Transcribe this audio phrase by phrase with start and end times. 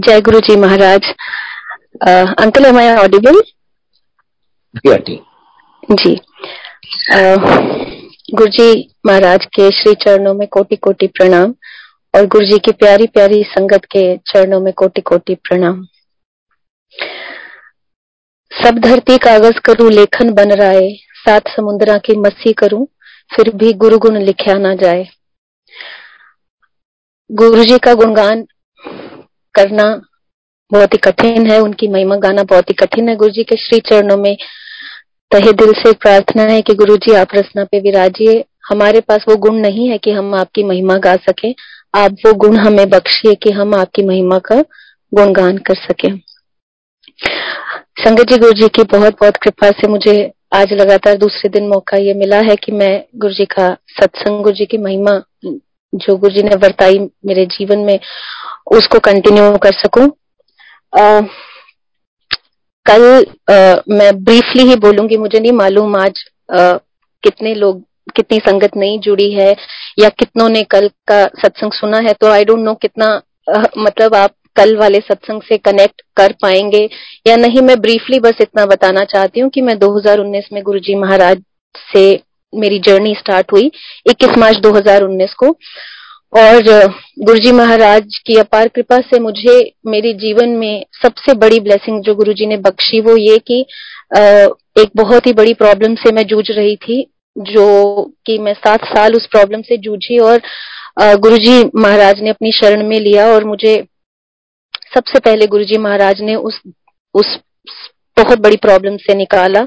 [0.00, 1.08] जय Guru ji Maharaj
[2.42, 3.40] uncle am I audible
[5.92, 6.14] ji.
[8.30, 8.66] Guru ji
[9.06, 11.54] Maharaj के श्री चरणों में कोटि कोटि प्रणाम
[12.14, 15.84] और गुरु जी की प्यारी प्यारी संगत के चरणों में कोटि कोटि प्रणाम।
[18.52, 20.80] सब धरती कागज़ करूँ लेखन बन रहा
[21.18, 22.86] सात समुद्रा की मस्सी करूँ
[23.30, 25.06] फिर भी गुरु गुण लिखा ना जाए।
[27.30, 28.44] गुरु जी का गुणगान
[29.54, 29.84] करना
[30.70, 33.78] बहुत ही कठिन है, उनकी महिमा गाना बहुत ही कठिन है गुरु जी के श्री
[33.80, 34.36] चरणों में।
[35.30, 39.36] तहे दिल से प्रार्थना है कि गुरु जी आप रचना पे विराजिए। हमारे पास वो
[39.36, 41.50] गुण नहीं है कि हम आपकी महिमा गा सके।
[41.94, 44.60] आप वो गुण हमें बख्शिए कि हम आपकी महिमा का
[45.12, 46.08] गुणगान कर सके।
[48.04, 51.96] संगत जी गुरु जी की बहुत बहुत कृपा से मुझे आज लगातार दूसरे दिन मौका
[51.96, 53.68] ये मिला है कि मैं गुरु जी का
[54.00, 55.20] सत्संग गुरु जी की महिमा
[55.92, 57.98] जो गुरु जी ने वर्ताई मेरे जीवन में
[58.66, 60.06] उसको कंटिन्यू कर सकूँ?
[62.86, 63.02] कल
[63.90, 67.82] मैं ब्रीफली ही बोलूँगी, मुझे नहीं मालूम आज कितने लोग,
[68.16, 69.50] कितनी संगत नहीं जुड़ी है,
[69.98, 73.06] या कितनों ने कल का सत्संग सुना है तो आई डोंट नो कितना
[73.78, 76.88] मतलब आप कल वाले सत्संग से कनेक्ट कर पाएँगे,
[77.26, 81.42] या नहीं, मैं ब्रीफली बस इतना बताना चाहती हूँ कि मैं 2019 में गुरुजी महाराज
[81.74, 82.04] से
[82.52, 83.70] मेरी जर्नी स्टार्ट हुई
[84.06, 85.46] 21 मार्च 2019 को।
[86.34, 86.62] और
[87.18, 92.46] गुरुजी महाराज की अपार कृपा से मुझे मेरे जीवन में सबसे बड़ी ब्लेसिंग जो गुरुजी
[92.46, 93.60] ने बख्शी वो ये कि
[94.80, 97.00] एक बहुत ही बड़ी प्रॉब्लम से मैं जूझ रही थी,
[97.36, 100.40] जो कि मैं सात साल उस प्रॉब्लम से जूझी और
[101.18, 103.76] गुरुजी महाराज ने अपनी शरण में लिया और मुझे
[104.94, 106.60] सबसे पहले गुरुजी महाराज ने उस
[107.14, 107.38] उस
[108.16, 109.60] बहुत बड़ी प्रॉब्लम से निकाला,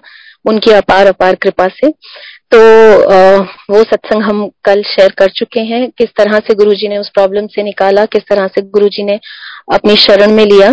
[0.46, 1.92] उनकी अपार अपार कृपा से।
[2.52, 2.60] तो
[3.70, 7.48] वो सत्संग हम कल शेयर कर चुके हैं। किस तरह से गुरुजी ने उस प्रॉब्लम
[7.48, 9.20] से निकाला, किस तरह से गुरुजी ने
[9.74, 10.70] अपनी शरण में लिया,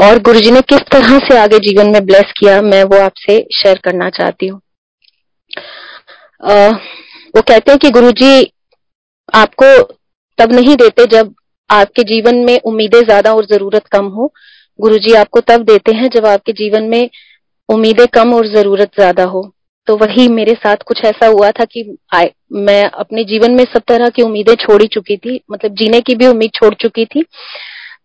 [0.00, 3.80] और गुरुजी ने किस तरह से आगे जीवन में ब्लेस किया, मैं वो आपसे शेयर
[3.84, 4.60] करना चाहती हूँ।
[7.34, 8.52] वो कहते हैं कि गुरुजी
[9.34, 9.66] आपको
[10.38, 11.34] तब नहीं देते जब
[11.70, 14.32] आपके जीवन में उम्मीदें ज़्यादा और ज़रूरत कम हो।
[14.78, 17.08] गुरुजी आपको तब देते हैं जब आपके जीवन में
[17.68, 19.42] उम्मीदें कम और ज़रूरत ज़्यादा हो।
[19.88, 23.82] तो वही मेरे साथ कुछ ऐसा हुआ था कि आए, मैं अपने जीवन में सब
[23.88, 27.22] तरह की उम्मीदें छोड़ी चुकी थी मतलब जीने की भी उम्मीद छोड़ चुकी थी।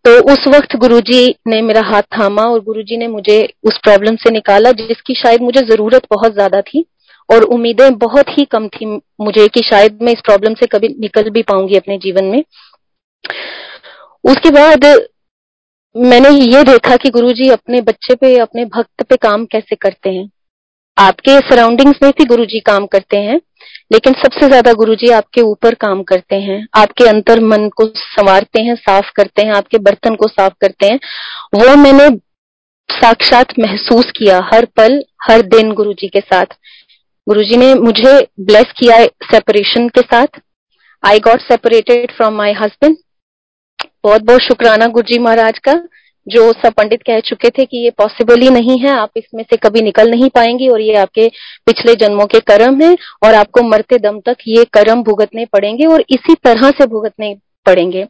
[0.06, 4.32] तो उस वक्त गुरुजी ने मेरा हाथ थामा और गुरुजी ने मुझे उस प्रॉब्लम से
[4.32, 6.86] निकाला जिसकी शायद मुझे ज़रूरत बहुत ज़्यादा थी
[7.30, 8.86] और उम्मीदें बहुत ही कम थी
[9.22, 12.44] मुझे कि शायद मैं इस प्रॉब्लम से कभी निकल भी पाऊँगी अपने जीवन में।
[14.26, 14.86] उसके बाद
[15.96, 20.30] मैंने ये देखा कि गुरुजी अपने बच्चे पे अपने भक्त पे काम कैसे करते हैं।
[21.00, 23.40] आपके सराउंडिंग्स में भी गुरुजी काम करते हैं,
[23.92, 28.76] लेकिन सबसे ज़्यादा गुरुजी आपके ऊपर काम करते हैं, आपके अंतर मन को संवारते हैं,
[28.78, 31.00] साफ़ करते हैं, आपके बर्तन को साफ़ करते हैं।
[31.56, 32.10] वो मैंने
[32.90, 36.58] साक्षात महसूस किया हर पल, हर दिन गुरु जी के साथ।
[37.28, 40.40] गुरु जी ने मुझे ब्लेस किया सेपरेशन के साथ।
[41.04, 42.98] I got separated from my husband
[44.04, 45.74] बहुत बहुत शुक्राना गुरु जी महाराज का।
[46.28, 49.58] जो सब पंडित कह चुके थे कि ये पॉसिबल ही नहीं है, आप इसमें से
[49.58, 51.28] कभी निकल नहीं पाएँगी और ये आपके
[51.68, 56.04] पिछले जन्मों के कर्म है और आपको मरते दम तक ये कर्म भुगतने पड़ेंगे और
[56.10, 57.34] इसी तरह से भुगतने
[57.66, 58.04] पड़ेंगे।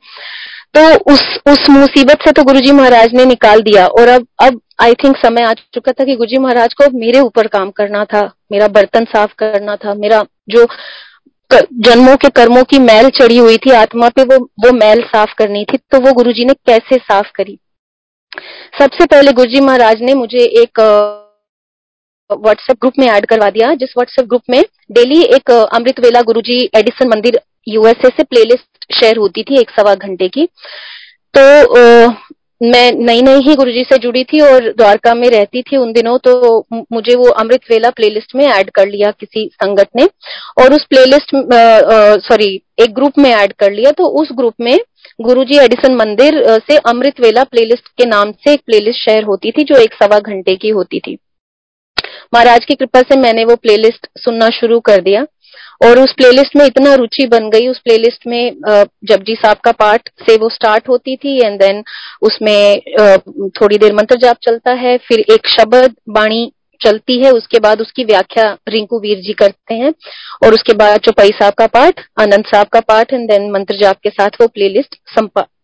[0.76, 0.82] तो
[1.14, 5.16] उस उस मुसीबत से तो गुरुजी महाराज ने निकाल दिया और अब अब आई थिंक
[5.18, 8.22] समय आ चुका था कि गुरुजी महाराज को मेरे ऊपर काम करना था,
[8.52, 10.66] मेरा बर्तन साफ़ करना था, मेरा जो
[11.52, 15.64] जन्मों के कर्मों की मैल चढ़ी हुई थी आत्मा पे वो वो मैल साफ़ करनी
[15.64, 17.60] थी तो वो गुरुजी ने कैसे साफ़ करी?
[18.74, 20.80] सबसे पहले गुरुजी महाराज ने मुझे एक
[22.30, 26.58] व्हाट्सएप ग्रुप में ऐड करवा दिया, जिस व्हाट्सएप ग्रुप में डेली एक अमृत वेला गुरुजी
[26.78, 30.46] एडिसन मंदिर यूएसए से प्लेलिस्ट शेयर होती थी एक सवा घंटे की।
[31.34, 31.42] तो
[32.62, 36.18] मैं नई नई ही गुरुजी से जुड़ी थी और द्वारका में रहती थी उन दिनों
[36.18, 36.34] तो
[36.94, 40.06] मुझे वो अमृत वेला प्लेलिस्ट में ऐड कर लिया किसी संगत ने
[40.64, 41.36] और उस प्लेलिस्ट
[42.24, 44.78] सॉरी एक ग्रुप में ऐड कर लिया तो उस ग्रुप में
[45.20, 49.64] गुरुजी एडिसन मंदिर से अमृत वेला प्लेलिस्ट के नाम से एक प्लेलिस्ट शेयर होती थी,
[49.64, 51.18] जो एक सवा घंटे की होती थी।
[52.34, 55.26] महाराज की कृपा से मैंने वो प्लेलिस्ट सुनना शुरू कर दिया
[55.82, 58.56] और उस प्लेलिस्ट में इतना रुचि बन गई। उस प्लेलिस्ट में
[59.04, 61.84] जपजी साहब का पाठ से वो स्टार्ट होती थी एंड देन
[62.22, 62.80] उसमें
[63.52, 68.04] थोड़ी देर मंत्र जाप चलता है, फिर एक शब्द, बाणी चलती है, उसके बाद उसकी
[68.04, 69.94] व्याख्या रिंकू वीर जी करते हैं
[70.46, 74.00] और उसके बाद चौपाई साहब का पाठ, आनंद साहब का पाठ एंड देन मंत्र जाप
[74.04, 74.96] के साथ वो प्लेलिस्ट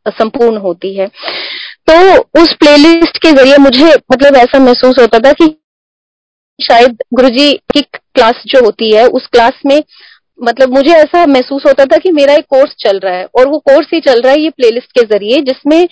[0.09, 1.07] संपूर्ण होती है।
[1.87, 1.93] तो
[2.41, 5.47] उस प्लेलिस्ट के ज़रिए मुझे मतलब ऐसा महसूस होता था कि
[6.59, 9.81] शायद गुरुजी की क्लास जो होती है, उस क्लास में
[10.39, 13.57] मतलब मुझे ऐसा महसूस होता था कि मेरा एक कोर्स चल रहा है और वो
[13.67, 15.87] कोर्स ही चल रहा है ये प्लेलिस्ट के ज़रिए, जिसमें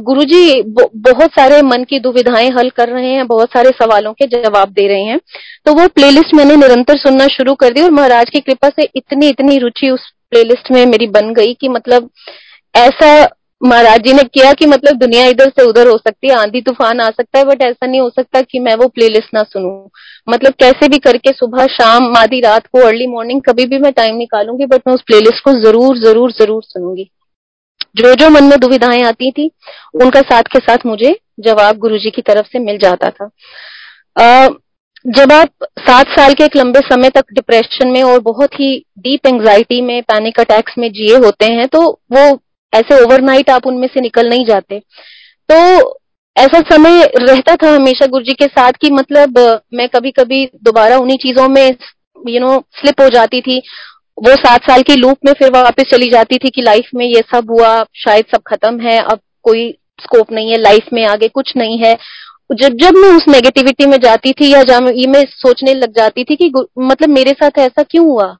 [0.00, 4.68] गुरुजी बहुत सारे मन की दुविधाएँ हल कर रहे हैं, बहुत सारे सवालों के जवाब
[4.70, 5.18] दे रहे हैं।
[5.66, 9.28] तो वो प्लेलिस्ट मैंने निरंतर सुनना शुरू कर दी और महाराज की कृपा से इतनी
[9.28, 12.10] इतनी रुचि उस प्लेलिस्ट में मेरी बन गई कि मतलब
[12.74, 13.12] ऐसा
[13.60, 17.00] महाराज जी ने किया कि मतलब दुनिया इधर से उधर हो सकती है आंधी तूफ़ान
[17.00, 19.88] आ सकता है बट ऐसा नहीं हो सकता कि मैं वो प्लेलिस्ट ना सुनूं।
[20.28, 24.16] मतलब कैसे भी करके सुबह शाम आधी रात को अर्ली मॉर्निंग कभी भी मैं टाइम
[24.16, 27.10] निकालूँगी बट मैं उस प्लेलिस्ट को ज़रूर ज़रूर ज़रूर सुनूँगी।
[27.96, 29.50] जो जो मन में दुविधाएँ आती थी
[29.94, 33.30] उनका साथ के साथ मुझे जवाब गुरु जी की तरफ़ से मिल जाता था।
[34.16, 34.48] आ,
[35.04, 39.26] जब आप सात साल के एक लंबे समय तक डिप्रेशन में और बहुत ही डीप
[39.26, 42.34] एंजाइटी में पैनिक अटैक्स में जिए होते हैं तो वो
[42.72, 44.78] ऐसे ओवरनाइट आप उनमें से निकल नहीं जाते।
[45.48, 45.56] तो
[46.36, 49.38] ऐसा समय रहता था हमेशा गुरु जी के साथ कि मतलब
[49.74, 51.66] मैं कभी कभी दोबारा उन्हीं चीज़ों में
[52.28, 53.58] यू नो स्लिप हो जाती थी।
[54.18, 57.22] वो सात साल की लूप में फिर वापस चली जाती थी कि लाइफ में ये
[57.34, 59.70] सब हुआ शायद सब खत्म है अब कोई
[60.02, 61.96] स्कोप नहीं है लाइफ में आगे कुछ नहीं है।
[62.52, 66.24] जब जब मैं उस नेगेटिविटी में जाती थी या जब ये मैं सोचने लग जाती
[66.24, 68.36] थी कि मतलब मेरे साथ ऐसा क्यों हुआ?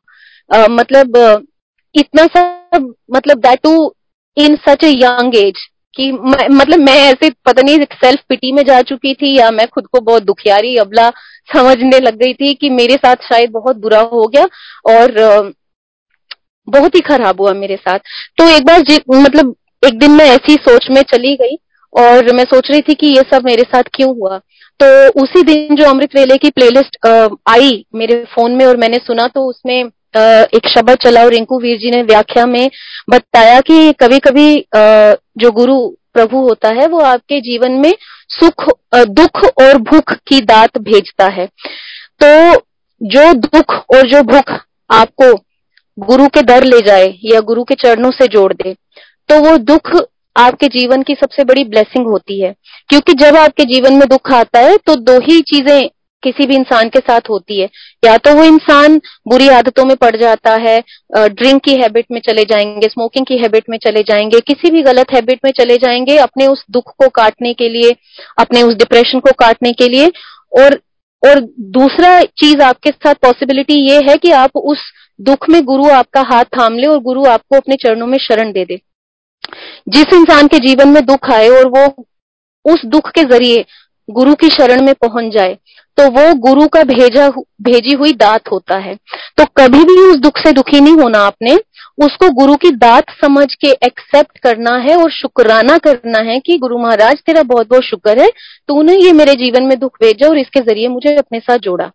[0.51, 1.47] आ, मतलब
[1.95, 3.95] इतना सब मतलब that too
[4.37, 8.81] in such a young age कि मतलब मैं ऐसे पता नहीं सेल्फ पिटी में जा
[8.83, 11.09] चुकी थी या मैं खुद को बहुत दुखियारी, अबला
[11.49, 14.45] समझने लग गई थी कि मेरे साथ शायद बहुत बुरा हो गया
[14.89, 15.53] और
[16.69, 17.99] बहुत ही खराब हुआ मेरे साथ।
[18.39, 21.57] तो एक बार मतलब एक दिन मैं ऐसी सोच में चली गई
[21.93, 24.39] और मैं सोच रही थी कि ये सब मेरे साथ क्यों हुआ।
[24.81, 24.87] तो
[25.23, 27.07] उसी दिन जो अमृत वेले की प्लेलिस्ट
[27.49, 29.85] आई मेरे फ़ोन में और मैंने सुना तो उसमें
[30.15, 32.71] एक शब्द चला और रिंकू वीर जी ने व्याख्या में
[33.11, 35.77] बताया कि कभी कभी जो गुरु
[36.15, 37.93] प्रभु होता है, वो आपके जीवन में
[38.31, 38.65] सुख
[38.95, 41.47] दुख और भूख की दात भेजता है।
[42.21, 42.61] तो
[43.01, 44.51] जो दुख और जो भूख
[44.91, 45.33] आपको
[45.99, 48.75] गुरु के दर ले जाए या गुरु के चरणों से जोड़ दे
[49.29, 49.95] तो वो दुख
[50.37, 52.53] आपके जीवन की सबसे बड़ी ब्लेसिंग होती है।
[52.91, 55.89] क्योंकि जब आपके जीवन में दुख आता है तो दो ही चीज़ें
[56.23, 57.69] किसी भी इंसान के साथ होती है।
[58.03, 58.97] या तो वो इंसान
[59.29, 60.79] बुरी आदतों में पड़ जाता है
[61.19, 65.13] ड्रिंक की हैबिट में चले जाएँगे स्मोकिंग की हैबिट में चले जाएँगे, किसी भी गलत
[65.15, 67.95] हैबिट में चले जाएँगे अपने उस दुख को काटने के लिए,
[68.39, 70.11] अपने उस डिप्रेशन को काटने के लिए।
[70.61, 70.81] और
[71.23, 71.41] और
[71.73, 74.83] दूसरा चीज़ आपके साथ पॉसिबिलिटी ये है कि आप उस
[75.21, 78.65] दुख में गुरु आपका हाथ थाम ले और गुरु आपको अपने चरणों में शरण दे
[78.65, 78.81] दे।
[79.89, 81.87] जिस इंसान के जीवन में दुख आए और वो
[82.65, 83.65] उस दुख के ज़रिए
[84.09, 85.57] गुरु की शरण में पहुँच जाए
[85.99, 87.29] तो वो गुरु का भेजा
[87.63, 88.95] भेजी हुई दात होता है।
[89.39, 91.55] तो कभी भी उस दुख से दुखी नहीं होना आपने।
[92.05, 96.79] उसको गुरु की दात समझ के एक्सेप्ट करना है और शुक्राना करना है कि, गुरु
[96.79, 98.29] महाराज, तेरा बहुत बहुत शुक्र है।
[98.69, 101.91] तूने ये मेरे जीवन में दुख भेजा और इसके ज़रिए मुझे अपने साथ जोड़ा।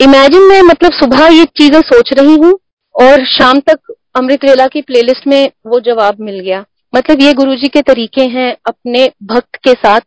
[0.00, 2.58] इमेजिन मैं मतलब सुबह ये चीज़ें सोच रही हूँ
[2.94, 6.64] और शाम तक अमृत वेला की प्लेलिस्ट में वो जवाब मिल गया।
[6.94, 10.00] मतलब ये गुरुजी के तरीके हैं अपने भक्त के साथ।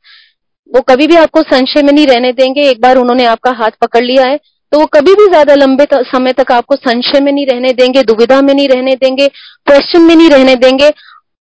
[0.74, 4.04] वो कभी भी आपको संशय में नहीं रहने देंगे एक बार उन्होंने आपका हाथ पकड़
[4.04, 4.40] लिया है
[4.72, 8.42] तो वो कभी भी ज़्यादा लंबे समय तक आपको संशय में नहीं रहने देंगे दुविधा
[8.42, 9.28] में नहीं रहने देंगे
[9.66, 10.88] क्वेश्चन में नहीं रहने देंगे।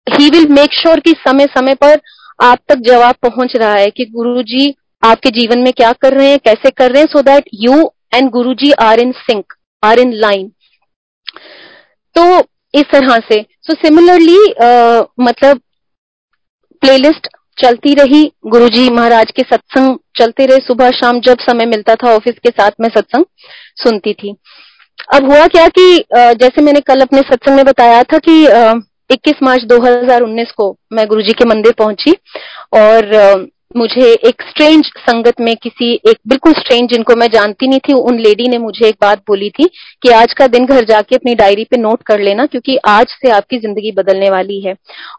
[0.07, 2.01] ही विल मेक श्योर कि समय समय पर
[2.43, 6.29] आप तक जवाब पहुँच रहा है कि गुरु जी आपके जीवन में क्या कर रहे
[6.29, 9.53] हैं कैसे कर रहे हैं सो that you and Guru ji are in sync
[9.83, 10.51] are in line
[12.15, 12.39] तो
[12.79, 15.61] इस तरह से सो so, सिमिलरली uh, मतलब
[16.81, 17.27] प्लेलिस्ट
[17.57, 22.35] चलती रही। गुरुजी महाराज के सत्संग चलते रहे। सुबह शाम जब समय मिलता था ऑफ़िस
[22.43, 23.25] के साथ में सत्संग
[23.77, 24.35] सुनती थी।
[25.15, 28.43] अब हुआ क्या कि जैसे मैंने कल अपने सत्संग में बताया था कि
[29.09, 32.11] 21 मार्च 2019 को मैं गुरुजी के मंदिर पहुँची
[32.73, 33.11] और
[33.75, 38.19] मुझे एक स्ट्रेंज संगत में किसी एक बिल्कुल स्ट्रेंज जिनको मैं जानती नहीं थी, उन
[38.19, 39.69] लेडी ने मुझे एक बात बोली थी
[40.03, 43.29] कि आज का दिन घर जाके अपनी डायरी पे नोट कर लेना क्योंकि आज से
[43.31, 44.73] आपकी ज़िंदगी बदलने वाली है।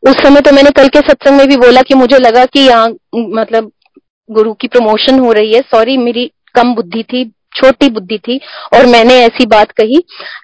[0.08, 2.88] उस समय तो मैंने कल के सत्संग में भी बोला कि मुझे लगा कि यहाँ
[3.14, 3.70] मतलब
[4.28, 8.38] गुरु की प्रमोशन हो रही है। सॉरी मेरी कम बुद्धि थी छोटी बुद्धि थी।
[8.74, 9.98] और मैंने ऐसी बात कही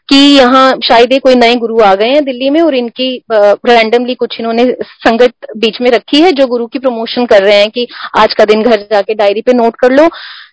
[0.09, 4.37] कि यहाँ शायद कोई नए गुरु आ गए हैं दिल्ली में और इनकी रैंडमली कुछ
[4.41, 7.87] इन्होंने संगत बीच में रखी है जो गुरु की प्रमोशन कर रहे हैं कि
[8.19, 10.07] आज का दिन घर जाके डायरी पे नोट कर लो।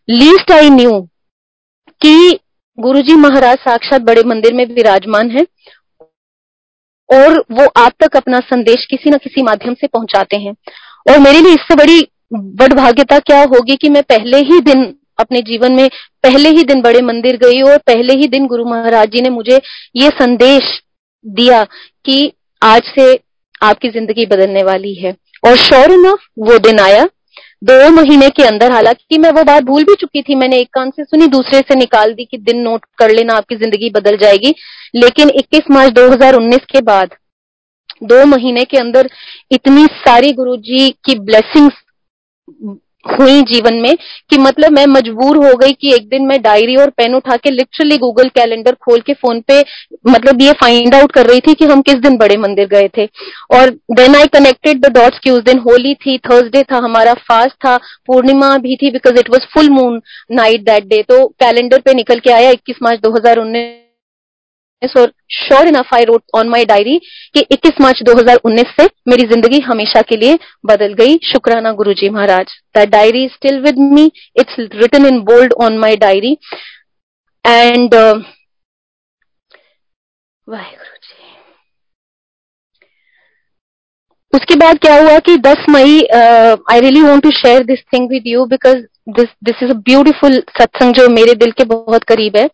[0.09, 0.99] लीस्ट आई न्यू
[2.01, 2.39] कि
[2.77, 5.45] गुरुजी महाराज साक्षात बड़े मंदिर में विराजमान है
[7.09, 10.53] और वो आप तक अपना संदेश किसी न किसी माध्यम से पहुंचाते हैं।
[11.05, 14.83] और मेरे लिए इससे बड़ी बड़भाग्यता क्या होगी कि मैं पहले ही दिन
[15.19, 15.89] अपने जीवन में
[16.23, 19.61] पहले ही दिन बड़े मंदिर गई और पहले ही दिन गुरु महाराज जी ने मुझे
[19.95, 20.81] ये संदेश
[21.25, 21.63] दिया
[22.05, 22.33] कि
[22.63, 23.19] आज से
[23.63, 25.15] आपकी ज़िंदगी बदलने वाली है।
[25.47, 27.09] और श्योर इनफ वो दिन आया।
[27.63, 30.89] दो महीने के अंदर, हालाँकि मैं वो बात भूल भी चुकी थी, मैंने एक कान
[30.89, 34.53] से सुनी, दूसरे से निकाल दी कि दिन नोट कर लेना, आपकी ज़िंदगी बदल जाएगी।
[34.95, 37.09] लेकिन 21 मार्च 2019 के बाद,
[38.03, 39.09] दो महीने के अंदर,
[39.51, 41.73] इतनी सारी गुरुजी की ब्लेसिंग्स
[43.05, 43.95] हुई जीवन में
[44.29, 47.51] कि मतलब मैं मजबूर हो गई कि एक दिन मैं डायरी और पेन उठा के
[47.51, 49.59] लिटरली गूगल कैलेंडर खोल के फ़ोन पे
[50.07, 53.05] मतलब ये फाइंड आउट कर रही थी कि हम किस दिन बड़े मंदिर गए थे।
[53.51, 57.55] और then I connected the dots की उस दिन होली थी थर्सडे था, हमारा फास्ट
[57.55, 57.77] था,
[58.07, 60.01] पूर्णिमा भी थी because it was full moon
[60.33, 63.86] night that day तो कैलेंडर पे निकल के आया इक्कीस मार्च दो हज़ार उन्नीस।
[64.81, 66.97] और sure enough I wrote on my diary
[67.35, 72.53] कि 21 मार्च 2019 से मेरी ज़िंदगी हमेशा के लिए बदल गई। शुक्राना Guruji Maharaj.
[72.77, 74.05] That diary still with me
[74.39, 76.37] it's written in bold on my diary
[77.45, 77.95] and
[80.47, 81.15] Waheguru ji
[84.33, 86.01] उसके बाद क्या हुआ कि 10 मई
[86.71, 88.77] I really want to share this thing with you because
[89.15, 92.49] this this is a beautiful सत्संग जो मेरे दिल के बहुत करीब है।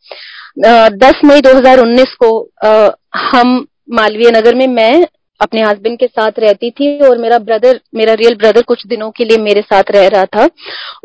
[0.60, 5.06] दस मई 2019 को आ, हम मालवीय नगर में मैं
[5.42, 9.26] अपने हस्बैंड के साथ रहती थी और मेरा ब्रदर मेरा रियल ब्रदर कुछ दिनों के
[9.26, 10.46] लिए मेरे साथ रह रहा था।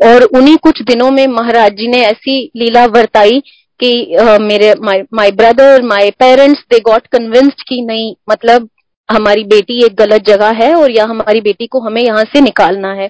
[0.09, 3.39] और उन्हीं कुछ दिनों में महाराज जी ने ऐसी लीला वर्ताई
[3.79, 4.73] कि uh, मेरे
[5.13, 8.69] my brother my parents they got convinced कि नहीं मतलब
[9.11, 12.93] हमारी बेटी एक गलत जगह है और या हमारी बेटी को हमें यहाँ से निकालना
[12.93, 13.07] है।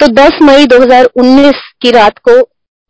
[0.00, 2.40] तो 10 मई 2019 की रात को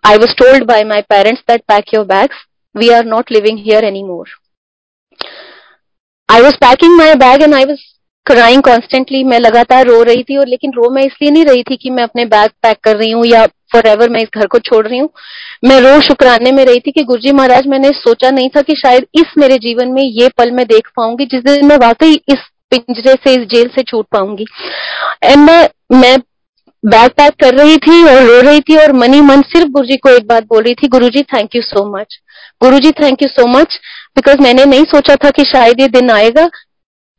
[0.04, 2.36] I was told by my parents that pack your bags
[2.74, 4.26] we are not living here anymore.
[6.28, 7.80] I was packing my bag and I was
[8.26, 9.24] crying constantly.
[9.24, 12.02] मैं लगातार रो रही थी और लेकिन रो मैं इसलिए नहीं रही थी कि मैं
[12.02, 14.98] अपने बैग पैक कर रही हूँ या फॉर एवर मैं इस घर को छोड़ रही
[14.98, 15.08] हूँ
[15.64, 19.06] मैं रो शुक्राने में रही थी कि गुरुजी महाराज, मैंने सोचा नहीं था कि शायद
[19.14, 23.14] इस मेरे जीवन में ये पल मैं देख पाऊँगी, जिस दिन मैं वाकई इस पिंजरे
[23.14, 24.46] से, इस जेल से छूट पाऊँगी
[25.24, 26.16] एंड मैं मैं
[26.84, 30.10] बैग पैक कर रही थी और रो रही थी और मनी मन सिर्फ़ गुरुजी को
[30.10, 32.18] एक बात बोल रही थी, Guruji thank you so much
[32.62, 33.78] Guruji thank you so much
[34.16, 36.48] because मैंने नहीं सोचा था कि शायद ये दिन आएगा।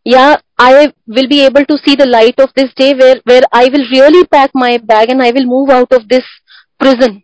[0.05, 0.25] या
[0.61, 3.87] I will be able to see the light of this day where where I will
[3.91, 6.33] really pack my bag and I will move out of this
[6.79, 7.19] prison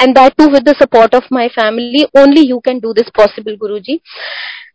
[0.00, 3.56] and that too with the support of my family only you can do this possible
[3.60, 4.00] Guru ji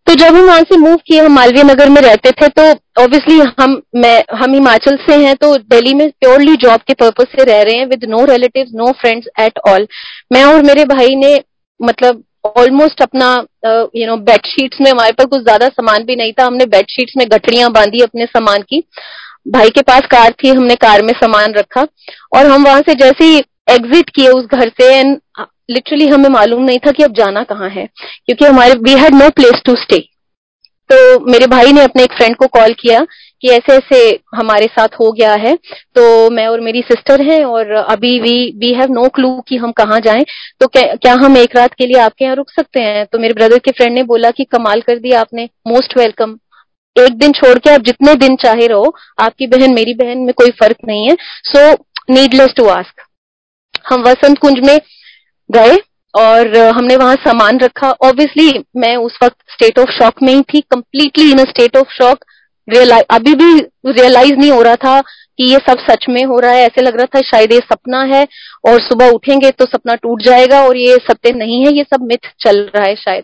[0.08, 2.64] तो जब हम वहाँ से move किए, हम मालवीय नगर में रहते थे तो
[3.04, 7.44] ऑब्वियसली हम, मैं, हम हिमाचल से हैं तो दिल्ली में प्योरली जॉब के पर्पज से
[7.44, 9.88] रह रहे हैं with no relative no friends at all
[10.34, 11.40] मैं और मेरे भाई ने
[11.80, 12.24] मतलब
[12.58, 13.28] ऑलमोस्ट अपना
[13.96, 17.26] यू नो बेडशीट्स में, हमारे पास कुछ ज़्यादा सामान भी नहीं था, हमने बेडशीट्स में
[17.32, 18.84] गठड़ियाँ बांधी अपने सामान की।
[19.48, 21.86] भाई के पास कार थी, हमने कार में सामान रखा,
[22.36, 23.38] और हम वहाँ से जैसे ही
[23.70, 25.18] एग्जिट किए उस घर से एंड
[25.70, 27.86] लिटरली हमें मालूम नहीं था कि अब जाना कहाँ है
[28.26, 30.00] क्योंकि हमारे we had no place to stay
[30.90, 33.06] तो मेरे भाई ने अपने एक फ्रेंड को कॉल किया
[33.42, 34.00] कि ऐसे ऐसे
[34.36, 35.56] हमारे साथ हो गया है
[35.96, 39.72] तो मैं और मेरी सिस्टर हैं और अभी we we have no clue कि हम
[39.72, 40.26] कहाँ जाएँ।
[40.60, 43.06] तो क्या, क्या हम एक रात के लिए आपके यहाँ रुक सकते हैं?
[43.06, 46.38] तो मेरे ब्रदर के फ्रेंड ने बोला कि कमाल कर दिया आपने मोस्ट वेलकम
[46.96, 50.52] एक दिन छोड़ के आप जितने दिन चाहे रहो आपकी बहन मेरी बहन में कोई
[50.60, 51.16] फ़र्क नहीं है।
[51.46, 51.72] सो
[52.10, 53.08] नीडलेस टू आस्क
[53.90, 54.80] हम वसंत कुंज में
[55.52, 55.78] गए
[56.14, 60.62] और हमने वहाँ सामान रखा। ऑब्वियसली मैं उस वक्त स्टेट ऑफ़ शॉक में ही थी
[60.72, 62.26] completely in state of shock
[62.68, 63.54] realise अभी भी
[63.88, 66.96] रियलाइज़ नहीं हो रहा था कि ये सब सच में हो रहा है। ऐसे लग
[66.98, 68.26] रहा था शायद ये सपना है
[68.70, 72.32] और सुबह उठेंगे तो सपना टूट जाएगा और ये सत्य नहीं है, ये सब मिथ
[72.40, 73.24] चल रहा है शायद।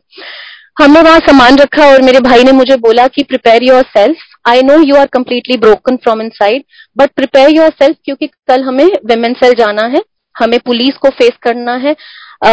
[0.77, 4.81] हमने वहाँ सामान रखा और मेरे भाई ने मुझे बोला कि prepare yourself I know
[4.81, 6.63] you are completely broken from inside
[6.97, 10.01] but prepare yourself क्योंकि कल हमें वेमेन सेल जाना है।
[10.37, 11.95] हमें पुलिस को फेस करना है
[12.43, 12.51] आ,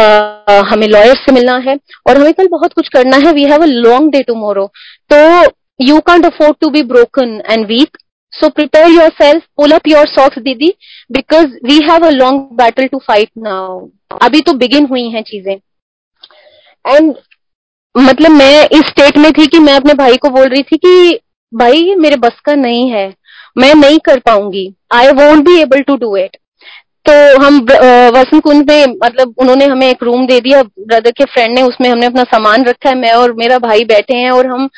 [0.69, 1.77] हमें लॉयर से मिलना है
[2.07, 4.71] और हमें कल बहुत कुछ करना है। We have a long day tomorrow
[5.13, 5.17] तो
[5.79, 7.97] you can't afford to be broken and weak.
[8.33, 10.69] So prepare yourself, pull up your socks दीदी
[11.11, 13.89] because we have a long battle to fight now.
[14.21, 15.55] अभी तो बिगिन हुई हैं चीज़ें।
[16.85, 17.13] And
[17.95, 21.19] मतलब मैं इस स्टेट में थी कि मैं अपने भाई को बोल रही थी कि
[21.53, 23.07] भाई मेरे बस का नहीं है।
[23.57, 26.37] मैं नहीं कर पाऊँगी। I won't be able to do it
[27.05, 27.13] तो
[27.45, 27.59] हम
[28.15, 31.89] वसंत कुंज में मतलब उन्होंने हमें एक रूम दे दिया ब्रदर के फ्रेंड ने उसमें
[31.89, 34.69] हमने अपना सामान रखा है मैं और मेरा भाई बैठे हैं और हम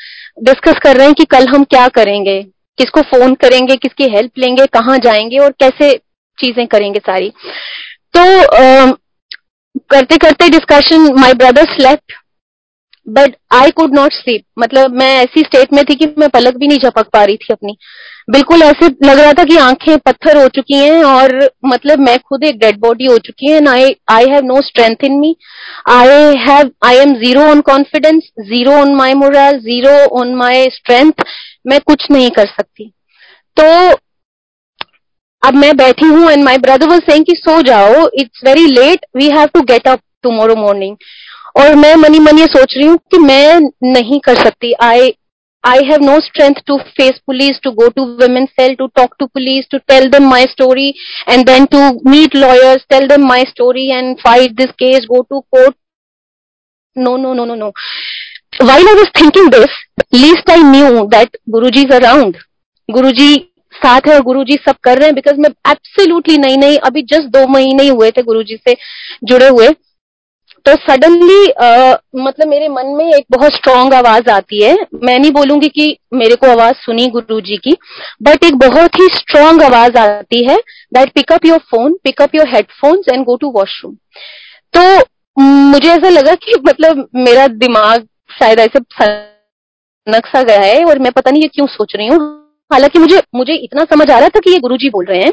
[0.42, 2.42] डिस्कस कर रहे हैं कि कल हम क्या करेंगे
[2.78, 5.94] किसको फ़ोन करेंगे किसकी हेल्प लेंगे कहाँ जाएँगे और कैसे
[6.38, 7.32] चीज़ें करेंगे सारी।
[8.16, 8.20] तो
[8.56, 8.92] आ,
[9.90, 12.12] करते करते discussion my brother slept
[13.08, 16.66] but I could not sleep मतलब मैं ऐसी स्टेट में थी कि मैं पलक भी
[16.66, 17.76] नहीं झपक पा रही थी अपनी।
[18.30, 21.32] बिल्कुल ऐसे लग रहा था कि आँखें पत्थर हो चुकी हैं और
[21.66, 25.18] मतलब मैं खुद एक डेड बॉडी हो चुकी है I I have no strength in
[25.20, 25.34] me
[25.90, 31.24] I have I am zero on confidence zero on my moral zero on my strength
[31.66, 32.92] मैं कुछ नहीं कर सकती।
[33.56, 33.64] तो
[35.42, 39.06] अब मैं बैठी हूँ and my brother was saying कि सो जाओ it's very late
[39.16, 40.96] we have to get up tomorrow morning
[41.58, 45.12] और मैं मनी मन ये सोच रही हूँ कि मैं नहीं कर सकती। I
[45.64, 49.26] I have no strength to face police to go to women cell to talk to
[49.26, 50.88] police to tell them my story
[51.28, 51.78] and then to
[52.10, 55.74] meet lawyers tell them my story and fight this case go to court
[56.96, 57.72] no no no no no
[58.62, 59.82] why I was thinking this
[60.14, 62.36] least I knew that Guru ji is around
[62.88, 63.34] गुरु जी
[63.74, 67.02] साथ है और गुरु जी सब कर रहे हैं because मैं absolutely नहीं नई अभी
[67.10, 68.76] जस्ट दो महीने हुए थे गुरु जी से
[69.24, 69.68] जुड़े हुए।
[70.66, 74.74] तो सडनली uh, मतलब मेरे मन में एक बहुत स्ट्रांग आवाज़ आती है।
[75.04, 77.72] मैं नहीं बोलूँगी कि मेरे को आवाज़ सुनी गुरु जी की
[78.22, 80.56] बट एक बहुत ही स्ट्रांग आवाज़ आती है
[80.94, 83.94] that pick up your phone pick up your headphones and go to washroom
[84.74, 84.82] तो
[85.36, 88.78] मुझे ऐसा लगा कि मतलब मेरा दिमाग शायद ऐसे
[90.06, 92.18] नक्शा गया है और मैं पता नहीं ये क्यों सोच रही हूँ।
[92.70, 95.32] हालाँकि मुझे मुझे इतना समझ आ रहा था कि ये गुरुजी बोल रहे हैं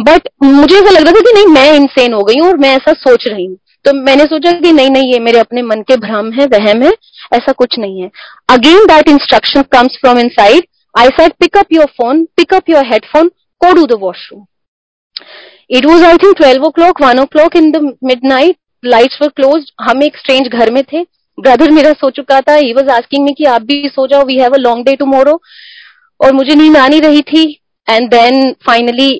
[0.00, 2.74] बट मुझे ऐसा लग रहा था कि नहीं मैं इंसेन हो गई हूँ और मैं
[2.76, 5.96] ऐसा सोच रही हूँ। तो मैंने सोचा कि नहीं नहीं, ये मेरे अपने मन के
[5.98, 6.92] भ्रम है, वहम है,
[7.32, 8.10] ऐसा कुछ नहीं है।
[8.50, 13.28] Again that instruction comes from inside I said pick up your phone pick up your headphone
[13.60, 14.44] go to the washroom
[15.70, 17.82] it was I think twelve o'clock one o'clock in the
[18.26, 21.02] midnight lights were close हम एक strange घर में थे।
[21.38, 24.34] Brother मेरा सो चुका था। He was asking me कि आप भी सो जाओ we
[24.38, 25.40] have a long day tomorrow
[26.20, 27.42] और मुझे नींद आ नहीं रही थी।
[27.88, 29.10] And then finally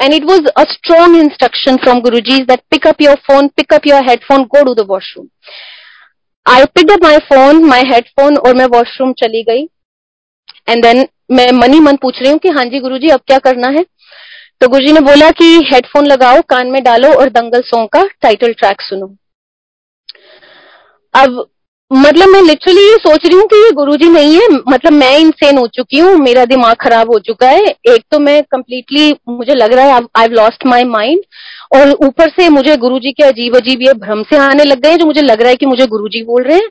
[0.00, 3.84] And it was a strong instruction from Guruji that pick up your phone, pick up
[3.84, 5.30] your headphone, go to the washroom.
[6.46, 9.66] I picked up my phone, my headphone और मैं washroom चली गई
[10.68, 13.68] and then मैं money मन पूछ रही हूँ कि हाँ जी गुरुजी अब क्या करना
[13.68, 13.84] है
[14.60, 18.52] तो गुरुजी ने बोला कि हेडफोन लगाओ कान में डालो और दंगल सॉन्ग का टाइटल
[18.52, 19.14] ट्रैक सुनो
[21.14, 21.44] अब
[21.90, 25.56] मतलब मैं लिटरली ये सोच रही हूँ कि ये गुरुजी नहीं है मतलब मैं इंसेन
[25.58, 29.72] हो चुकी हूँ, मेरा दिमाग खराब हो चुका है। एक तो मैं कम्प्लीटली मुझे लग
[29.72, 31.22] रहा है आई लॉस्ट माई माइंड
[31.76, 35.06] और ऊपर से मुझे गुरुजी के अजीब अजीब ये भ्रम से आने लग गए जो
[35.06, 36.68] मुझे लग रहा है कि मुझे गुरुजी बोल रहे हैं।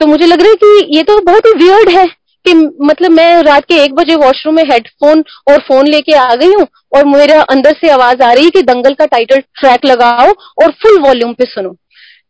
[0.00, 2.06] तो मुझे लग रहा है कि ये तो बहुत ही वियर्ड है
[2.46, 6.52] कि मतलब मैं रात के एक बजे वॉशरूम में हेडफोन और फ़ोन लेके आ गई
[6.52, 10.32] हूँ और मेरा अंदर से आवाज़ आ रही है कि दंगल का टाइटल ट्रैक लगाओ
[10.62, 11.76] और फुल वॉल्यूम पे सुनो।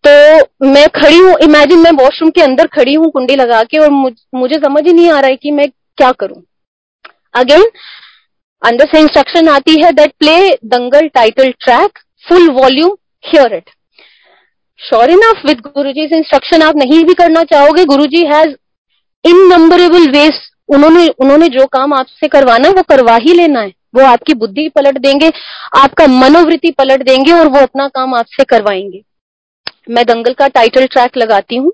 [0.05, 3.91] तो मैं खड़ी हूँ इमेजिन मैं वॉशरूम के अंदर खड़ी हूँ कुंडी लगा के और
[3.91, 6.43] मुझ, मुझे समझ ही नहीं आ रहा है कि मैं क्या करूँ।
[7.35, 7.65] अगेन
[8.63, 13.71] अंदर से इंस्ट्रक्शन आती है that play Dangal title track full volume hear it
[14.81, 18.55] sure enough with Guru ji instruction आप नहीं भी करना चाहोगे गुरु जी हैज़
[19.25, 23.73] इन नंबरेबल वेज उन्होंने उन्होंने जो काम आपसे करवाना है वो करवा ही लेना है।
[23.95, 25.31] वो आपकी बुद्धि पलट देंगे
[25.77, 29.03] आपका मनोवृत्ति पलट देंगे और वो अपना काम आपसे करवाएँगे।
[29.87, 31.73] मैं दंगल का टाइटल ट्रैक लगाती हूँ।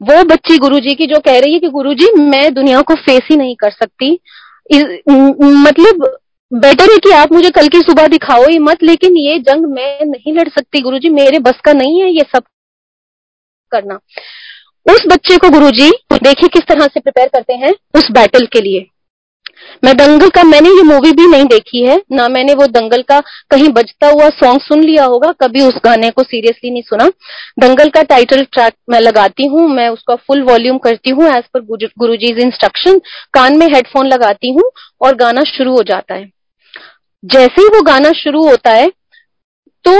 [0.00, 3.36] वो बच्ची गुरुजी की जो कह रही है कि गुरुजी, मैं दुनिया को फेस ही
[3.36, 4.10] नहीं कर सकती।
[4.70, 6.02] मतलब
[6.52, 10.04] बेटर है कि आप मुझे कल की सुबह दिखाओ ही मत, लेकिन ये जंग मैं
[10.06, 12.42] नहीं लड़ सकती गुरुजी, मेरे बस का नहीं है ये सब
[13.72, 13.98] करना।
[14.86, 18.86] उस बच्चे को गुरुजी, देखिए किस तरह से प्रिपेयर करते हैं उस बैटल के लिए।
[19.84, 23.20] मैं दंगल का मैंने ये मूवी भी नहीं देखी है, ना मैंने वो दंगल का
[23.50, 27.08] कहीं बजता हुआ सॉन्ग सुन लिया होगा, कभी उस गाने को सीरियसली नहीं सुना।
[27.58, 31.60] दंगल का टाइटल ट्रैक मैं लगाती हूँ, मैं उसका फुल वॉल्यूम करती हूँ एज पर
[31.98, 32.98] गुरु जी इंस्ट्रक्शन
[33.34, 36.30] कान में हेडफोन लगाती हूँ और गाना शुरू हो जाता है।
[37.22, 38.90] जैसे ही वो गाना शुरू होता है
[39.84, 39.92] तो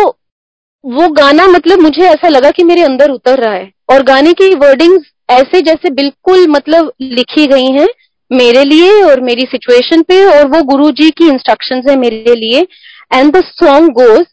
[0.84, 4.54] वो गाना मतलब मुझे ऐसा लगा कि मेरे अंदर उतर रहा है। और गाने की
[4.56, 7.86] वर्डिंग्स ऐसे जैसे बिल्कुल मतलब लिखी गई हैं
[8.32, 12.66] मेरे लिए और मेरी सिचुएशन पे और वो गुरु जी की इंस्ट्रक्शन है मेरे लिए.
[13.14, 14.26] एंड द सॉन्ग गोज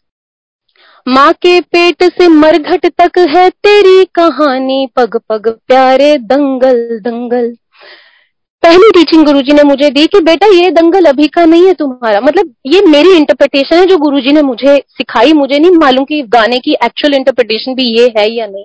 [1.08, 7.56] माँ के पेट से मरघट तक है तेरी कहानी, पग पग प्यारे दंगल दंगल.
[8.62, 12.20] पहली टीचिंग गुरुजी ने मुझे दी कि, बेटा, ये दंगल अभी का नहीं है तुम्हारा.
[12.20, 16.58] मतलब ये मेरी इंटरप्रिटेशन है जो गुरुजी ने मुझे सिखाई, मुझे नहीं मालूम कि गाने
[16.58, 18.64] की एक्चुअल इंटरप्रिटेशन भी ये है या नहीं.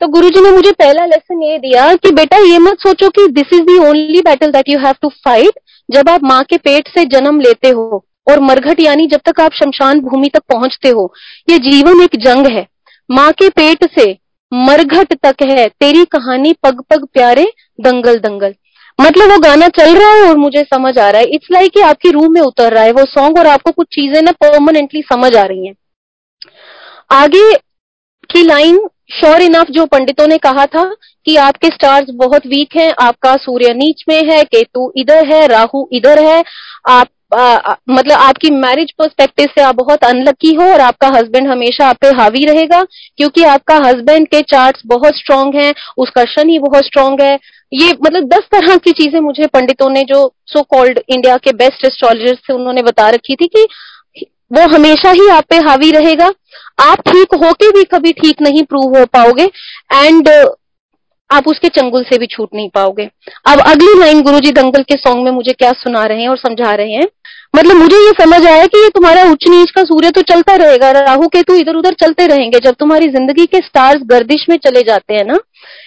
[0.00, 3.52] तो गुरुजी ने मुझे पहला लेसन ये दिया कि बेटा ये मत सोचो कि this
[3.52, 5.58] is the only battle that you have to fight
[5.88, 9.52] जब आप माँ के पेट से जन्म लेते हो और मरघट यानी जब तक आप
[9.52, 11.12] शमशान भूमि तक पहुँचते हो।
[11.50, 12.66] ये जीवन एक जंग है।
[13.10, 14.10] माँ के पेट से
[14.52, 17.46] मरघट तक है। तेरी कहानी पग पग प्यारे
[17.80, 18.54] दंगल दंगल।
[18.98, 21.80] मतलब वो गाना चल रहा है और मुझे समझ आ रहा है। इट्स लाइक कि
[21.80, 25.36] आपकी रूह में उतर रहा है। वो सॉन्ग और आपको कुछ चीज़ें ना परमानेंटली समझ
[25.36, 25.74] आ रही हैं।
[27.10, 27.52] आगे
[28.30, 28.76] आपकी लाइन
[29.12, 30.84] श्योर इनफ जो पंडितों ने कहा था
[31.26, 35.86] कि आपके स्टार्स बहुत वीक हैं आपका सूर्य नीच में है केतु इधर है राहु
[35.92, 36.42] इधर है
[36.88, 41.88] आप आ, मतलब आपकी मैरिज पर्सपेक्टिव से आप बहुत अनलकी हो और आपका हस्बैंड हमेशा
[41.88, 42.82] आप पे हावी रहेगा
[43.18, 47.38] क्योंकि आपका हस्बैंड के चार्ट्स बहुत स्ट्रांग हैं उसका शनि बहुत स्ट्रांग है।
[47.72, 51.84] ये मतलब दस तरह की चीज़ें मुझे पंडितों ने जो सो कॉल्ड इंडिया के बेस्ट
[51.86, 53.66] एस्ट्रोलॉजर्स थे उन्होंने बता रखी थी कि
[54.50, 56.30] वो हमेशा ही आप पे हावी रहेगा।
[56.80, 59.44] आप ठीक होके भी कभी ठीक नहीं प्रूव हो पाओगे
[59.94, 60.28] एंड
[61.30, 63.04] आप उसके चंगुल से भी छूट नहीं पाओगे।
[63.48, 66.36] अब अगली लाइन गुरु जी दंगल के सॉन्ग में मुझे क्या सुना रहे हैं और
[66.38, 67.06] समझा रहे हैं?
[67.54, 70.90] मतलब मुझे ये समझ आया कि ये तुम्हारा उच्च नीच का सूर्य तो चलता रहेगा,
[70.90, 75.14] राहु केतु इधर उधर चलते रहेंगे। जब तुम्हारी ज़िंदगी के स्टार्स गर्दिश में चले जाते
[75.14, 75.38] हैं ना,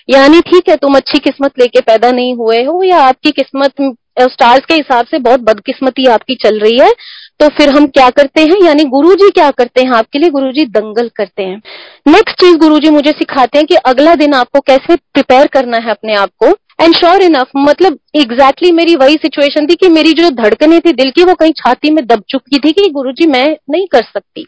[0.09, 4.65] यानी ठीक है तुम अच्छी किस्मत लेके पैदा नहीं हुए हो या आपकी किस्मत स्टार्स
[4.65, 6.91] के हिसाब से बहुत बदकिस्मती आपकी चल रही है
[7.43, 8.65] तो फिर हम क्या करते हैं?
[8.65, 9.91] यानी गुरु जी क्या करते हैं?
[9.91, 11.61] आपके लिए गुरु जी दंगल करते हैं।
[12.07, 15.91] नेक्स्ट चीज़ गुरु जी मुझे सिखाते हैं कि अगला दिन आपको कैसे प्रिपेयर करना है
[15.91, 16.47] अपने आप को।
[16.81, 20.93] एंड श्योर इनफ मतलब एग्जैक्टली exactly मेरी वही सिचुएशन थी कि मेरी जो धड़कने थी
[20.93, 24.03] दिल की, वो कहीं छाती में दब चुकी थी कि गुरु जी मैं नहीं कर
[24.03, 24.45] सकती।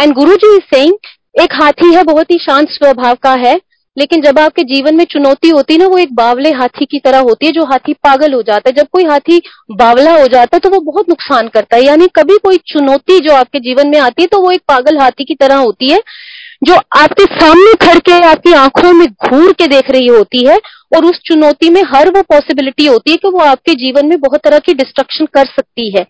[0.00, 0.94] एंड गुरुजी इज़ सेइंग
[1.40, 3.54] एक हाथी है, बहुत ही शांत स्वभाव का है
[3.96, 7.18] लेकिन जब आपके जीवन में चुनौती होती है ना, वो एक बावले हाथी की तरह
[7.20, 9.40] होती है, जो हाथी पागल हो जाता है। जब कोई हाथी
[9.72, 13.34] बावला हो जाता है तो वो बहुत नुकसान करता है। यानी कभी कोई चुनौती जो
[13.34, 16.00] आपके जीवन में आती है तो वो एक पागल हाथी की तरह होती है,
[16.62, 20.58] जो आपके सामने खड़ के, आपकी आँखों में घूर के देख रही होती है,
[20.96, 24.40] और उस चुनौती में हर वो पॉसिबिलिटी होती है कि वो आपके जीवन में बहुत
[24.40, 26.06] तरह की डिस्ट्रक्शन कर सकती है।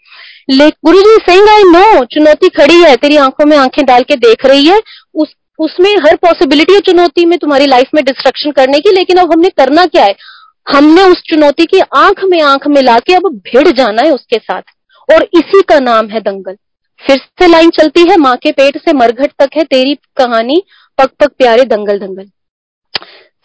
[0.51, 4.17] लेकिन गुरु जी सिंह आई नो चुनौती खड़ी है, तेरी आँखों में आँखें डाल के
[4.19, 4.81] देख रही है,
[5.15, 9.33] उस उसमें हर पॉसिबिलिटी है चुनौती में तुम्हारी लाइफ में डिस्ट्रक्शन करने की, लेकिन अब
[9.33, 10.15] हमने करना क्या है?
[10.69, 14.63] हमने उस चुनौती की आँख में आँख मिला के अब भिड़ जाना है उसके साथ।
[15.09, 16.57] और इसी का नाम है दंगल।
[17.03, 20.63] फिर से लाइन चलती है, माँ के पेट से मरघट तक है तेरी कहानी,
[20.99, 22.25] पग पग प्यारे दंगल दंगल।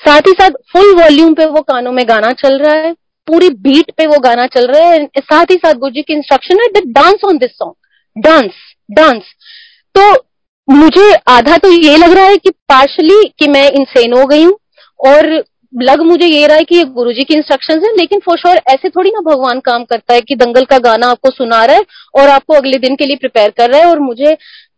[0.01, 2.93] साथ ही साथ फुल वॉल्यूम पे वो कानों में गाना चल रहा है,
[3.27, 6.81] पूरी बीट पे वो गाना चल रहा है, साथ ही साथ गुरुजी की इंस्ट्रक्शन है
[6.85, 8.51] dance on this song dance
[8.91, 9.23] dance
[9.95, 10.28] तो
[10.69, 14.57] मुझे आधा तो ये लग रहा है कि पार्शली कि मैं इंसेन हो गई हूँ,
[14.99, 18.59] और लग मुझे ये रहा है कि ये गुरुजी की इंस्ट्रक्शंस है, लेकिन फॉर श्योर
[18.69, 21.83] ऐसे थोड़ी ना भगवान काम करता है कि दंगल का गाना आपको सुना रहा है
[22.15, 24.37] और आपको अगले दिन के लिए प्रिपेयर कर रहा है, और मुझे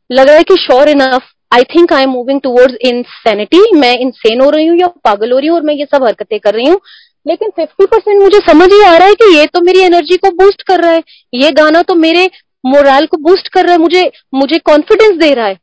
[0.10, 4.42] लग रहा है कि sure enough I think I am moving towards insanity मैं इंसेन
[4.42, 6.68] हो रही हूँ या पागल हो रही हूँ और मैं ये सब हरकतें कर रही
[6.68, 6.80] हूँ,
[7.26, 10.32] लेकिन फिफ्टी परसेंट मुझे समझ ही आ रहा है कि ये तो मेरी एनर्जी को
[10.36, 12.30] बूस्ट कर रहा है, ये गाना तो मेरे
[12.64, 15.58] मोरल को बूस्ट कर रहा है, मुझे मुझे कॉन्फिडेंस दे रहा है।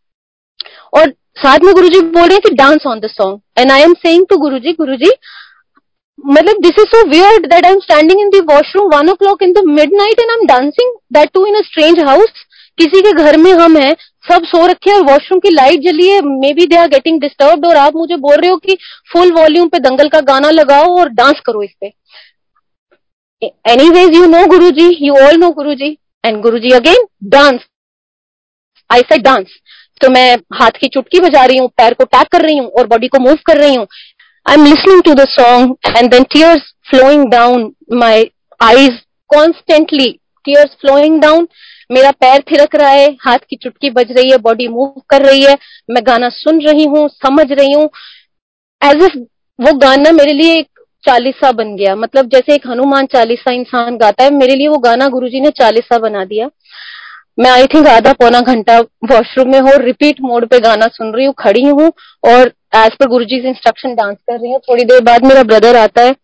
[0.98, 3.94] और साथ में गुरुजी बोल रहे हैं कि dance on the song and I am
[3.94, 5.10] saying to Guruji Guruji
[6.26, 9.52] मतलब this is so weird that I am standing in the washroom one o'clock in
[9.52, 9.58] the
[9.92, 12.44] midnight and I am dancing that too in a strange house
[12.78, 13.96] किसी के घर में हम हैं,
[14.30, 16.20] सब सो रखे और वॉशरूम की लाइट जली है
[16.52, 18.76] maybe they are getting disturb और आप मुझे बोल रहे हो कि
[19.12, 21.86] फुल वॉल्यूम पे दंगल का गाना लगाओ और डांस करो इस पे।
[23.42, 27.06] Any ways you know Guru ji you all know Guru ji and Guru ji again
[27.24, 27.60] dance
[28.92, 29.46] I said dance
[30.00, 32.86] तो मैं हाथ की चुटकी बजा रही हूँ, पैर को टैप कर रही हूँ और
[32.86, 33.86] बॉडी को मूव कर रही हूँ।
[34.46, 38.30] I am listening to the song and then tears flowing down my
[38.60, 38.98] eyes
[39.30, 40.10] constantly
[40.44, 41.48] tears flowing down
[41.90, 45.42] मेरा पैर थिरक रहा है, हाथ की चुटकी बज रही है बॉडी मूव कर रही
[45.42, 45.56] है।
[45.90, 47.88] मैं गाना सुन रही हूँ, समझ रही हूँ।
[48.82, 49.16] एज इफ़
[49.58, 50.68] वो गाना मेरे लिए एक
[51.04, 55.08] चालीसा बन गया। मतलब जैसे एक हनुमान चालीसा इंसान गाता है, मेरे लिए वो गाना
[55.08, 56.48] गुरुजी ने चालीसा बना दिया।
[57.38, 58.78] मैं आई थिंक आधा पौना घंटा
[59.10, 61.92] वॉशरूम में हो रिपीट मोड पे गाना सुन रही हूँ, खड़ी हूँ
[62.24, 65.76] और एज पर गुरु जी इंस्ट्रक्शन डांस कर रही हूँ। थोड़ी देर बाद मेरा ब्रदर
[65.76, 66.14] आता है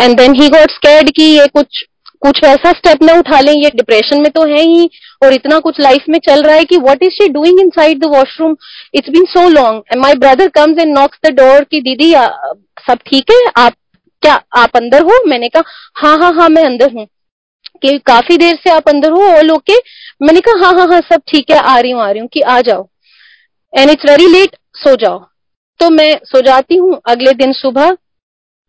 [0.00, 1.84] and then he got scared कि ये कुछ
[2.22, 4.88] कुछ ऐसा स्टेप ना उठा लें, ये डिप्रेशन में तो है ही
[5.24, 8.08] और इतना कुछ लाइफ में चल रहा है कि what is she doing inside the
[8.14, 8.56] washroom
[8.94, 12.98] it's been so long and my brother comes and knocks the door की दीदी सब
[13.06, 13.50] ठीक है?
[13.56, 13.72] आप,
[14.22, 15.24] क्या, आप अंदर हो?
[15.26, 15.62] मैंने कहा
[15.96, 17.06] हाँ हाँ हाँ मैं अंदर हूँ।
[17.84, 19.78] कि काफ़ी देर से आप अंदर हो ऑल ओके
[20.22, 22.40] मैंने कहा हाँ हाँ हाँ सब ठीक है, आ रही हूँ, आ रही हूँ, कि
[22.40, 22.86] आ जाओ।
[23.72, 25.18] एंड इट्स वेरी लेट सो जाओ।
[25.80, 27.96] तो मैं सो जाती हूँ, अगले दिन सुबह,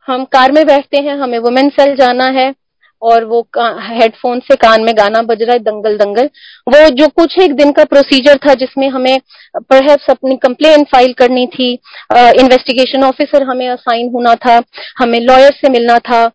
[0.08, 2.54] हम कार में बैठते हैं, हमें वुमेन सेल जाना है,
[3.02, 6.30] और वो हेडफोन से कान में गाना बज रहा है, दंगल दंगल।
[6.68, 9.20] वो जो कुछ एक दिन का प्रोसीजर था, जिसमें हमें
[9.60, 11.72] परहैप्स अपनी कंप्लेन फ़ाइल करनी थी
[12.14, 14.62] इन्वेस्टिगेशन ऑफिसर हमें असाइन होना था,
[15.00, 16.26] हमें लॉयर से मिलना था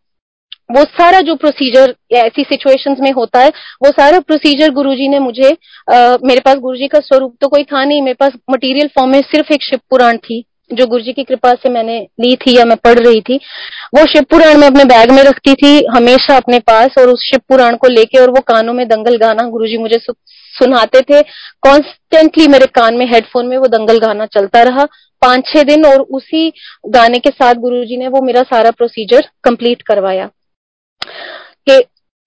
[0.70, 3.48] वो सारा जो प्रोसीजर ऐसी सिचुएशंस में होता है
[3.85, 7.85] वो सारा प्रोसीजर गुरुजी ने मुझे आ, मेरे पास गुरुजी का स्वरूप तो कोई था
[7.85, 11.22] नहीं मेरे पास मटेरियल फॉर्म में सिर्फ़ एक शिव पुराण थी जो गुरु जी की
[11.24, 13.37] कृपा से मैंने ली थी या मैं पढ़ रही थी।
[13.94, 17.40] वो शिव पुराण में अपने बैग में रखती थी हमेशा अपने पास और उस शिव
[17.48, 21.22] पुराण को लेके और वो कानों में दंगल गाना गुरु जी मुझे सुनाते थे।
[21.62, 24.85] कॉन्स्टेंटली मेरे कान में हेडफोन में वो दंगल गाना चलता रहा।
[25.22, 26.52] पाँच छह दिन और उसी
[26.88, 30.28] गाने के साथ गुरुजी ने वो मेरा सारा प्रोसीजर कंप्लीट करवाया।
[31.66, 31.79] कि,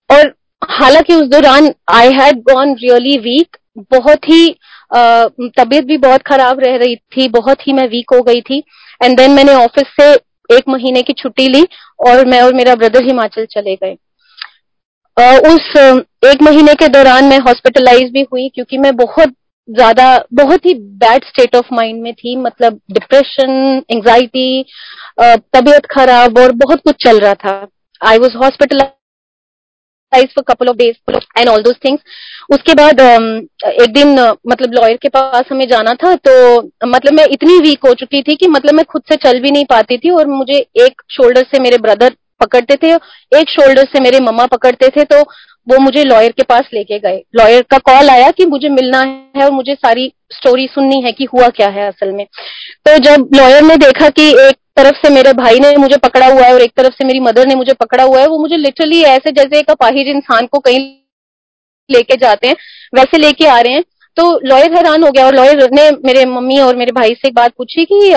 [0.09, 0.33] और
[0.69, 3.57] हालाँकि उस दौरान I had gone really weak
[3.91, 4.55] बहुत ही
[4.95, 8.63] तबीयत भी बहुत खराब रह रही थी, बहुत ही मैं वीक हो गई थी।
[9.01, 10.13] एंड देन मैंने ऑफ़िस से
[10.49, 11.63] एक महीने की छुट्टी ली
[12.07, 13.95] और मैं और मेरा ब्रदर हिमाचल चले गए।
[15.47, 15.65] उस
[16.25, 19.33] एक महीने के दौरान मैं हॉस्पिटलाइज भी हुई क्योंकि मैं बहुत
[19.69, 24.63] ज़्यादा, बहुत ही बैड स्टेट ऑफ़ माइंड में थी। मतलब डिप्रेशन एंजाइटी
[25.19, 27.67] तबीयत खराब और बहुत कुछ चल रहा था।
[28.01, 28.91] I was hospitalise
[30.13, 32.01] for couple of days and all those things
[32.53, 37.59] उसके बाद एक दिन मतलब लॉयर के पास हमें जाना था तो मतलब मैं इतनी
[37.59, 40.27] वीक हो चुकी थी कि मतलब मैं खुद से चल भी नहीं पाती थी और
[40.27, 42.93] मुझे एक शोल्डर से मेरे ब्रदर पकड़ते थे,
[43.31, 45.21] एक शोल्डर से मेरे मम्मा पकड़ते थे तो
[45.67, 49.45] वो मुझे लॉयर के पास लेके गए। लॉयर का कॉल आया कि मुझे मिलना है
[49.45, 53.61] और मुझे सारी स्टोरी सुननी है कि हुआ क्या है असल में। तो जब लॉयर
[53.63, 56.71] ने देखा कि एक तरफ़ से मेरे भाई ने मुझे पकड़ा हुआ है और एक
[56.77, 59.69] तरफ़ से मेरी मदर ने मुझे पकड़ा हुआ है। वो मुझे लिटरली ऐसे, जैसे एक
[59.71, 60.79] अपाहिज इंसान को कहीं
[61.89, 62.55] लेके जाते हैं,
[62.95, 63.83] वैसे लेके आ रहे हैं।
[64.17, 67.33] तो लॉयर हैरान हो गया और लॉयर ने मेरे मम्मी और मेरे भाई से एक
[67.35, 68.11] बात पूछी कि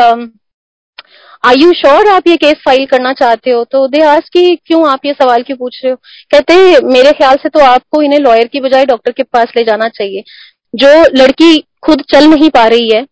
[1.44, 3.62] आई यू श्योर आप ये केस फ़ाइल करना चाहते हो?
[3.64, 5.96] तो दे आज की, क्यों आप ये सवाल क्यों पूछ रहे हो?
[6.30, 9.64] कहते हैं, मेरे ख्याल से तो आपको इन्हें लॉयर की बजाय डॉक्टर के पास ले
[9.64, 10.22] जाना चाहिए।
[10.74, 13.02] जो लड़की खुद चल नहीं पा रही है,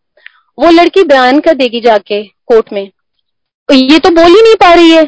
[0.59, 2.91] वो लड़की बयान कर देगी जाके कोर्ट में।
[3.69, 5.03] ये तो बोल ही नहीं पा रही है।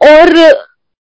[0.00, 0.34] और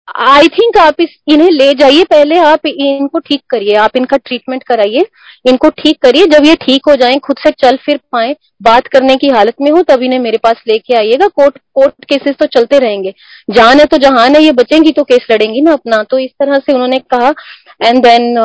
[0.08, 4.64] आई थिंक आप इस, इन्हें ले जाइए, पहले आप इनको ठीक करिए, आप इनका ट्रीटमेंट
[4.64, 5.06] कराइए,
[5.46, 9.16] इनको ठीक करिए, जब ये ठीक हो जाए, खुद से चल फिर पाए, बात करने
[9.16, 12.80] की हालत में हो, तब इन्हें मेरे पास लेके आइएगा कोर्ट कोर्ट केसेस तो चलते
[12.80, 13.14] रहेंगे।
[13.50, 16.60] जान है तो जहान है, ये बचेंगी तो केस लड़ेंगी ना अपना तो इस तरह
[16.60, 17.34] से उन्होंने कहा
[17.82, 18.38] एंड देन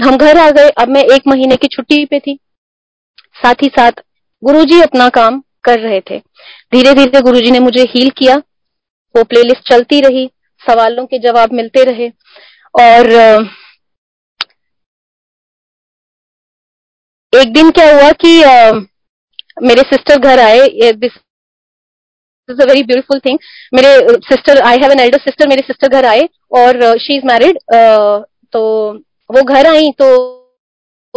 [0.00, 2.38] हम घर आ गए, अब मैं एक महीने की छुट्टी पे थी।
[3.36, 3.92] साथ ही साथ,
[4.42, 6.18] गुरुजी अपना काम कर रहे थे।
[6.72, 8.36] धीरे धीरे गुरुजी ने मुझे हील किया।
[9.14, 10.26] वो प्लेलिस्ट चलती रही,
[10.62, 12.08] सवालों के जवाब मिलते रहे
[12.74, 13.10] और
[17.32, 18.38] एक दिन क्या हुआ कि
[19.62, 21.12] मेरे सिस्टर घर आए। This
[22.48, 23.38] is a very beautiful thing
[23.74, 23.88] मेरे
[24.24, 27.58] sister I have an elder sister मेरे सिस्टर घर आए और शी इज़ मैरिड
[28.52, 28.62] तो
[29.30, 30.06] वो घर आई तो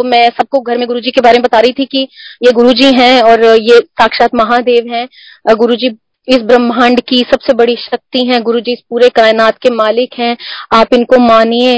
[0.00, 2.06] तो मैं सबको घर में गुरुजी के बारे में बता रही थी कि
[2.42, 5.06] ये गुरुजी हैं और ये साक्षात महादेव हैं।
[5.56, 5.88] गुरुजी
[6.28, 10.36] इस ब्रह्मांड की सबसे बड़ी शक्ति है। गुरु जी इस पूरे कायनात के मालिक हैं।
[10.74, 11.76] आप इनको मानिए।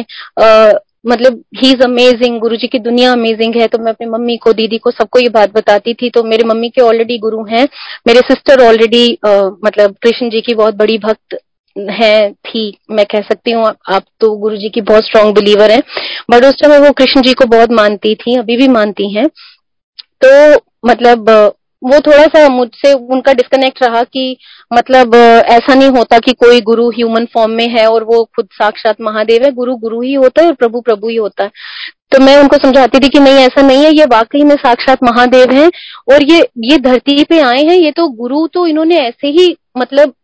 [1.04, 4.52] मतलब ही इज़ अमेजिंग गुरु जी की दुनिया अमेजिंग है। तो मैं अपनी मम्मी को,
[4.52, 7.66] दीदी को सबको ये बात बताती थी। तो मेरे मम्मी के ऑलरेडी गुरु हैं।
[8.06, 11.38] मेरे सिस्टर ऑलरेडी मतलब कृष्ण जी की बहुत बड़ी भक्त
[11.92, 15.82] है थी मैं कह सकती हूँ, आप तो गुरु जी की बहुत स्ट्रांग बिलीवर हैं
[16.30, 19.26] बट उस समय वो कृष्ण जी को बहुत मानती थी, अभी भी मानती हैं
[20.24, 21.30] तो मतलब
[21.82, 24.36] वो थोड़ा सा मुझसे, उनका डिस्कनेक्ट रहा कि
[24.70, 29.00] मतलब ऐसा नहीं होता कि कोई गुरु ह्यूमन फॉर्म में है और वो खुद साक्षात
[29.00, 31.50] महादेव है, गुरु गुरु ही होता है और प्रभु प्रभु ही होता है।
[32.12, 35.52] तो मैं उनको समझाती थी कि नहीं, ऐसा नहीं है, ये वाकई में साक्षात महादेव
[35.52, 35.70] हैं,
[36.08, 40.14] और ये ये धरती पे आए हैं, ये तो गुरु तो इन्होंने ऐसे ही मतलब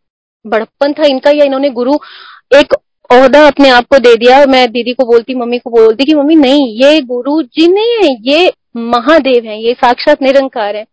[0.44, 1.94] बड़प्पन था इनका या इन्होंने गुरु
[2.56, 2.74] एक
[3.10, 6.34] ओहदा अपने आप को दे दिया। मैं दीदी को बोलती मम्मी को बोलती कि मम्मी
[6.34, 10.84] नहीं ये गुरु जी नहीं है ये महादेव है ये साक्षात निरंकार है।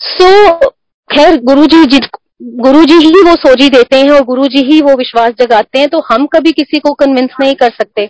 [0.00, 0.70] सो so,
[1.10, 2.08] खैर गुरु जी जिस
[2.42, 5.88] गुरु जी ही वो सोजी देते हैं और गुरु जी ही वो विश्वास जगाते हैं
[5.88, 8.06] तो हम कभी किसी को कन्विंस नहीं कर सकते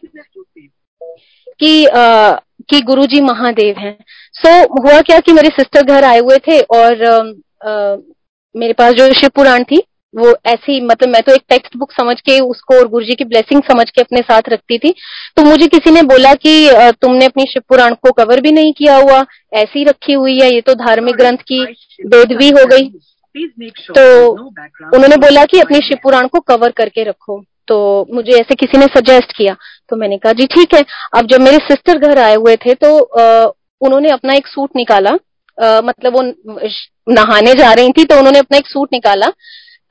[1.60, 2.30] कि आ,
[2.70, 3.96] कि गुरु जी महादेव हैं।
[4.32, 7.16] सो so, हुआ क्या कि मेरे सिस्टर घर आए हुए थे और आ,
[7.70, 7.96] आ,
[8.54, 9.82] मेरे पास जो शिव पुराण थी
[10.16, 13.24] वो ऐसी मतलब मैं तो एक टेक्स्ट बुक समझ के उसको और गुरु जी की
[13.24, 14.94] ब्लेसिंग समझ के अपने साथ रखती थी।
[15.36, 16.54] तो मुझे किसी ने बोला कि
[17.00, 19.24] तुमने अपनी शिव पुराण को कवर भी नहीं किया हुआ
[19.56, 21.64] ऐसी रखी हुई है ये तो धार्मिक ग्रंथ की
[22.06, 22.88] बेदवी हो गई।
[23.90, 27.76] तो उन्होंने बोला कि अपनी शिव पुराण को कवर करके रखो। तो
[28.14, 29.54] मुझे ऐसे किसी ने सजेस्ट किया।
[29.90, 30.84] तो मैंने कहा जी ठीक है।
[31.16, 33.50] अब जब मेरे सिस्टर घर आए हुए थे तो आ,
[33.80, 35.10] उन्होंने अपना एक सूट निकाला।
[35.58, 36.22] आ, मतलब वो
[37.08, 39.26] नहाने जा रही थी तो उन्होंने अपना एक सूट निकाला।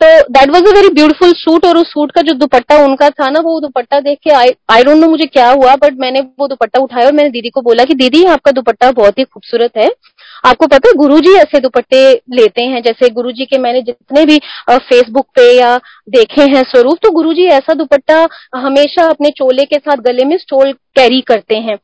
[0.02, 3.30] तो that was a very beautiful suit और उस सूट का जो दुपट्टा उनका था
[3.30, 6.80] ना, वो दुपट्टा देख के आई डोंट नो मुझे क्या हुआ बट मैंने वो दुपट्टा
[6.80, 9.90] उठाया और मैंने दीदी को बोला कि दीदी, आपका दुपट्टा बहुत ही खूबसूरत है।
[10.46, 12.02] आपको पता है गुरुजी ऐसे दुपट्टे
[12.34, 14.38] लेते हैं, जैसे गुरुजी के मैंने जितने भी
[14.70, 15.76] फेसबुक पे या
[16.10, 18.28] देखे हैं स्वरूप तो गुरुजी ऐसा दुपट्टा
[18.58, 21.78] हमेशा अपने चोले के साथ गले में स्टोल कैरी करते हैं।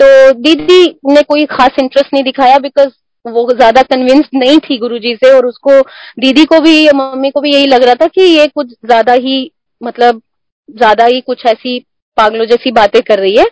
[0.00, 2.88] तो दीदी ने कोई खास इंटरेस्ट नहीं दिखाया बिकॉज़
[3.24, 5.80] वो ज़्यादा कन्विंस्ड नहीं थी गुरुजी से और उसको
[6.20, 9.50] दीदी को भी मम्मी को भी यही लग रहा था कि ये कुछ ज़्यादा ही
[9.80, 10.20] मतलब
[10.68, 11.78] ज़्यादा ही कुछ ऐसी
[12.18, 13.44] पागलों जैसी बातें कर रही है।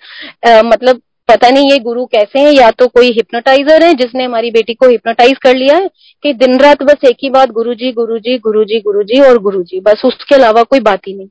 [0.48, 4.50] आ, मतलब पता नहीं ये गुरु कैसे हैं या तो कोई हिप्नोटाइजर है जिसने हमारी
[4.50, 5.88] बेटी को हिप्नोटाइज कर लिया है
[6.22, 10.34] कि दिन रात बस एक ही बात गुरुजी गुरुजी गुरुजी गुरुजी और गुरुजी बस उसके
[10.34, 11.28] अलावा कोई बात ही नहीं।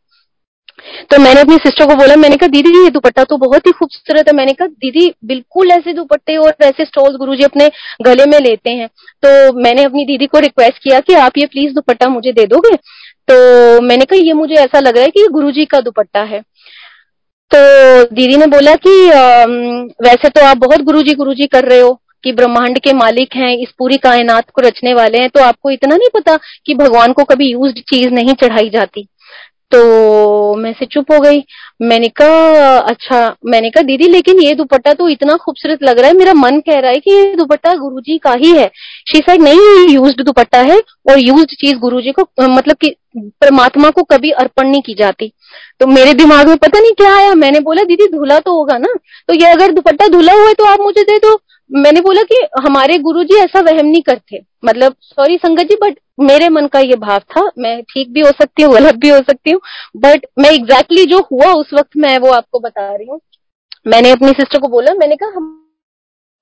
[1.12, 3.72] तो मैंने अपनी सिस्टर को बोला, मैंने कहा, दीदी जी, ये दुपट्टा तो बहुत ही
[3.72, 7.68] खूबसूरत है। मैंने कहा, दीदी, बिल्कुल ऐसे दुपट्टे और ऐसे स्टॉल्स गुरुजी अपने
[8.02, 8.88] गले में लेते हैं।
[9.24, 12.76] तो मैंने अपनी दीदी को रिक्वेस्ट किया कि आप ये प्लीज़ दुपट्टा मुझे दे दोगे?
[12.76, 16.42] तो मैंने कहा, ये मुझे ऐसा लग रहा है कि ये गुरुजी का दुपट्टा है।
[17.52, 17.58] तो
[18.16, 18.90] दीदी ने बोला कि
[20.04, 23.70] वैसे तो आप बहुत गुरुजी गुरुजी कर रहे हो कि ब्रह्मांड के मालिक हैं, इस
[23.80, 27.52] पूरी कायनात को रचने वाले हैं तो आपको इतना नहीं पता कि भगवान को कभी
[27.52, 29.08] यूज्ड चीज़ नहीं चढ़ाई जाती?
[29.72, 31.44] तो मैं से चुप हो गई।
[31.82, 36.18] मैंने कहा अच्छा। मैंने कहा, दीदी, लेकिन ये दुपट्टा तो इतना खूबसूरत लग रहा है।
[36.18, 38.70] मेरा मन कह रहा है कि ये दुपट्टा गुरुजी का ही है।
[39.08, 40.78] शी साइड नहीं यूज्ड दुपट्टा है
[41.10, 45.32] और यूज्ड चीज़ गुरुजी को मतलब कि परमात्मा को कभी अर्पण नहीं की जाती।
[45.80, 48.94] तो मेरे दिमाग में पता नहीं क्या आया। मैंने बोला, दीदी, धुला तो होगा ना।
[49.28, 51.36] तो ये अगर दुपट्टा धुला हुआ है तो आप मुझे दे दो।
[51.72, 56.50] मैंने बोला कि हमारे गुरुजी ऐसा वहम नहीं करते। मतलब सॉरी संगत जी बट मेरे
[56.50, 59.52] मन का ये भाव था। मैं ठीक भी हो सकती हूँ, गलत भी हो सकती
[59.52, 59.62] हूँ
[59.98, 63.20] बट मैं एग्जैक्टली exactly जो हुआ उस वक्त मैं वो आपको बता रही हूँ।
[63.88, 65.62] मैंने अपनी सिस्टर को बोला, मैंने कहा, हम,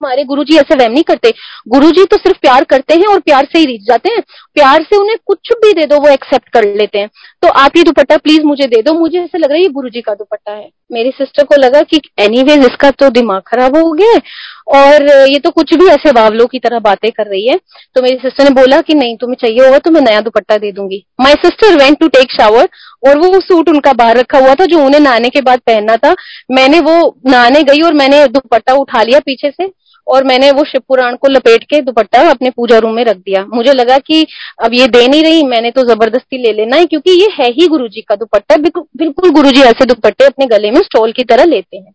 [0.02, 1.34] हमारे गुरु जी ऐसे वहम नहीं करते।
[1.68, 4.22] गुरु जी तो सिर्फ़ प्यार करते हैं और प्यार से ही रीच जाते हैं।
[4.54, 7.10] प्यार से उन्हें कुछ भी दे दो, वो एक्सेप्ट कर लेते हैं।
[7.42, 9.90] तो आप ये दुपट्टा प्लीज़ मुझे दे दो। मुझे ऐसा लग रहा है ये गुरु
[9.90, 13.92] जी का दुपट्टा है। मेरी सिस्टर को लगा कि एनीवेज इसका तो दिमाग खराब हो
[13.92, 14.20] गया
[14.68, 17.58] और ये तो कुछ भी ऐसे बावलों की तरह बातें कर रही है।
[17.96, 20.72] तो मेरी सिस्टर ने बोला कि नहीं, तुम्हें चाहिए होगा तो मैं नया दुपट्टा दे
[20.72, 22.68] दूँगी। My sister went to take shower
[23.04, 26.14] और वो सूट उनका बाहर रखा हुआ था जो उन्हें नहाने के बाद पहनना था।
[26.52, 26.96] मैंने वो
[27.28, 29.72] नहाने गई और मैंने दुपट्टा उठा लिया पीछे से
[30.08, 33.46] और मैंने वो शिव पुराण को लपेट के दुपट्टा अपने पूजा रूम में रख दिया।
[33.54, 34.26] मुझे लगा कि
[34.64, 37.68] अब ये दे नहीं रही, मैंने तो ज़बरदस्ती ले लेना है, क्योंकि ये है ही
[37.68, 41.92] गुरुजी का दुपट्टा। बिल्कुल गुरुजी ऐसे दुपट्टे अपने गले में स्टॉल की तरह लेते हैं।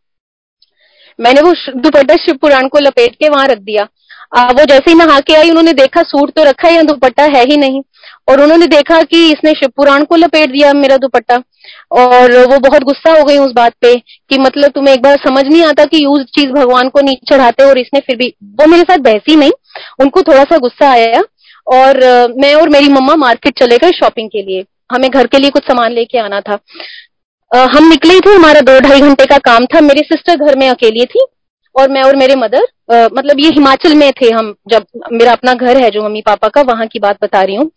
[1.18, 3.87] मैंने वो दुपट्टा शिव पुराण को लपेट के वहाँ रख दिया।
[4.37, 7.44] आ, वो जैसे ही नहा के आई उन्होंने देखा सूट तो रखा है दुपट्टा है
[7.44, 7.81] ही नहीं।
[8.28, 11.42] और उन्होंने देखा कि इसने शिव पुराण को लपेट दिया मेरा दुपट्टा।
[11.92, 13.94] और वो बहुत गुस्सा हो गई उस बात पे
[14.31, 17.64] कि मतलब तुम्हें एक बार समझ नहीं आता कि यूज़ चीज़ भगवान को नहीं चढ़ाते
[17.64, 18.28] और इसने फिर भी
[18.61, 19.50] वो मेरे साथ बहसी नहीं
[20.00, 21.22] उनको थोड़ा सा गुस्सा आया।
[21.66, 21.98] और
[22.38, 25.62] मैं और मेरी मम्मा मार्केट चले गए शॉपिंग के लिए। हमें घर के लिए कुछ
[25.62, 26.59] सामान लेके आना था।
[27.51, 31.05] हम निकले थे, हमारा दो ढाई घंटे का काम था। मेरी सिस्टर घर में अकेली
[31.07, 31.25] थी
[31.75, 35.83] और मैं और मेरे मदर मतलब ये हिमाचल में थे हम, जब मेरा अपना घर
[35.83, 37.71] है, जो मम्मी पापा का, वहाँ की बात बता रही हूँ।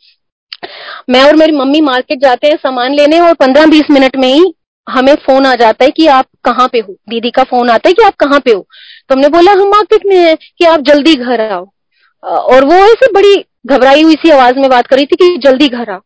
[1.10, 4.54] मैं और मेरी मम्मी मार्केट जाते हैं, सामान लेने और पंद्रह बीस मिनट में ही
[4.88, 6.94] हमें फ़ोन आ जाता है कि आप कहाँ पे हो?
[7.10, 8.66] दीदी का फ़ोन आता है कि आप कहाँ पे हो?
[9.10, 11.66] तो हमने बोला, हम मार्केट में हैं कि आप जल्दी घर आओ।
[12.24, 13.36] और वो ऐसे बड़ी
[13.68, 16.00] घबराई हुई सी आवाज़ में बात कर रही थी कि जल्दी घर आओ।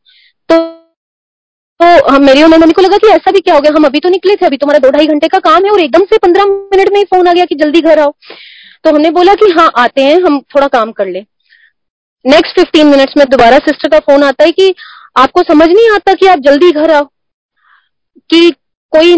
[1.80, 3.72] तो हम मेरी और मम्मी को लगा कि ऐसा भी क्या हो गया?
[3.76, 6.04] हम अभी तो निकले थे, अभी तुम्हारा दो ढाई घंटे का काम है और एकदम
[6.06, 8.14] से पंद्रह मिनट में ही फ़ोन आ गया कि जल्दी घर आओ।
[8.84, 11.26] तो हमने बोला कि हाँ आते हैं, हम थोड़ा काम कर ले।
[12.26, 14.74] नेक्स्ट फिफ्टीन मिनट्स में दोबारा सिस्टर का फ़ोन आता है कि
[15.18, 17.04] आपको समझ नहीं आता कि आप जल्दी घर आओ,
[18.30, 18.52] कि
[18.94, 19.16] कोई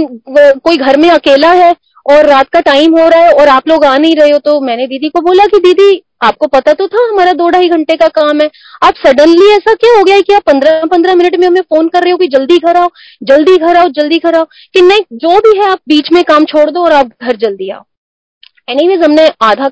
[0.60, 3.86] कोई घर में अकेला है और रात का टाइम हो रहा है और आप लोग
[3.86, 7.04] आ नहीं रहे हो। तो मैंने दीदी को बोला कि दीदी आपको पता तो था
[7.04, 8.50] हमारा दो ढाई घंटे का काम है।
[8.84, 12.04] आप सडनली ऐसा क्या हो गया कि आप पंद्रह पंद्रह मिनट में हमें फ़ोन कर
[12.04, 12.90] रहे हो कि जल्दी घर आओ,
[13.24, 16.46] जल्दी घर आओ, जल्दी घर आओ, कि नहीं, जो भी है आप बीच में काम
[16.46, 17.84] छोड़ दो और आप घर जल्दी आओ।
[18.70, 19.70] एनीवेज हमने आधा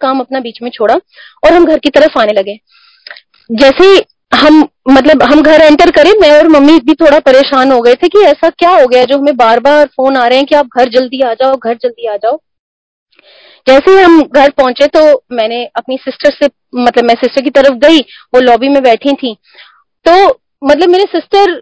[0.00, 2.58] काम अपना बीच में छोड़ा और हम घर की तरफ़ आने लगे।
[3.50, 3.84] जैसे
[4.36, 4.58] हम
[4.90, 8.22] मतलब हम घर एंटर करें, मैं और मम्मी भी थोड़ा परेशान हो गए थे कि
[8.22, 10.88] ऐसा क्या हो गया जो हमें बार बार फ़ोन आ रहे हैं कि आप घर
[10.90, 12.38] जल्दी आ जाओ, घर जल्दी आ जाओ।
[13.66, 17.74] जैसे ही हम घर पहुँचे तो मैंने अपनी सिस्टर से मतलब मैं सिस्टर की तरफ़
[17.78, 18.00] गई,
[18.34, 19.34] वो लॉबी में बैठी थी।
[20.06, 21.54] तो मतलब मेरे सिस्टर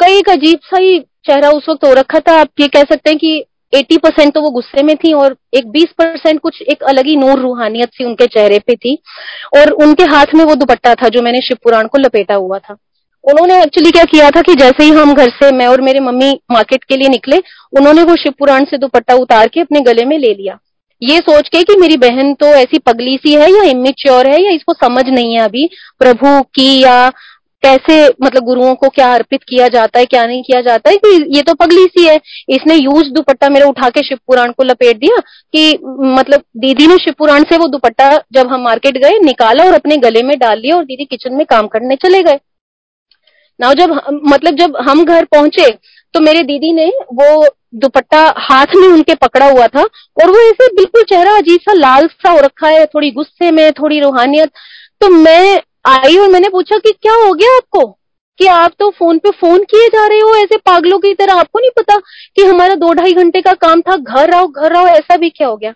[0.00, 3.10] का एक अजीब सा ही चेहरा उस वक्त हो रखा था। आप ये कह सकते
[3.10, 6.82] हैं कि 80 परसेंट तो वो गुस्से में थी और एक 20 परसेंट कुछ एक
[6.82, 8.94] अलग ही नूर रूहानियत सी उनके चेहरे पे थी
[9.58, 12.76] और उनके हाथ में वो दुपट्टा था जो मैंने शिव पुराण को लपेटा हुआ था।
[13.24, 16.30] उन्होंने एक्चुअली क्या किया था कि जैसे ही हम घर से, मैं और मेरे मम्मी
[16.50, 17.38] मार्केट के लिए निकले,
[17.78, 20.58] उन्होंने वो शिव पुराण से दुपट्टा उतार के अपने गले में ले लिया।
[21.02, 24.50] ये सोच के कि मेरी बहन तो ऐसी पगली सी है या इमेच्योर है या
[24.50, 27.08] इसको समझ नहीं है अभी, प्रभु की या
[27.62, 31.36] कैसे मतलब गुरुओं को क्या अर्पित किया जाता है, क्या नहीं किया जाता है, कि
[31.36, 32.14] ये तो पगली सी है।
[32.48, 35.18] इसने यूज़ दुपट्टा मेरे उठा के शिव पुराण को लपेट दिया
[35.54, 35.78] कि
[36.10, 39.96] मतलब दीदी ने शिव पुराण से वो दुपट्टा जब हम मार्केट गए, निकाला और अपने
[39.98, 42.38] गले में डाल लिया और दीदी किचन में काम करने चले गए।
[43.60, 45.70] ना जब मतलब जब हम घर पहुँचे
[46.14, 50.66] तो मेरे दीदी ने वो दुपट्टा हाथ में उनके पकड़ा हुआ था और वो ऐसे
[50.66, 54.50] बिल्कुल चेहरा अजीब सा, लाल सा हो रखा है, थोड़ी गुस्से में, थोड़ी रूहानियत।
[55.00, 57.98] तो मैं आई और मैंने पूछा कि क्या हो गया आपको?
[58.38, 61.58] कि आप तो फ़ोन पे फ़ोन किए जा रहे हो ऐसे पागलों की तरह, आपको
[61.58, 61.96] नहीं पता
[62.36, 65.48] कि हमारा दो ढाई घंटे का काम था, घर आओ घर आओ, ऐसा भी क्या
[65.48, 65.72] हो गया?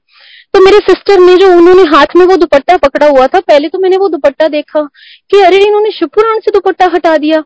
[0.54, 3.78] तो मेरे सिस्टर ने जो उन्होंने हाथ में वो दुपट्टा पकड़ा हुआ था, पहले तो
[3.78, 4.82] मैंने वो दुपट्टा देखा
[5.30, 7.40] कि अरे, इन्होंने शिवपुराण से दुपट्टा हटा दिया।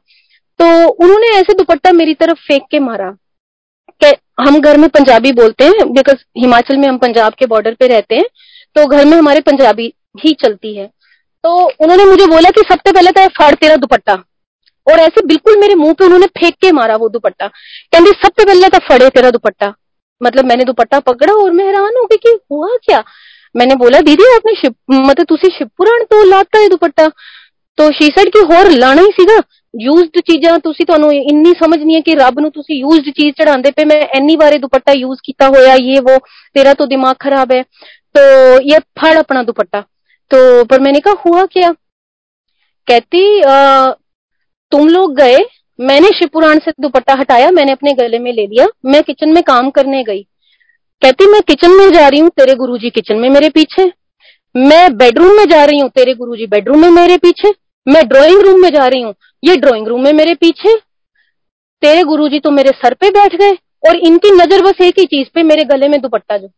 [0.61, 3.17] तो उन्होंने ऐसे दुपट्टा मेरी तरफ़ फेंक के मारा।
[4.41, 8.15] हम घर में पंजाबी बोलते हैं बिकॉज़ हिमाचल में हम पंजाब के बॉर्डर पे रहते
[8.15, 8.25] हैं
[8.77, 9.95] तो घर में हमारे पंजाबी
[10.25, 10.87] ही चलती है।
[11.45, 14.15] तो उन्होंने मुझे बोला कि सबसे पहले तो फाड़ तेरा दुपट्टा।
[14.87, 18.69] और ऐसे बिल्कुल मेरे मुँह पे उन्होंने फेंक के मारा वो दुपट्टा। कहते, सबसे पहले
[18.69, 19.75] तो फड़े तेरा दुपट्टा।
[20.23, 23.05] मतलब मैंने दुपट्टा पकड़ा और मैं हैरान हो गई कि हुआ क्या?
[23.57, 27.09] मैंने बोला, दीदी, आपने शिव मतलब तुसी शिवपुराण तो लाता है दुपट्टा?
[27.79, 29.39] तो शी की होर लाना ही सीगा।
[29.76, 33.72] ਯੂਜ਼ਡ ਚੀਜ਼ਾਂ ਤੁਸੀਂ ਤੁਹਾਨੂੰ ਇੰਨੀ ਸਮਝ ਨਹੀਂ ਹੈ ਕਿ ਰੱਬ ਨੂੰ ਤੁਸੀਂ ਯੂਜ਼ਡ ਚੀਜ਼ ਚੜਾਉਂਦੇ
[33.72, 36.16] ਪਏ मैं ਇੰਨੀ बारे दुपट्टा यूज किया होया ये वो
[36.56, 37.62] तेरा तो दिमाग खराब है
[38.16, 38.24] तो
[38.66, 39.82] ये फड़ अपना दुपट्टा
[40.32, 41.72] तो पर मैंने कहा हुआ क्या
[42.88, 43.92] कहती आ,
[44.72, 45.38] तुम लोग गए
[45.80, 49.70] मैंने शिवपुराण से दुपट्टा हटाया मैंने अपने गले में ले लिया मैं किचन में काम
[49.72, 50.22] करने गई
[51.02, 53.92] कहती मैं किचन में जा रही हूँ तेरे गुरुजी किचन में मेरे पीछे
[54.56, 57.54] मैं बेडरूम में जा रही हूँ तेरे गुरुजी बेडरूम में मेरे पीछे
[57.87, 60.77] मैं ड्राइंग रूम में जा रही हूँ ये ड्राइंग रूम में मेरे पीछे
[61.83, 63.53] तेरे गुरुजी तो मेरे सर पे बैठ गए
[63.89, 66.49] और इनकी नज़र बस एक ही चीज़ पे मेरे गले में दुपट्टा जो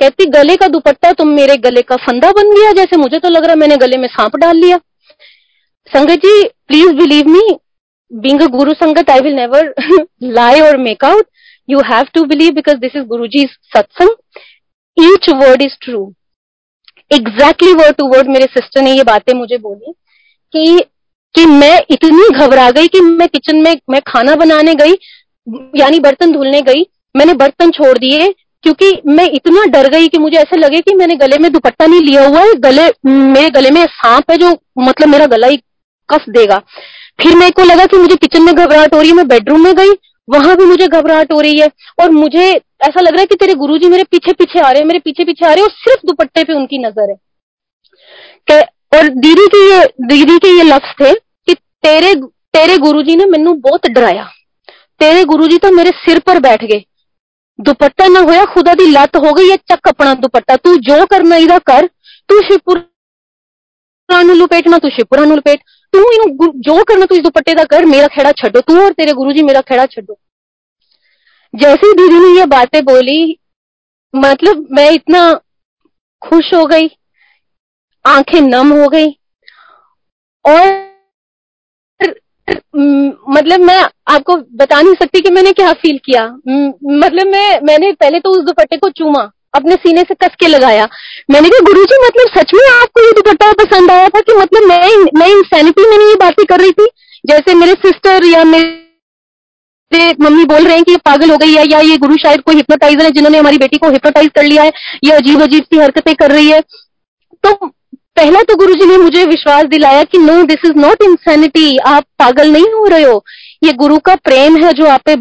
[0.00, 3.44] कहती, गले का दुपट्टा तुम मेरे गले का फंदा बन गया जैसे मुझे तो लग
[3.44, 4.78] रहा मैंने गले में सांप डाल लिया
[5.90, 7.58] संगत जी प्लीज़ बिलीव मी
[8.10, 9.74] बींग गुरु संगत आई विल नेवर
[10.22, 11.26] लाई और or make out.
[11.68, 14.10] You have to believe because this is Guruji's satsang.
[14.96, 16.06] Each word is true.
[17.10, 19.92] Exactly word to word मेरे सिस्टर ने ये बातें मुझे बोली
[20.56, 20.84] कि
[21.34, 24.92] कि मैं इतनी घबरा गई कि मैं किचन में, मैं खाना बनाने गई,
[25.76, 26.86] यानी बर्तन धुलने गई,
[27.16, 31.14] मैंने बर्तन छोड़ दिए, क्योंकि मैं इतना डर गई कि मुझे ऐसे लगे कि मैंने
[31.14, 35.08] गले में दुपट्टा नहीं लिया हुआ है, गले, मेरे गले में सांप है जो मतलब
[35.08, 35.56] मेरा गला ही
[36.08, 36.58] कस देगा।
[37.22, 39.74] फिर मेरे को लगा कि मुझे किचन में घबराहट हो रही है, मैं बेडरूम में
[39.74, 39.90] गई,
[40.28, 41.70] वहाँ भी मुझे घबराहट हो रही है,
[42.02, 42.50] और मुझे
[42.82, 45.24] ऐसा लग रहा है कि तेरे गुरुजी मेरे पीछे पीछे आ रहे हैं, मेरे पीछे
[45.24, 47.16] पीछे आ रहे हैं, और सिर्फ़ दुपट्टे पे उनकी नज़र है।
[48.92, 52.14] और दीदी की ये, दीदी के ये लफ्ज थे कि तेरे
[52.54, 54.24] तेरे गुरुजी ने मैनू बहुत डराया।
[55.00, 56.84] तेरे गुरुजी तो मेरे सिर पर बैठ गए।
[57.58, 61.58] दुपट्टा ना होया, खुदा दी लत हो गई चक अपना दुपट्टा। तू जो करना इदा
[61.58, 61.86] कर,
[62.28, 65.62] तू शिवपुरा लुपेटना तू शिवपुरा लुपेट।
[65.92, 69.12] तू इन जो करना तू इस दुपट्टे का कर, मेरा खेड़ा छो तू और तेरे
[69.12, 70.16] गुरु जी मेरा खेड़ा छो
[71.54, 73.38] जैसे दीदी ने ये बातें बोली
[74.14, 75.32] मतलब मैं इतना
[76.22, 76.88] खुश हो गई।
[78.06, 79.08] आँखें नम हो गई।
[80.44, 80.84] और
[83.28, 83.78] मतलब मैं
[84.08, 88.44] आपको बता नहीं सकती कि मैंने क्या फील किया। मतलब मैं, मैंने पहले तो उस
[88.44, 89.22] दुपट्टे को चूमा,
[89.54, 90.88] अपने सीने से कस के लगाया।
[91.30, 94.68] मैंने कहा, गुरु जी मतलब सच में आपको ये दुपट्टा पसंद आया था कि मतलब
[94.68, 94.80] मैं
[95.18, 96.86] मैं इंसैनिटी में नहीं ये बातें कर रही थी?
[97.24, 101.64] जैसे मेरे सिस्टर या मेरे मम्मी बोल रहे हैं कि ये पागल हो गई है,
[101.66, 104.72] या ये गुरु शायद कोई हिप्नोटाइजर है जिन्होंने हमारी बेटी को हिप्नोटाइज कर लिया है,
[105.04, 106.60] ये अजीब अजीब सी हरकतें कर रही है।
[107.44, 107.70] तो
[108.16, 112.04] पहला तो गुरु जी ने मुझे विश्वास दिलाया कि no this is not insanity आप
[112.18, 113.24] पागल नहीं हो रहे हो।
[113.64, 115.16] ये गुरु का प्रेम है जो आप पे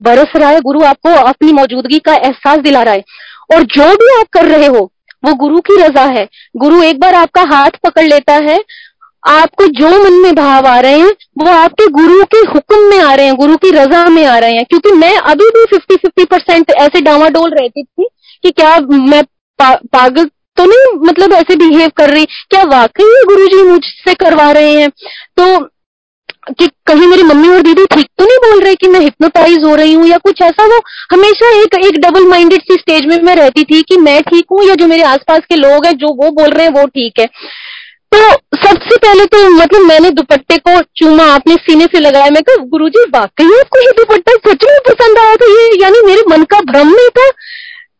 [0.00, 3.04] बरस रहा है। गुरु आपको अपनी मौजूदगी का एहसास दिला रहा है।
[3.54, 4.92] और जो भी आप कर रहे हो
[5.24, 8.58] वो गुरु की रजा है। गुरु एक बार आपका हाथ पकड़ लेता है
[9.28, 13.14] आपको जो मन में भाव आ रहे हैं वो आपके गुरु के हुक्म में आ
[13.14, 16.24] रहे हैं गुरु की रजा में आ रहे हैं। क्योंकि मैं अभी भी फिफ्टी फिफ्टी
[16.24, 18.08] परसेंट ऐसे डावाडोल रहती थी
[18.42, 23.46] कि क्या मैं पा, पागल तो नहीं मतलब ऐसे बिहेव कर रही, क्या वाकई गुरु
[23.46, 24.90] जी मुझसे करवा रहे हैं?
[25.36, 25.68] तो
[26.50, 29.74] कि कहीं मेरी मम्मी और दीदी ठीक तो नहीं बोल रहे कि मैं हिप्नोटाइज हो
[29.74, 30.66] रही हूँ या कुछ ऐसा?
[30.66, 30.80] वो
[31.12, 34.64] हमेशा एक एक डबल माइंडेड सी स्टेज में मैं रहती थी कि मैं ठीक हूँ
[34.64, 37.26] या जो मेरे आसपास के लोग हैं, जो वो बोल रहे हैं, वो ठीक है।
[38.12, 38.18] तो
[38.58, 42.88] सबसे पहले तो मतलब मैंने दुपट्टे को चूमा, अपने सीने से लगाया। मैं कहा गुरु
[42.88, 45.52] जी वाकई आपको ये दुपट्टा सच में पसंद आया था?
[45.52, 47.30] ये यानी मेरे मन का भ्रम नहीं था?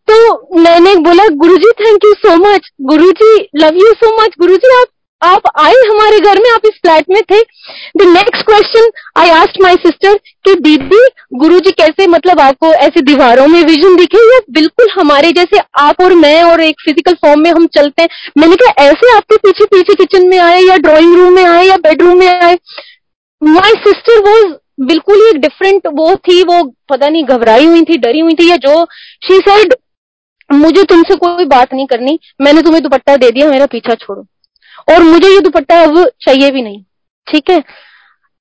[0.08, 4.86] तो मैंने बोला, Guruji thank you so much Guruji love you so much Guruji, आप
[5.22, 7.40] आप आए हमारे घर में, आप इस फ्लैट में थे.
[7.96, 11.00] The next question I asked my sister कि, दीदी,
[11.34, 16.14] गुरुजी कैसे मतलब आपको ऐसे दीवारों में विजन दिखे या बिल्कुल हमारे जैसे आप और
[16.14, 18.08] मैं और एक फ़िज़िकल फॉर्म में हम चलते हैं?
[18.38, 21.76] मैंने कहा, ऐसे आपके पीछे पीछे किचन में आए या ड्राइंग रूम में आए या
[21.76, 22.58] बेडरूम में आए?
[23.42, 27.96] माई सिस्टर वो बिल्कुल ही एक डिफरेंट वो थी, वो पता नहीं घबराई हुई थी,
[27.96, 28.84] डरी हुई थी या जो
[29.24, 29.74] शी सेड
[30.50, 34.24] मुझे तुमसे कोई बात नहीं करनी। मैंने तुम्हें दुपट्टा दे दिया, मेरा पीछा छोड़ो।
[34.88, 36.82] और मुझे ये दुपट्टा अब चाहिए भी नहीं,
[37.26, 37.62] ठीक है?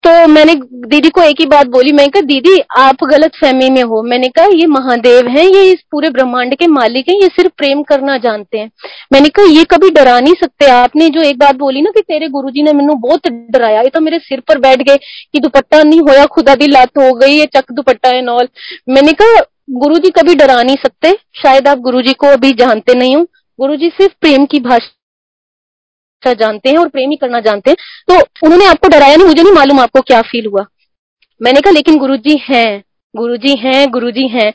[0.03, 0.53] तो मैंने
[0.88, 4.28] दीदी को एक ही बात बोली, मैंने कहा, दीदी, आप गलत फहमी में हो। मैंने
[4.30, 8.18] कहा, ये महादेव हैं, ये इस पूरे ब्रह्मांड के मालिक हैं, ये सिर्फ़ प्रेम करना
[8.18, 8.70] जानते हैं।
[9.14, 11.10] मैंने कहा, ये कभी डरा नहीं सकते आपने?
[11.10, 14.20] जो एक बात बोली ना कि तेरे गुरुजी ने मैंने बहुत डराया, ये तो मेरे
[14.20, 17.72] सिर पर बैठ गए कि दुपट्टा नहीं होया, खुदा दी लात हो गई, ये चक
[17.72, 18.47] दुपट्टा है नॉल
[18.89, 22.93] मैंने कहा गुरु जी कभी डरा नहीं सकते। शायद आप गुरु जी को अभी जानते
[22.93, 23.24] नहीं हो।
[23.59, 28.45] गुरु जी सिर्फ़ प्रेम की भाषा जानते हैं और प्रेम ही करना जानते हैं। तो
[28.45, 30.65] उन्होंने आपको डराया नहीं, मुझे नहीं मालूम आपको क्या फील हुआ।
[31.41, 34.51] मैंने कहा, लेकिन गुरु जी हैं गुरु जी हैं गुरु जी हैं।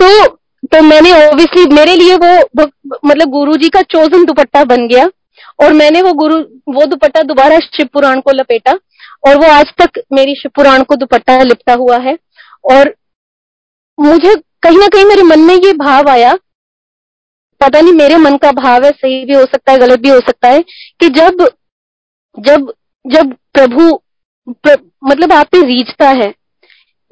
[0.00, 0.26] तो
[0.64, 2.64] तो मैंने ऑब्वियसली मेरे लिए वो
[3.04, 5.06] मतलब गुरु जी का चोजन दुपट्टा बन गया
[5.62, 6.36] और मैंने वो गुरु,
[6.68, 8.72] वो दुपट्टा दोबारा शिव पुराण को लपेटा
[9.28, 12.16] और वो आज तक मेरी शिव पुराण को दुपट्टा लिपटा हुआ है।
[12.72, 12.94] और
[13.98, 16.34] मुझे कहीं ना कहीं मेरे मन में ये भाव आया।
[17.60, 20.18] पता नहीं मेरे मन का भाव है सही भी हो सकता है गलत भी हो
[20.20, 20.62] सकता है
[21.00, 21.46] कि जब
[22.38, 22.72] जब
[23.04, 23.96] जब प्रभु
[24.46, 26.32] प्र, मतलब आप पे रीझता है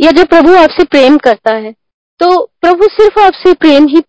[0.00, 1.72] या जब प्रभु आपसे प्रेम करता है
[2.20, 4.00] तो प्रभु सिर्फ़ आपसे प्रेम ही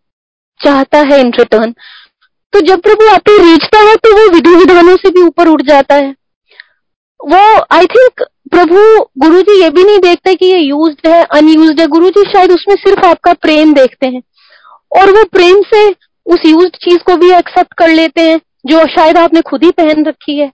[0.59, 1.72] चाहता है इन रिटर्न
[2.53, 5.61] तो जब प्रभु आप पे रीझता है तो वो विधि विधानों से भी ऊपर उठ
[5.61, 6.09] जाता है।
[7.19, 8.80] वो आई थिंक प्रभु
[9.18, 12.52] गुरु जी ये भी नहीं देखते कि ये यूज़ है अनयूज है। गुरु जी शायद
[12.52, 14.22] उसमें सिर्फ़ आपका प्रेम देखते हैं।
[14.99, 15.89] और वो प्रेम से
[16.26, 20.06] उस यूज़ चीज़ को भी एक्सेप्ट कर लेते हैं, जो शायद आपने खुद ही पहन
[20.06, 20.52] रखी है।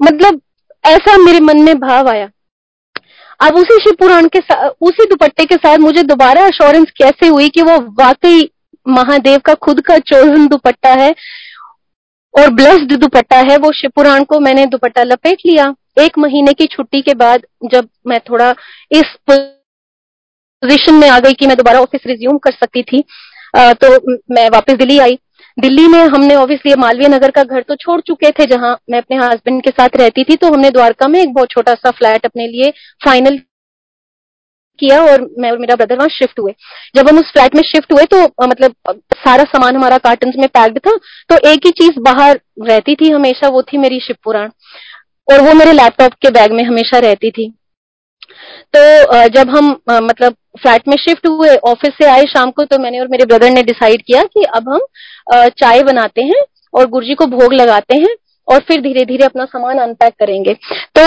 [0.00, 0.40] मतलब
[0.84, 2.28] ऐसा मेरे मन में भाव आया।
[3.40, 7.48] अब उसी शिव पुराण के साथ उसी दुपट्टे के साथ मुझे दोबारा अश्योरेंस कैसे हुई
[7.48, 8.50] कि वो वाकई
[8.88, 11.14] महादेव का खुद का चोजन दुपट्टा है
[12.34, 16.66] और ब्लेस्ड दुपट्टा है, वो शिव पुराण को मैंने दुपट्टा लपेट लिया। एक महीने की
[16.66, 18.50] छुट्टी के बाद जब मैं थोड़ा
[18.90, 23.02] इस पोजिशन में आ गई कि मैं दोबारा ऑफ़िस रिज्यूम कर सकती थी
[23.54, 23.88] तो
[24.30, 25.18] मैं वापस दिल्ली आई।
[25.56, 29.16] दिल्ली में हमने ऑब्वियसली मालवीय नगर का घर तो छोड़ चुके थे, जहाँ मैं अपने
[29.18, 32.46] हस्बैंड के साथ रहती थी तो हमने द्वारका में एक बहुत छोटा सा फ्लैट अपने
[32.48, 32.70] लिए
[33.04, 33.40] फाइनल
[34.78, 36.52] किया और मैं और मेरा ब्रदर वहाँ शिफ्ट हुए।
[36.96, 38.74] जब हम उस फ्लैट में शिफ्ट हुए तो मतलब
[39.16, 40.96] सारा सामान हमारा कार्टन में पैक्ड था
[41.30, 44.48] तो एक ही चीज़ बाहर रहती थी हमेशा, वो थी मेरी शिव पुराण।
[45.30, 47.48] और वो मेरे लैपटॉप के बैग में हमेशा रहती थी।
[48.74, 53.00] तो जब हम मतलब फ्लैट में शिफ्ट हुए ऑफ़िस से आए शाम को तो मैंने
[53.00, 54.80] और मेरे ब्रदर ने डिसाइड किया कि अब हम
[55.58, 56.42] चाय बनाते हैं
[56.74, 58.14] और गुरुजी को भोग लगाते हैं
[58.48, 60.54] और फिर धीरे धीरे अपना सामान अनपैक करेंगे।
[60.96, 61.02] तो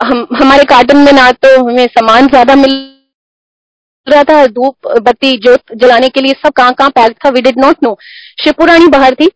[0.00, 2.72] हम, हमारे कार्टन में ना तो हमें सामान ज़्यादा मिल
[4.06, 7.58] रहा था, धूप, बत्ती जोत जलाने के लिए सब कहाँ कहाँ पैक था वी डिड
[7.58, 7.96] नॉट नो
[8.38, 9.30] शिवपुरानी बाहर थी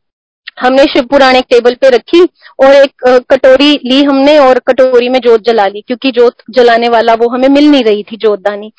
[0.59, 2.21] हमने शिव पुराण एक टेबल पे रखी
[2.65, 7.15] और एक कटोरी ली हमने और कटोरी में जोत जला ली क्योंकि जोत जलाने वाला
[7.15, 8.73] वो हमें मिल नहीं रही थी जोतदानी।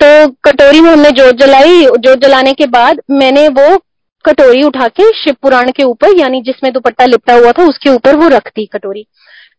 [0.00, 3.76] तो कटोरी में हमने जोत जलाई जोत जलाने के बाद मैंने वो
[4.24, 8.16] कटोरी उठा के शिव पुराण के ऊपर यानी जिसमें दुपट्टा लिपटा हुआ था उसके ऊपर
[8.16, 9.06] वो रख दी कटोरी।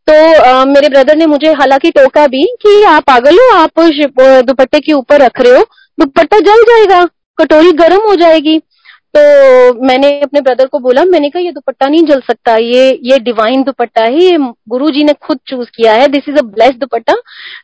[0.08, 3.80] तो आ, मेरे ब्रदर ने मुझे हालाँकि टोका भी कि आप पागल हो आप
[4.46, 5.66] दुपट्टे के ऊपर रख रहे हो
[5.98, 7.04] दुपट्टा जल जाएगा
[7.38, 8.58] कटोरी गर्म हो जाएगी।
[9.14, 9.22] तो
[9.86, 13.64] मैंने अपने ब्रदर को बोला, मैंने कहा, ये दुपट्टा नहीं जल सकता, ये ये डिवाइन
[13.64, 14.38] दुपट्टा है, ये
[14.70, 17.14] गुरु जी ने खुद चूज़ किया है this is a bless dupatta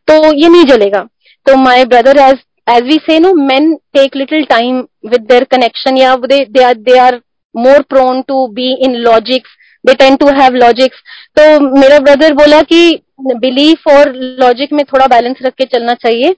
[0.08, 1.08] तो ये नहीं जलेगा.
[1.46, 2.38] तो my brother as
[2.68, 6.74] as we say no men take little time with their connection या they they are
[6.76, 7.20] they are
[7.56, 9.50] more prone to be in logics
[9.86, 11.04] they tend to have logics
[11.38, 16.36] तो मेरा brother बोला कि belief और logic में थोड़ा balance रख के चलना चाहिए।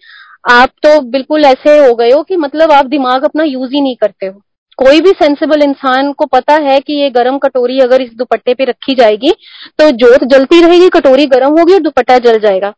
[0.51, 3.95] आप तो बिल्कुल ऐसे हो गए हो कि मतलब आप दिमाग अपना यूज़ ही नहीं
[4.01, 4.41] करते हो।
[4.77, 8.65] कोई भी सेंसिबल इंसान को पता है कि ये गर्म कटोरी अगर इस दुपट्टे पे
[8.65, 9.31] रखी जाएगी
[9.79, 12.73] तो जोत जलती रहेगी, कटोरी गर्म होगी और दुपट्टा जल जाएगा।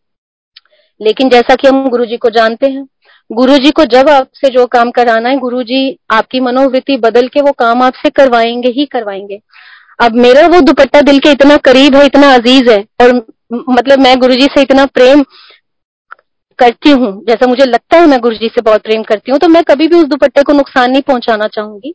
[1.02, 2.88] लेकिन जैसा कि हम गुरु जी को जानते हैं
[3.30, 7.42] गुरु जी को जब आपसे जो काम कराना है गुरु जी आपकी मनोवृत्ति बदल के
[7.42, 9.40] वो काम आपसे करवाएँगे ही करवाएँगे।
[10.00, 13.14] अब मेरा वो दुपट्टा दिल के इतना करीब है, इतना अज़ीज़ है, और
[13.70, 15.24] मतलब मैं गुरु जी से इतना प्रेम
[16.60, 19.48] करती हूँ। जैसा मुझे लगता है मैं गुरु जी से बहुत प्रेम करती हूँ तो
[19.48, 21.94] मैं कभी भी उस दुपट्टे को नुकसान नहीं पहुंचाना चाहूँगी।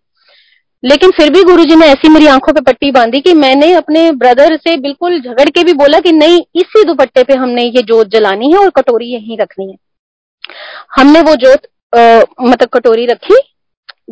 [0.82, 4.10] लेकिन फिर भी गुरु जी ने ऐसी मेरी आँखों पे पट्टी बांधी कि मैंने अपने
[4.14, 8.08] ब्रदर से बिल्कुल झगड़ के भी बोला कि नहीं, इसी दुपट्टे पे हमने ये जोत
[8.08, 9.76] जलानी है और कटोरी यहीं रखनी है।
[10.96, 13.40] हमने वो जोत मतलब कटोरी रखी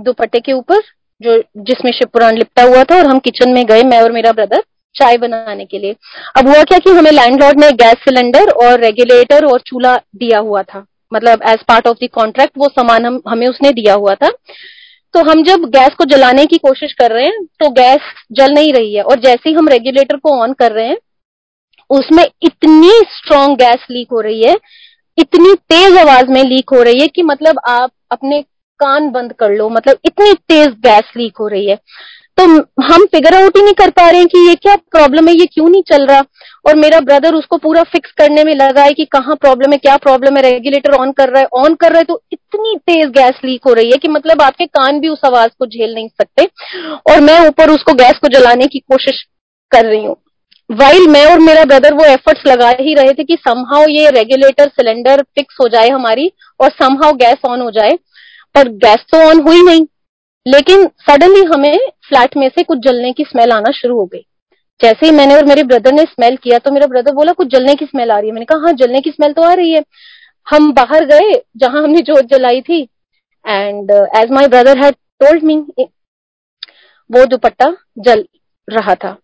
[0.01, 0.81] दुपट्टे के ऊपर,
[1.21, 4.63] जो जिसमें शिवपुराण लिपटा हुआ था और हम किचन में गए, मैं और मेरा ब्रदर
[4.95, 5.95] चाय बनाने के लिए।
[6.37, 10.63] अब हुआ क्या कि हमें लैंडलॉर्ड ने गैस सिलेंडर और रेगुलेटर और चूल्हा दिया हुआ
[10.63, 14.31] था। मतलब as part of the contract वो सामान हम, हमें उसने दिया हुआ था।
[15.15, 18.73] तो हम जब गैस को जलाने की कोशिश कर रहे हैं तो गैस जल नहीं
[18.73, 20.97] रही है। और जैसे ही हम रेगुलेटर को ऑन कर रहे हैं,
[21.91, 24.57] उसमें इतनी स्ट्रांग गैस लीक हो रही है,
[25.19, 28.41] इतनी तेज आवाज़ में लीक हो रही है कि मतलब आप अपने
[28.81, 31.79] कान बंद कर लो। मतलब इतनी तेज गैस लीक हो रही है।
[32.39, 32.45] तो
[32.85, 35.47] हम फिगर आउट ही नहीं कर पा रहे हैं कि ये क्या प्रॉब्लम है, ये
[35.47, 36.23] क्यों नहीं चल रहा?
[36.65, 39.97] और मेरा ब्रदर उसको पूरा फिक्स करने में लगा है कि कहाँ प्रॉब्लम है, क्या
[39.99, 43.41] प्रॉब्लम है रेगुलेटर ऑन कर रहा है ऑन कर रहा है तो इतनी तेज गैस
[43.45, 46.49] लीक हो रही है कि मतलब आपके कान भी उस आवाज़ को झेल नहीं सकते।
[47.07, 49.23] और मैं ऊपर उसको गैस को जलाने की कोशिश
[49.73, 50.17] कर रही हूँ।
[50.71, 54.69] वाइल मैं और मेरा ब्रदर वो एफर्ट्स लगा ही रहे थे कि समहाउ ये रेगुलेटर
[54.71, 56.31] सिलेंडर फिक्स हो जाए हमारी
[56.61, 57.97] और समहाउ गैस ऑन हो जाए,
[58.55, 59.87] पर गैस तो ऑन हुई नहीं।
[60.47, 61.77] लेकिन सडनली हमें
[62.09, 64.25] फ्लैट में से कुछ जलने की स्मेल आना शुरू हो गई।
[64.81, 67.75] जैसे ही मैंने और मेरे ब्रदर ने स्मेल किया तो मेरा ब्रदर बोला कुछ जलने
[67.75, 69.83] की स्मेल आ रही है। मैंने कहा हाँ जलने की स्मेल तो आ रही है।
[70.47, 72.81] हम बाहर गए जहाँ हमने जोत जलाई थी
[73.45, 75.57] and as my brother had told me
[77.11, 78.25] वो दुपट्टा जल
[78.69, 79.17] रहा था।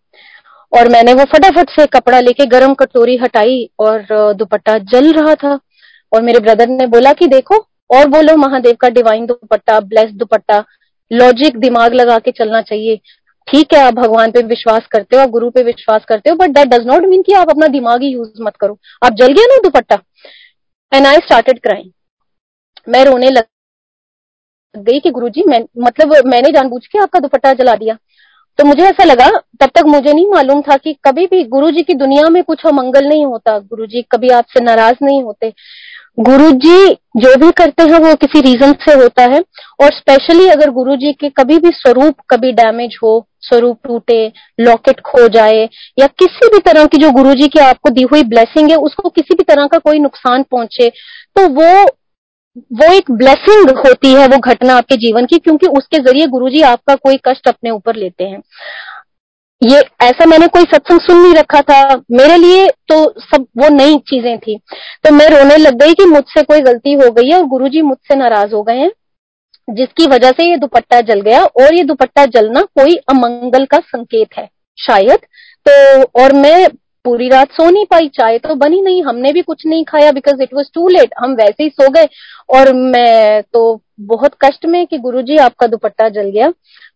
[0.73, 5.35] और मैंने वो फटाफट से कपड़ा लेके गरम कटोरी हटाई और uh, दुपट्टा जल रहा
[5.35, 5.59] था।
[6.11, 7.57] और मेरे ब्रदर ने बोला कि देखो
[7.89, 10.63] और बोलो महादेव का divine dupatta bless dupatta
[11.11, 12.99] logic दिमाग लगा के चलना चाहिए।
[13.47, 16.49] ठीक है, आप भगवान पे विश्वास करते हो, आप गुरु पे विश्वास करते हो but
[16.49, 19.45] that does not mean कि आप अपना दिमाग ही यूज़ मत करो। आप जल गया
[19.45, 20.01] ना dupatta?
[20.91, 21.89] And I started crying
[22.87, 23.43] मैं रोने लग
[24.75, 27.97] गई कि गुरुजी, मैं मतलब मैंने जानबूझ के आपका दुपट्टा जला दिया।
[28.59, 29.29] तो मुझे ऐसा लगा,
[29.61, 32.65] तब तक मुझे नहीं मालूम था कि कभी भी गुरु जी की दुनिया में कुछ
[32.65, 35.53] अमंगल नहीं होता। गुरु जी कभी आपसे नाराज़ नहीं होते।
[36.19, 39.39] गुरु जी जो भी करते हैं, वो किसी रीजन से होता है।
[39.81, 44.99] और स्पेशली अगर गुरु जी के कभी भी स्वरूप कभी डैमेज हो, स्वरूप टूटे लॉकेट
[45.01, 45.63] खो जाए,
[45.99, 49.09] या किसी भी तरह की जो गुरु जी की आपको दी हुई ब्लेसिंग है, उसको
[49.09, 50.89] किसी भी तरह का कोई नुकसान पहुँचे
[51.35, 51.85] तो वो
[52.73, 56.61] वो एक ब्लेसिंग होती है वो घटना आपके जीवन की, क्योंकि उसके ज़रिए गुरु जी
[56.63, 58.41] आपका कोई कष्ट अपने ऊपर लेते हैं।
[59.61, 63.97] ये ऐसा मैंने कोई सत्संग सुन नहीं रखा था। मेरे लिए तो सब वो नई
[64.09, 64.57] चीज़ें थी।
[65.03, 68.15] तो मैं रोने लग गई कि मुझसे कोई गलती हो गई है और गुरुजी मुझसे
[68.15, 68.91] नाराज़ हो गए हैं,
[69.67, 74.37] जिसकी वजह से ये दुपट्टा जल गया और ये दुपट्टा जलना कोई अमंगल का संकेत
[74.37, 74.47] है,
[74.77, 75.19] शायद।
[75.65, 76.67] तो और मैं
[77.05, 80.41] पूरी रात सो नहीं पाई, चाय तो बनी नहीं, हमने भी कुछ नहीं खाया because
[80.43, 82.07] it was too late हम वैसे ही सो गए
[82.49, 86.47] और मैं तो बहुत कष्ट में कि गुरुजी आपका दुपट्टा जल गया।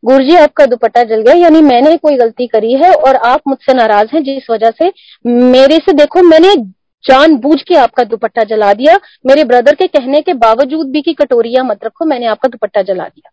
[0.04, 4.16] गुरुजी आपका दुपट्टा जल गया, यानी मैंने कोई गलती करी है और आप मुझसे नाराज़
[4.16, 4.92] हैं जिस वजह से
[5.26, 6.56] मेरे से देखो, मैंने
[7.04, 11.14] जान बूझ के आपका दुपट्टा जला दिया। मेरे ब्रदर के कहने के बावजूद भी की
[11.14, 13.30] कटोरिया मत रखो, मैंने आपका दुपट्टा जला दिया।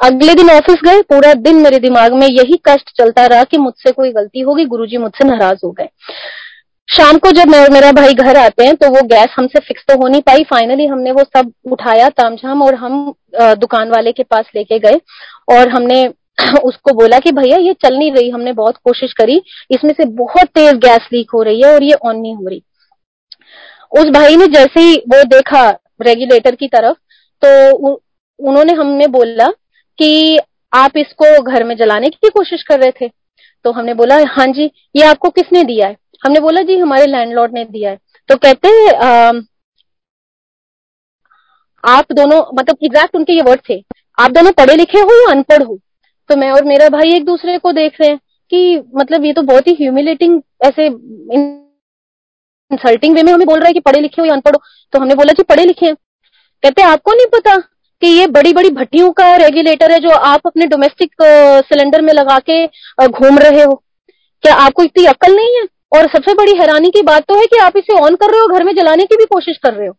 [0.00, 3.92] अगले दिन ऑफ़िस गए, पूरा दिन मेरे दिमाग में यही कष्ट चलता रहा कि मुझसे
[3.92, 5.88] कोई गलती होगी, गुरुजी मुझसे नाराज़ हो गए।
[6.88, 9.96] शाम को जब मैं मेरा भाई घर आते हैं तो वो गैस हमसे फिक्स तो
[10.02, 14.50] हो नहीं पाई। फाइनली हमने वो सब उठाया तामझाम और हम दुकान वाले के पास
[14.56, 15.00] लेके गए
[15.48, 16.06] और हमने
[16.64, 20.48] उसको बोला कि भैया ये चल नहीं रही, हमने बहुत कोशिश करी, इसमें से बहुत
[20.48, 22.62] तेज गैस लीक हो रही है और ये ऑन नहीं हो रही।
[23.92, 25.68] उस भाई ने जैसे ही वो देखा
[26.02, 26.96] रेगुलेटर की तरफ़
[27.42, 27.76] तो
[28.40, 29.48] उन्होंने हमने बोला
[29.98, 30.38] कि
[30.72, 33.08] आप इसको घर में जलाने की कोशिश कर रहे थे।
[33.64, 35.96] तो हमने बोला हाँ जी ये आपको किसने दिया है?
[36.24, 39.32] हमने बोला जी हमारे लैंडलॉर्ड ने दिया है। तो कहते आ,
[41.84, 43.82] आप दोनों मतलब एग्जैक्ट उनके ये वर्ड थे।
[44.18, 45.78] आप दोनों पढ़े लिखे हो या अनपढ़ हो?
[46.30, 48.18] तो मैं और मेरा भाई एक दूसरे को देख रहे हैं
[48.52, 50.86] कि मतलब ये तो बहुत ही ह्यूमिलेटिंग ऐसे
[52.70, 54.60] इंसल्टिंग वे में हमें बोल रहा है कि पढ़े लिखे हो या अनपढ़ हो।
[54.92, 55.94] तो हमने बोला जी पढ़े लिखे हैं।
[56.62, 57.56] कहते आपको नहीं पता
[58.02, 61.22] कि ये बड़ी बड़ी भट्टियों का रेगुलेटर है जो आप अपने डोमेस्टिक
[61.64, 62.64] सिलेंडर में लगा के
[63.06, 63.74] घूम रहे हो।
[64.44, 65.66] क्या आपको इतनी अक्ल नहीं है?
[65.92, 68.46] और सबसे बड़ी हैरानी की बात तो है कि आप इसे ऑन कर रहे हो,
[68.48, 69.96] घर में जलाने की भी कोशिश कर रहे हो।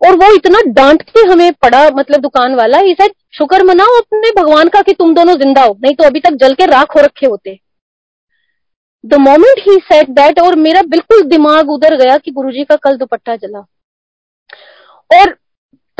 [0.00, 4.30] और वो इतना डांट के हमें पड़ा मतलब दुकान वाला ही सेड शुक्र मनाओ अपने
[4.36, 7.00] भगवान का कि तुम दोनों ज़िंदा हो, नहीं तो अभी तक जल के राख हो
[7.00, 7.58] रखे होते।
[9.04, 12.96] The moment he said that और मेरा बिल्कुल दिमाग उधर गया कि गुरुजी का कल
[12.96, 13.60] दुपट्टा जला।
[15.10, 15.36] और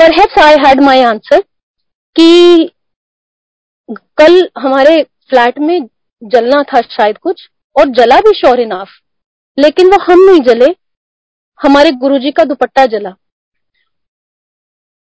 [0.03, 1.41] perhaps I had my answer
[2.17, 2.71] कि
[4.19, 5.87] कल हमारे फ्लैट में
[6.23, 7.43] जलना था शायद कुछ
[7.77, 8.89] और जला भी श्योर इनाफ
[9.59, 10.67] लेकिन वो हम नहीं जले
[11.61, 13.11] हमारे गुरुजी का दुपट्टा जला।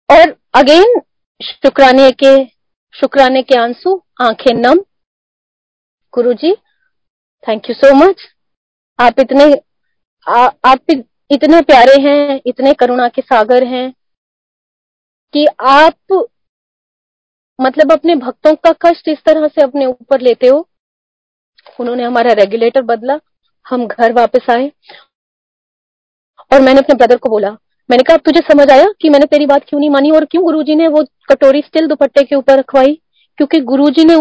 [0.08, 1.00] और अगेन
[1.40, 2.34] शुक्राने के
[2.94, 4.84] शुक्राने के आँसू आँखें नम।
[6.14, 6.52] Guruji
[7.48, 8.28] thank you so much
[8.98, 9.50] आप इतने
[10.26, 10.78] आ, आप
[11.30, 13.92] इतने प्यारे हैं इतने करुणा के सागर हैं।
[15.32, 16.26] कि आप
[17.60, 20.68] मतलब अपने भक्तों का कष्ट इस तरह से अपने ऊपर लेते हो।
[21.80, 23.18] उन्होंने हमारा रेगुलेटर बदला,
[23.66, 24.72] हम घर वापस आए।
[26.52, 27.50] और मैंने अपने ब्रदर को बोला,
[27.90, 30.74] मैंने कहा तुझे समझ आया कि मैंने तेरी बात क्यों नहीं मानी और क्यों गुरुजी
[30.74, 33.00] ने वो कटोरी स्टिल दुपट्टे के ऊपर रखवाई?
[33.38, 34.14] क्योंकि गुरुजी ने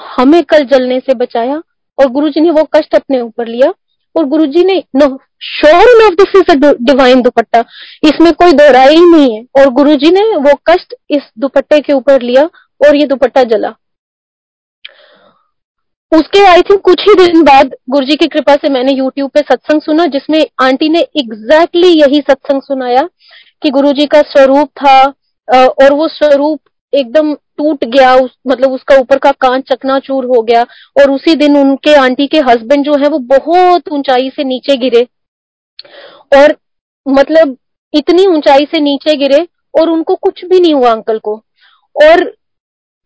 [0.00, 1.62] हमें कल जलने से बचाया
[1.98, 3.70] और गुरुजी ने वो कष्ट अपने ऊपर लिया
[4.16, 5.06] और गुरुजी ने, no
[5.42, 7.60] sure of this is a divine dupatta
[8.04, 12.22] इसमें कोई दोहराई ही नहीं है। और गुरुजी ने वो कष्ट इस दुपट्टे के ऊपर
[12.22, 12.44] लिया
[12.80, 13.74] और ये दुपट्टा जला।
[16.12, 19.80] उसके आई थिंक कुछ ही दिन बाद गुरुजी की कृपा से मैंने यूट्यूब पे सत्संग
[19.82, 23.08] सुना जिसमें आंटी ने एग्जैक्टली exactly यही सत्संग सुनाया
[23.62, 25.02] कि गुरुजी का स्वरूप था
[25.48, 26.60] और वो स्वरूप
[26.92, 30.62] एकदम टूट गया उस, मतलब उसका ऊपर का कांच चकनाचूर हो गया
[31.00, 35.06] और उसी दिन उनके आंटी के हस्बैंड जो है वो बहुत ऊंचाई से नीचे गिरे।
[36.36, 36.56] और
[37.06, 37.56] मतलब
[37.94, 41.34] इतनी ऊंचाई से नीचे गिरे और उनको कुछ भी नहीं हुआ अंकल को।
[41.96, 42.32] और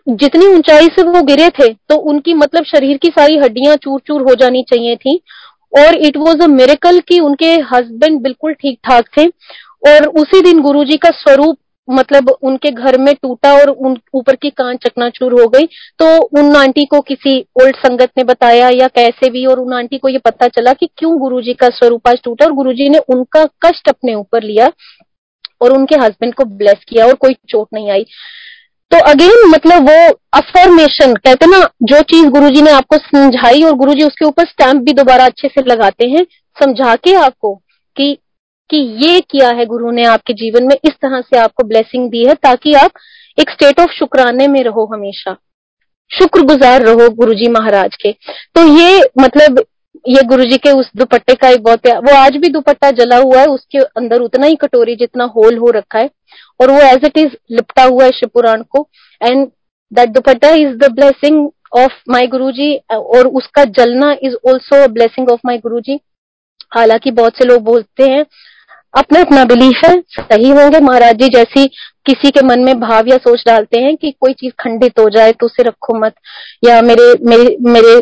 [0.06, 4.22] जितनी ऊंचाई से वो गिरे थे तो उनकी मतलब शरीर की सारी हड्डियाँ चूर चूर
[4.22, 5.20] हो जानी चाहिए थी।
[5.72, 9.26] और इट वॉज़ अ मेरेकल कि उनके हस्बैंड बिल्कुल ठीक ठाक थे।
[9.82, 11.56] और उसी दिन गुरुजी का स्वरूप
[11.88, 15.66] मतलब उनके घर में टूटा और उन, ऊपर की कान चकनाचूर हो गई
[15.98, 16.06] तो
[16.38, 20.08] उन आंटी को किसी ओल्ड संगत ने बताया या कैसे भी, और उन आंटी को
[20.08, 23.88] ये पता चला कि क्यों गुरुजी का स्वरूप आज टूटा, और गुरुजी ने उनका कष्ट
[23.88, 24.70] अपने ऊपर लिया,
[25.62, 28.04] और उनके हस्बैंड को ब्लेस किया, और कोई चोट नहीं आई।
[28.90, 34.04] तो अगेन मतलब वो अफर्मेशन कहते ना, जो चीज़ गुरुजी ने आपको समझाई, और गुरुजी
[34.04, 36.24] उसके ऊपर स्टैंप भी दोबारा अच्छे से लगाते हैं,
[36.56, 37.54] समझा के आपको
[37.96, 38.16] कि
[38.72, 42.24] कि ये किया है गुरु ने आपके जीवन में, इस तरह से आपको ब्लेसिंग दी
[42.26, 42.90] है ताकि आप
[43.38, 45.36] एक स्टेट ऑफ़ शुक्राने में रहो हमेशा।
[46.10, 49.62] शुक्रगुजार रहो गुरुजी महाराज के। तो ये मतलब
[50.08, 53.46] ये गुरुजी के उस दुपट्टे का एक बहुत वो आज भी दुपट्टा जला हुआ है,
[53.46, 56.10] उसके अंदर उतना ही कटोरी जितना होल हो रखा है,
[56.60, 58.88] और वो एज इट इज़ लिपटा हुआ है शिवपुराण को।
[59.20, 59.46] And
[59.92, 61.48] that dupatta is the blessing
[61.78, 66.00] of my Guru ji और उसका जलना is also blessing of my Guru ji
[66.74, 68.24] हालाँकि बहुत से लोग बोलते हैं
[68.94, 71.66] अपना अपना बिलीफ है, सही होंगे। महाराज जी, जैसी
[72.06, 75.32] किसी के मन में भाव या सोच डालते हैं कि कोई चीज़ खंडित हो जाए
[75.32, 76.14] तो उसे रखो मत।
[76.64, 78.00] या मेरे मेरे मेरे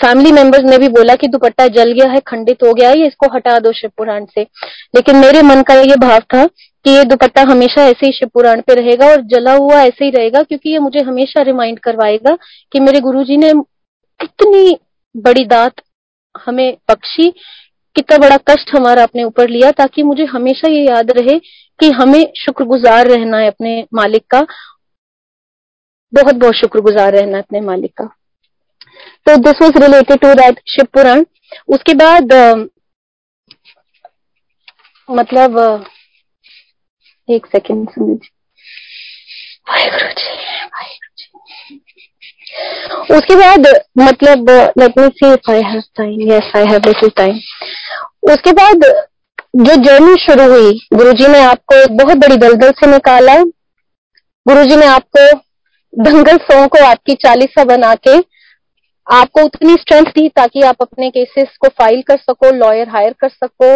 [0.00, 3.26] फैमिली मेंबर्स ने भी बोला कि दुपट्टा जल गया है, खंडित हो गया है इसको
[3.34, 4.42] हटा दो शिव पुराण से।
[4.94, 8.60] लेकिन मेरे मन का ये भाव था कि ये दुपट्टा हमेशा ऐसे ही शिव पुराण
[8.60, 12.36] पे रहेगा और जला हुआ ऐसे ही रहेगा, क्योंकि ये मुझे हमेशा रिमाइंड करवाएगा
[12.72, 13.52] कि मेरे गुरुजी ने
[14.20, 14.76] कितनी
[15.14, 15.82] बड़ी दात
[16.34, 17.32] हमें बख्शी
[17.96, 21.38] कितना बड़ा कष्ट हमारा अपने ऊपर लिया ताकि मुझे हमेशा ये याद रहे
[21.80, 24.40] कि हमें शुक्रगुजार रहना है अपने मालिक का।
[26.12, 28.04] बहुत बहुत शुक्रगुजार रहना है अपने मालिक का।
[29.26, 31.24] तो this was related to that Shiv Puran
[31.68, 32.32] उसके बाद
[35.08, 35.84] मतलब
[37.28, 37.88] एक सेकेंड
[39.68, 40.61] वाहेगुरु जी।
[43.10, 43.66] उसके बाद
[43.98, 47.38] मतलब let me see if I have time yes I have little time
[48.32, 48.84] उसके बाद,
[49.56, 53.34] जो जर्नी शुरू हुई, गुरुजी ने आपको एक बहुत बड़ी दलदल से निकाला।
[54.46, 55.26] गुरुजी ने आपको
[55.92, 58.16] दंगल सौ को आपकी चालीसा बना के
[59.06, 63.28] आपको उतनी स्ट्रेंथ दी ताकि आप अपने केसेस को फ़ाइल कर सको लॉयर हायर कर
[63.28, 63.74] सको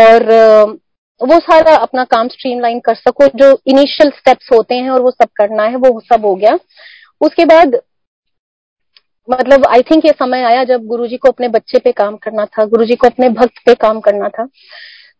[0.00, 0.24] और
[1.20, 5.28] वो सारा अपना काम स्ट्रीमलाइन कर सको। जो इनिशियल स्टेप्स होते हैं और वो सब
[5.36, 6.58] करना है, वो सब हो गया।
[7.20, 7.80] उसके बाद
[9.30, 12.64] मतलब आई थिंक ये समय आया जब गुरुजी को अपने बच्चे पे काम करना था,
[12.64, 14.44] गुरुजी को अपने भक्त पे काम करना था।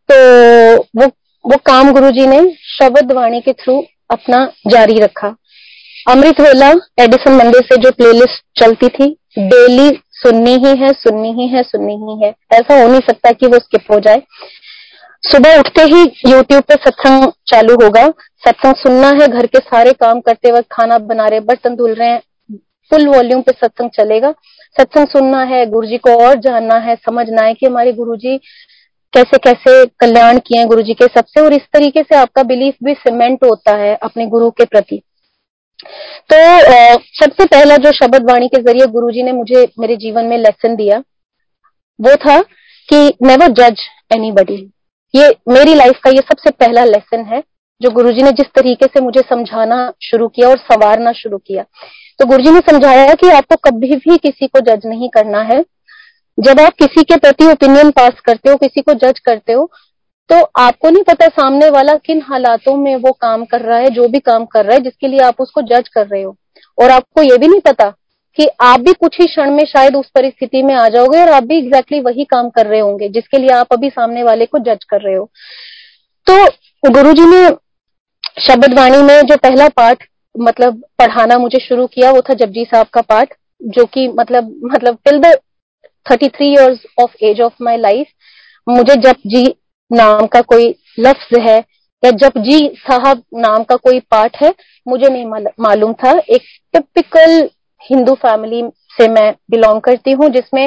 [0.08, 1.06] तो वो
[1.44, 5.28] वो काम गुरुजी ने शब्द वाणी के थ्रू अपना जारी रखा।
[6.08, 11.48] अमृत वेला एडिसन मंदिर से जो प्लेलिस्ट चलती थी डेली सुननी ही है, सुननी ही
[11.48, 14.22] है, सुननी ही है। ऐसा हो नहीं सकता कि वो स्किप हो जाए।
[15.22, 18.06] सुबह उठते ही यूट्यूब पे सत्संग चालू होगा।
[18.46, 22.08] सत्संग सुनना है, घर के सारे काम करते वक्त खाना बना रहे, बर्तन धुल रहे
[22.08, 22.20] हैं
[22.90, 24.30] फुल वॉल्यूम पे सत्संग चलेगा।
[24.76, 28.36] सत्संग सुनना है गुरु जी को और जानना है, समझना है कि हमारे गुरु जी
[29.12, 32.94] कैसे कैसे कल्याण किए गुरु जी के सबसे, और इस तरीके से आपका बिलीफ भी
[32.96, 35.02] सीमेंट होता है अपने गुरु के प्रति।
[36.30, 36.36] तो
[37.16, 40.76] सबसे पहला जो शब्द वाणी के ज़रिए गुरु जी ने मुझे, मेरे जीवन में लेसन
[40.76, 40.98] दिया,
[41.98, 42.40] वो था
[42.88, 43.80] कि नेवर जज
[44.12, 44.56] एनी बडी
[45.14, 47.42] ये मेरी लाइफ का ये सबसे पहला लेसन है,
[47.80, 51.64] जो गुरुजी ने जिस तरीके से मुझे समझाना शुरू किया और संवारना शुरू किया।
[52.20, 55.60] तो गुरुजी ने समझाया कि आपको कभी भी किसी को जज नहीं करना है।
[56.38, 59.70] जब आप किसी के प्रति ओपिनियन पास करते हो, किसी को जज करते हो
[60.30, 64.08] तो आपको नहीं पता सामने वाला किन हालातों में वो काम कर रहा है, जो
[64.08, 66.36] भी काम कर रहा है, जिसके लिए आप उसको जज कर रहे हो।
[66.78, 67.88] और आपको ये भी नहीं पता
[68.38, 71.44] कि आप भी कुछ ही क्षण में शायद उस परिस्थिति में आ जाओगे और आप
[71.44, 74.58] भी एग्जैक्टली exactly वही काम कर रहे होंगे, जिसके लिए आप अभी सामने वाले को
[74.60, 75.28] जज कर रहे हो।
[76.26, 77.48] तो गुरुजी ने
[78.42, 82.86] शब्द वाणी में जो पहला पाठ मतलब पढ़ाना मुझे शुरू किया वो था जपजी साहब
[82.86, 85.34] का पाठ, जो कि मतलब मतलब till the
[86.06, 88.06] thirty three years of age of my life
[88.66, 89.44] मुझे जप जी
[89.90, 91.58] नाम का कोई लफ्ज है
[92.02, 94.52] या जप जी साहब नाम का कोई पाठ है,
[94.86, 95.24] मुझे नहीं
[95.60, 96.42] मालूम था। एक
[96.74, 97.48] टिपिकल
[97.82, 98.62] हिंदू फैमिली
[98.92, 100.66] से मैं बिलोंग करती हूँ, जिसमें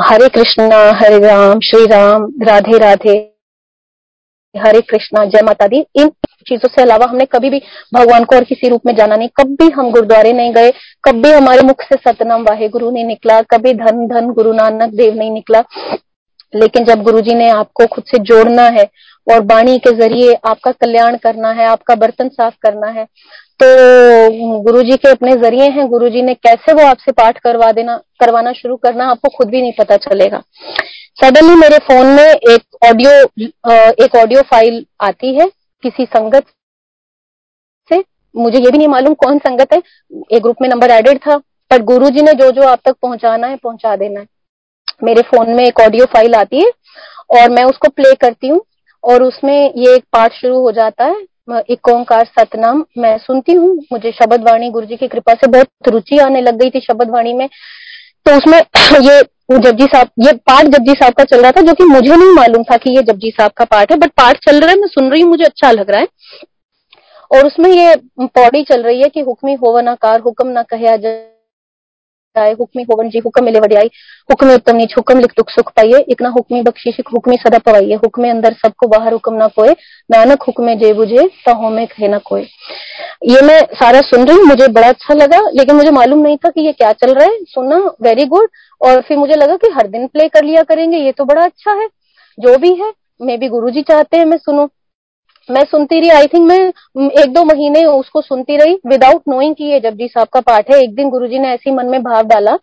[0.00, 3.18] हरे कृष्णा, हरे राम, श्री राम, राधे राधे
[4.56, 6.08] हरे कृष्णा, जय माता दी। इन
[6.48, 7.60] चीज़ों से अलावा हमने कभी भी
[7.94, 10.70] भगवान को और किसी रूप में जाना नहीं। कभी हम गुरुद्वारे नहीं गए,
[11.04, 15.14] कभी हमारे मुख से सतनाम वाहे गुरु नहीं निकला, कभी धन धन गुरु नानक देव
[15.14, 15.62] नहीं निकला।
[16.52, 18.84] लेकिन जब गुरुजी ने आपको खुद से जोड़ना है
[19.26, 23.04] और वाणी के ज़रिए आपका कल्याण करना है, आपका बर्तन साफ़ करना है
[23.60, 23.66] तो
[24.62, 28.76] गुरुजी के अपने ज़रिए हैं। गुरुजी ने कैसे वो आपसे पाठ करवा देना, करवाना शुरू
[28.76, 30.42] करना, आपको खुद भी नहीं पता चलेगा।
[31.18, 33.10] सडनली मेरे फ़ोन में एक ऑडियो
[34.04, 35.46] एक ऑडियो फ़ाइल आती है
[35.82, 36.46] किसी संगत
[37.90, 38.02] से।
[38.34, 39.78] मुझे ये भी नहीं मालूम कौन संगत है।
[40.32, 41.36] एक ग्रुप में नंबर एडेड था,
[41.70, 44.26] पर गुरुजी ने जो जो आप तक पहुंचाना है, पहुँचा देना है।
[45.04, 46.70] मेरे फ़ोन में एक ऑडियो फ़ाइल आती है
[47.38, 48.60] और मैं उसको प्ले करती हूँ
[49.04, 53.74] और उसमें ये एक पाठ शुरू हो जाता है। एक ओंकार सतनाम मैं सुनती हूँ।
[53.92, 57.10] मुझे शब्द वाणी गुरु जी की कृपा से बहुत रुचि आने लग गई थी शब्द
[57.10, 57.48] वाणी में।
[58.26, 58.58] तो उसमें
[59.02, 62.32] ये जपजी साहब, ये पाठ जपजी साहब का चल रहा था जो कि मुझे नहीं
[62.34, 64.88] मालूम था कि ये जपजी साहब का पार्ट है बट पार्ट चल रहा है, मैं
[64.88, 66.08] सुन रही हूँ, मुझे अच्छा लग रहा है।
[67.30, 71.30] और उसमें ये पौड़ी चल रही है कि हुक्मी होवन कार, हुक्म ना कहे जाए।
[72.36, 73.90] आए हुक्मी होवन जी हुक्म मिले वडियाई
[74.28, 78.30] हुक्म उत्तम नीच हुक्म लिख दुख सुख पाइए। इतना हुक्मी बख्शीश हुक्मी सदा पवाइए। हुक्मे
[78.30, 79.72] अंदर सबको बाहर हुक्म ना कोए।
[80.10, 82.46] नानक हुक्मे जे बुझे तो में कहे ना कोई
[83.24, 86.48] ये मैं सारा सुन रही हूँ, मुझे बड़ा अच्छा लगा, लेकिन मुझे मालूम नहीं था
[86.50, 88.48] कि ये क्या चल रहा है। सुनना वेरी गुड
[88.80, 91.72] और फिर मुझे लगा कि हर दिन प्ले कर लिया करेंगे, ये तो बड़ा अच्छा
[91.72, 91.88] है।
[92.38, 94.68] जो भी है, मे भी गुरु जी चाहते हैं, मैं सुनू।
[95.48, 96.58] मैं सुनती रही आई थिंक मैं
[97.22, 100.78] एक दो महीने उसको सुनती रही विदाउट नोइंग कि ये जपजी साहब का पाठ है।
[100.78, 102.56] एक दिन गुरुजी ने ऐसी मन में भाव डाला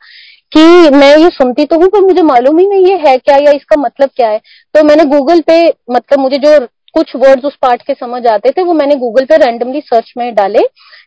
[0.51, 3.51] कि मैं ये सुनती तो हूँ, पर मुझे मालूम ही नहीं ये है क्या या
[3.51, 4.39] इसका मतलब क्या है।
[4.75, 6.59] तो मैंने गूगल पे मतलब मुझे जो
[6.95, 10.33] कुछ वर्ड्स उस पाठ के समझ आते थे, वो मैंने गूगल पे रैंडमली सर्च में
[10.35, 10.59] डाले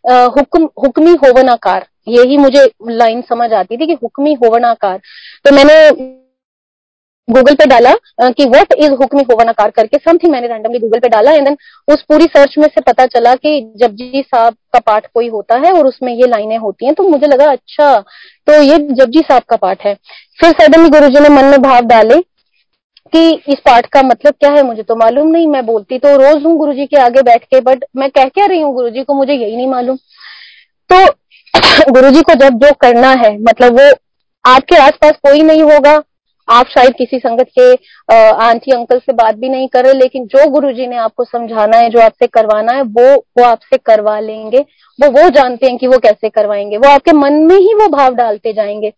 [0.06, 4.98] हुक्म, हुक्मी होवनाकार। यही मुझे लाइन समझ आती थी कि हुक्मी होवनाकार।
[5.44, 5.90] तो मैंने
[7.28, 7.92] गूगल पे डाला
[8.30, 11.56] कि व्हाट इज़ हुक्मी होवनाकार करके समथिंग मैंने रैंडमली गूगल पे डाला एंड देन
[11.88, 15.72] उस पूरी सर्च में से पता चला कि जपजी साहब का पाठ कोई होता है
[15.72, 17.98] और उसमें ये लाइनें होती हैं तो मुझे लगा अच्छा
[18.46, 19.94] तो ये जपजी साहब का पाठ है।
[20.38, 22.20] फिर सडनली गुरु जी ने मन में भाव डाले
[23.12, 26.44] कि इस पाठ का मतलब क्या है, मुझे तो मालूम नहीं, मैं बोलती तो रोज
[26.44, 29.02] हूँ गुरु जी के आगे बैठ के बट मैं कह क्या रही हूँ गुरु जी
[29.02, 29.96] को, मुझे यही नहीं मालूम।
[30.90, 31.06] तो
[31.92, 33.92] गुरु जी को जब जो करना है मतलब वो
[34.44, 36.02] आपके आसपास कोई नहीं होगा
[36.49, 37.72] आप शायद किसी संगत के
[38.45, 41.76] आंटी, अंकल से बात भी नहीं कर रहे, लेकिन जो गुरु जी ने आपको समझाना
[41.76, 44.59] है, जो आपसे करवाना है, वो वो आपसे करवा लेंगे।
[44.99, 48.14] वो वो जानते हैं कि वो कैसे करवाएँगे। वो आपके मन में ही वो भाव
[48.14, 48.92] डालते जाएँगे।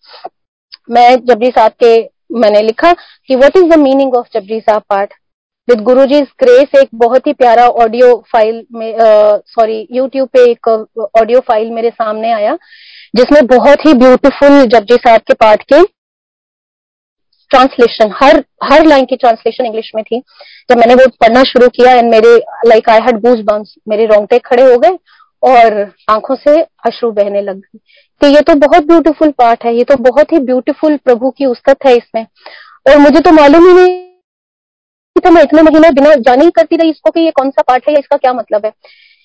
[0.90, 1.96] मैं जबरी साहब के,
[2.32, 5.14] मैंने लिखा कि what is the meaning of Japji Sahib पाठ?
[5.68, 10.68] विद गुरु जी ग्रेस एक बहुत ही प्यारा ऑडियो फ़ाइल में सॉरी यूट्यूब पे एक
[10.68, 12.56] ऑडियो फ़ाइल मेरे सामने आया,
[13.14, 15.82] जिसमें बहुत ही ब्यूटीफुल जपजी साहब के पाठ के
[17.50, 20.20] ट्रांसलेशन हर हर लाइन की ट्रांसलेशन इंग्लिश में थी।
[20.70, 22.36] जब मैंने वो पढ़ना शुरू किया एंड मेरे
[22.66, 24.98] like I had goosebumps मेरे रोंगटे खड़े हो गए
[25.42, 25.80] और
[26.10, 27.78] आँखों से अश्रु बहने लग गई
[28.20, 31.86] तो ये तो बहुत ब्यूटीफुल पार्ट है, ये तो बहुत ही ब्यूटीफुल प्रभु की उस्तत
[31.86, 32.26] है इसमें।
[32.86, 34.04] और मुझे तो मालूम ही नहीं
[35.16, 37.88] था मैं इतने महीने बिना जाने ही करती रही इसको कि ये कौन सा पाठ
[37.88, 38.72] है या इसका क्या मतलब है।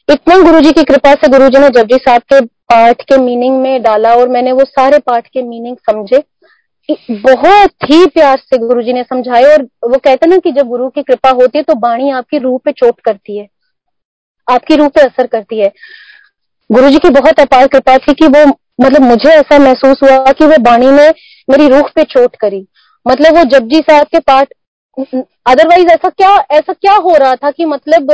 [0.07, 3.61] इतना गुरु जी की कृपा से गुरु जी ने जपजी साहब के पाठ के मीनिंग
[3.61, 6.23] में डाला और मैंने वो सारे पाठ के मीनिंग समझे।
[6.89, 10.89] बहुत ही प्यार से गुरु जी ने समझाए और वो कहते ना कि जब गुरु
[10.89, 13.47] की कृपा होती है तो बाणी आपकी रूह पे चोट करती है,
[14.47, 15.71] आपकी रूह पे असर करती है।
[16.69, 18.45] गुरु जी की बहुत अपार कृपा थी कि वो
[18.81, 21.09] मतलब मुझे ऐसा महसूस हुआ कि वो बाणी ने
[21.47, 22.65] मेरी रूह पे चोट करी।
[23.05, 24.47] मतलब वो जपजी साहब के पाठ,
[24.97, 28.11] अदरवाइज़ ऐसा क्या ऐसा क्या हो रहा था कि मतलब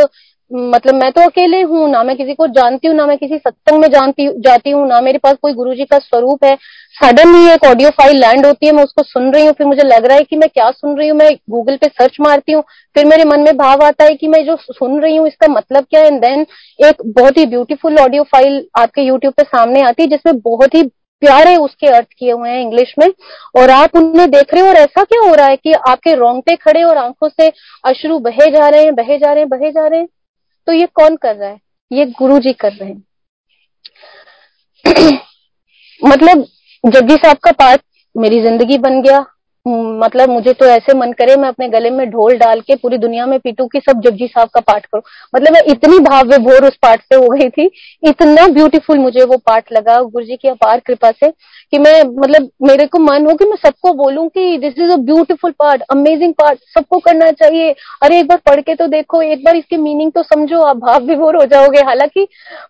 [0.52, 3.82] मतलब मैं तो अकेले हूँ, ना मैं किसी को जानती हूँ, ना मैं किसी सत्संग
[3.82, 6.56] में जानती, जाती हूँ, ना मेरे पास कोई गुरु जी का स्वरूप है।
[6.96, 10.06] सडनली एक ऑडियो फ़ाइल लैंड होती है, मैं उसको सुन रही हूँ, फिर मुझे लग
[10.06, 12.64] रहा है कि मैं क्या सुन रही हूँ, मैं गूगल पे सर्च मारती हूँ,
[12.96, 15.86] फिर मेरे मन में भाव आता है कि मैं जो सुन रही हूँ, इसका मतलब
[15.90, 16.08] क्या है?
[16.08, 16.46] एंड देन
[16.80, 20.84] एक बहुत ही ब्यूटीफुल ऑडियो फ़ाइल आपके यूट्यूब पे सामने आती है, जिसमें बहुत ही
[21.22, 23.08] प्यारे उसके अर्थ किए हुए हैं इंग्लिश में।
[23.56, 26.56] और आप उन्हें देख रहे हो, और ऐसा क्या हो रहा है कि आपके रोंगटे
[26.56, 27.52] खड़े और आँखों से
[27.86, 30.08] अश्रु बहे जा रहे हैं, बहे जा रहे हैं, बहे जा रहे हैं।
[30.68, 31.60] तो ये कौन कर रहा है?
[31.92, 33.04] ये गुरु जी कर रहे हैं।
[36.02, 36.46] मतलब
[36.84, 37.82] जग्गी साहब का पार्ट
[38.16, 39.26] मेरी ज़िंदगी बन गया।
[40.00, 43.26] मतलब मुझे तो ऐसे मन करे मैं अपने गले में ढोल डाल के पूरी दुनिया
[43.26, 45.02] में पीटू की सब जपजी साहब का पाठ करूँ।
[45.36, 47.70] मतलब मैं इतनी भाव भोर उस पाठ से हो गई थी,
[48.04, 52.50] इतना ब्यूटीफुल मुझे वो पाठ लगा गुरु जी की अपार कृपा से, कि मैं मतलब
[52.64, 56.34] मेरे को मन हो कि मैं सबको बोलूँ कि this is a beautiful part amazing
[56.34, 60.12] part सबको करना चाहिए। अरे एक बार पढ़ के तो देखो, एक बार इसकी मीनिंग
[60.12, 62.28] तो समझो, आप भाव विभोर हो जाओगे। हालाँकि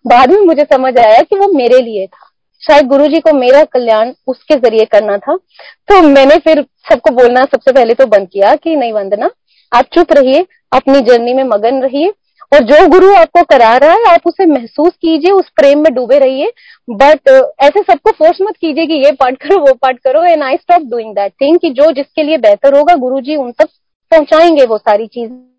[0.08, 2.27] बाद में मुझे समझ आया कि वो मेरे लिए था।
[2.68, 7.44] शायद गुरु जी को मेरा कल्याण उसके ज़रिए करना था। तो मैंने फिर सबको बोलना
[7.44, 9.30] सबसे पहले तो बंद किया कि नहीं वंदना,
[9.72, 12.14] आप चुप रहिए, अपनी जर्नी में मगन रहिए
[12.52, 16.20] और जो गुरु आपको करा रहा है, आप उसे महसूस कीजिए, उस प्रेम में डूबे
[16.20, 16.52] रहिए।
[16.88, 17.30] बट
[17.62, 20.82] ऐसे सबको फोर्स मत कीजिए कि ये पाठ करो, वो पाठ करो and I stop
[20.92, 23.70] doing that thing कि जो जिसके लिए बेहतर होगा गुरु जी उन तक
[24.12, 25.57] पहुंचाएँगे वो सारी चीज़ें।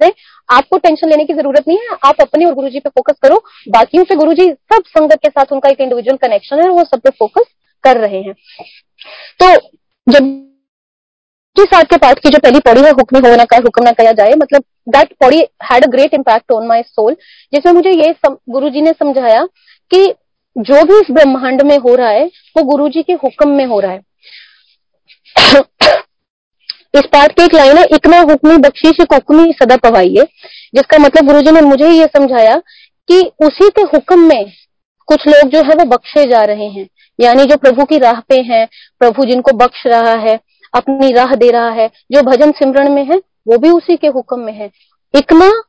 [0.00, 3.36] आपको टेंशन लेने की ज़रूरत नहीं है। आप अपने और गुरु जी पे फोकस करो।
[3.68, 7.00] बाकियों से गुरु जी सब संगत के साथ उनका एक इंडिविजुअल कनेक्शन है, वो सब
[7.00, 7.44] पे फोकस
[7.84, 8.34] कर रहे हैं।
[9.40, 9.54] तो
[10.06, 10.32] जब
[11.56, 14.12] जिस साथ के पाठ की जो पहली पौड़ी है, हुक्म होना का हुक्म ना कहा
[14.12, 17.16] जाए मतलब that Pauri had a great impact on my soul
[17.52, 19.44] जिसमें मुझे ये गुरु जी ने समझाया
[19.90, 20.06] कि
[20.56, 22.24] जो भी इस ब्रह्मांड में हो रहा है,
[22.56, 24.00] वो गुरु जी के हुक्म में हो रहा है।
[26.94, 30.22] इस पाठ की एक लाइन है, इकना हुक्मी बख्शीश हुक्मी सदा पवाइए,
[30.74, 32.56] जिसका मतलब गुरु जी ने मुझे ये समझाया
[33.08, 34.52] कि उसी के हुक्म में
[35.06, 36.88] कुछ लोग जो है वो बख्शे जा रहे हैं।
[37.20, 38.68] यानी जो प्रभु की राह पे हैं,
[38.98, 40.40] प्रभु जिनको बख्श रहा है,
[40.74, 43.16] अपनी राह दे रहा है, जो भजन सिमरण में है,
[43.48, 44.70] वो भी उसी के हुक्म में है।
[45.14, 45.62] इतना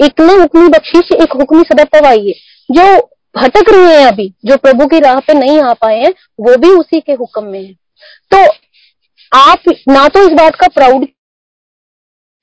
[0.00, 2.32] इतना हुक्मी बख्शीश, एक हुक्मी सदा पवाइए।
[2.70, 6.56] जो भटक रहे हैं अभी, जो प्रभु की राह पे नहीं आ पाए हैं, वो
[6.56, 7.72] भी उसी के हुक्म में है।
[8.34, 8.52] तो
[9.32, 11.04] आप ना तो इस बात का प्राउड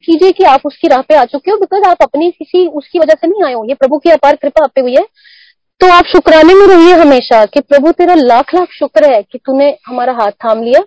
[0.03, 3.13] कीजिए कि आप उसकी राह पे आ चुके हो बिकॉज़ आप अपनी किसी उसकी वजह
[3.13, 5.03] से नहीं आए हो। ये प्रभु की अपार कृपा आप पे हुई है।
[5.81, 9.69] तो आप शुक्राने में रहिए हमेशा कि प्रभु तेरा लाख लाख शुक्र है कि तूने
[9.87, 10.81] हमारा हाथ थाम लिया।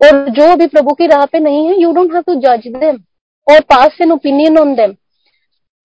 [0.00, 2.98] और जो अभी प्रभु की राह पे नहीं है यू डोंट हैव टू जज देम
[3.46, 4.94] और pass an opinion on them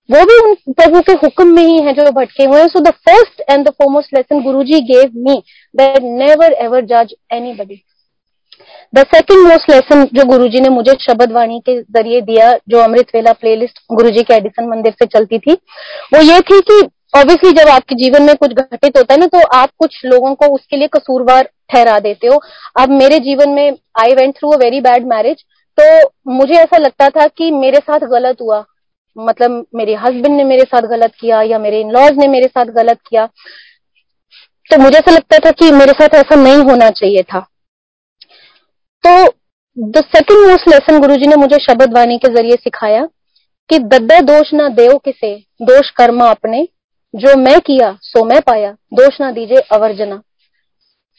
[0.09, 2.91] वो भी उन प्रभु के हुक्म में ही है जो भटके हुए हैं। So the
[3.05, 5.41] first and the foremost lesson Guru ji gave me
[5.75, 7.13] that never ever जज
[7.53, 7.83] anybody
[8.93, 13.15] the second most lesson जो गुरुजी ने मुझे शब्द वाणी के ज़रिए दिया, जो अमृत
[13.15, 15.53] वेला प्ले प्लेलिस्ट गुरुजी के एडिसन मंदिर से चलती थी,
[16.13, 16.79] वो ये थी कि
[17.17, 20.53] ऑब्वियसली जब आपके जीवन में कुछ घटित होता है ना तो आप कुछ लोगों को
[20.55, 22.39] उसके लिए कसूरवार ठहरा देते हो।
[22.79, 25.43] अब मेरे जीवन में I went through a very bad marriage
[25.77, 28.63] तो मुझे ऐसा लगता था कि मेरे साथ गलत हुआ।
[29.15, 32.73] मतलब मेरे हस्बैंड ने मेरे साथ गलत किया या मेरे इन लॉज ने मेरे साथ
[32.75, 33.25] गलत किया।
[34.69, 37.45] तो मुझे ऐसा लगता था कि मेरे साथ ऐसा नहीं होना चाहिए था।
[39.79, 43.03] द सेकेंड मोस्ट लेसन गुरु जी ने मुझे शब्द वाणी के ज़रिए सिखाया
[43.69, 46.63] कि दद्दा दोष ना देव किसे, दोष कर्मा अपने
[47.13, 50.15] जो मैं किया, सो मैं पाया, दोष ना दीजिए अवर्जना।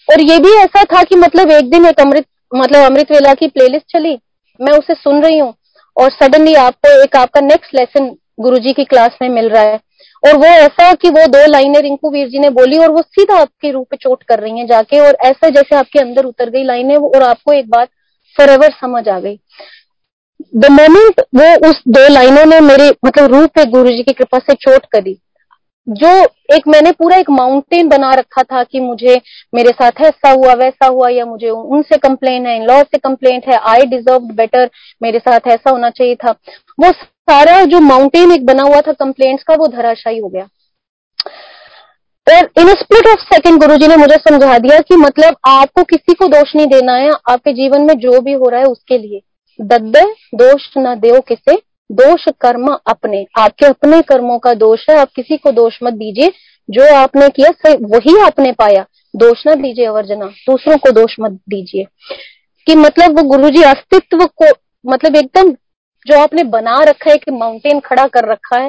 [0.09, 3.47] और ये भी ऐसा था कि मतलब एक दिन एक अमृत मतलब अमृत वेला की
[3.49, 4.13] प्लेलिस्ट चली,
[4.61, 5.53] मैं उसे सुन रही हूँ,
[5.97, 9.79] और सडनली आपको एक आपका नेक्स्ट लेसन गुरुजी की क्लास में मिल रहा है।
[10.23, 13.39] और वो ऐसा कि वो दो लाइनें रिंकू वीर जी ने बोली और वो सीधा
[13.39, 16.65] आपके रूप पे चोट कर रही हैं जाके, और ऐसा जैसे आपके अंदर उतर गई
[16.65, 17.89] लाइनें, और आपको एक बात
[18.37, 19.39] फॉरएवर समझ आ गई।
[20.57, 24.39] द मोमेंट वो उस दो लाइनों ने मेरे मतलब रूप पे गुरु जी की कृपा
[24.41, 25.17] से चोट करी,
[25.87, 26.09] जो
[26.55, 29.21] एक मैंने पूरा एक माउंटेन बना रखा था कि मुझे,
[29.55, 33.49] मेरे साथ ऐसा हुआ, वैसा हुआ, या मुझे उनसे कंप्लेन है इन लॉ से कंप्लेंट
[33.49, 34.71] है आई डिजर्व बेटर
[35.03, 36.31] मेरे साथ ऐसा होना चाहिए था।
[36.79, 40.47] वो सारा जो माउंटेन एक बना हुआ था कंप्लेंट्स का, वो धराशायी हो गया।
[42.29, 46.15] और इन स्प्लिट ऑफ़ सेकंड गुरु जी ने मुझे समझा दिया कि मतलब आपको किसी
[46.15, 49.23] को दोष नहीं देना है, आपके जीवन में जो भी हो रहा है उसके लिए।
[49.61, 50.03] दद्दे,
[50.35, 51.57] दोष न दो किसे?
[51.93, 56.33] दोष कर्म अपने। आपके अपने कर्मों का दोष है, आप किसी को दोष मत दीजिए।
[56.71, 61.31] जो आपने किया, सही, वही आपने पाया। दोष ना दीजिए अवर्जना, दूसरों को दोष मत
[61.31, 61.85] दीजिए।
[62.67, 64.45] कि मतलब वो गुरु जी अस्तित्व को
[64.87, 65.53] मतलब एकदम
[66.07, 68.69] जो आपने बना रखा है कि माउंटेन खड़ा कर रखा है,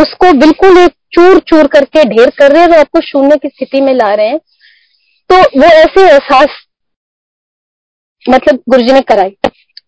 [0.00, 3.80] उसको बिल्कुल एक चूर चूर करके ढेर कर रहे हैं, और आपको शून्य की स्थिति
[3.80, 4.38] में ला रहे हैं।
[5.30, 6.64] तो वो ऐसे एहसास
[8.30, 9.36] मतलब गुरुजी ने कराई।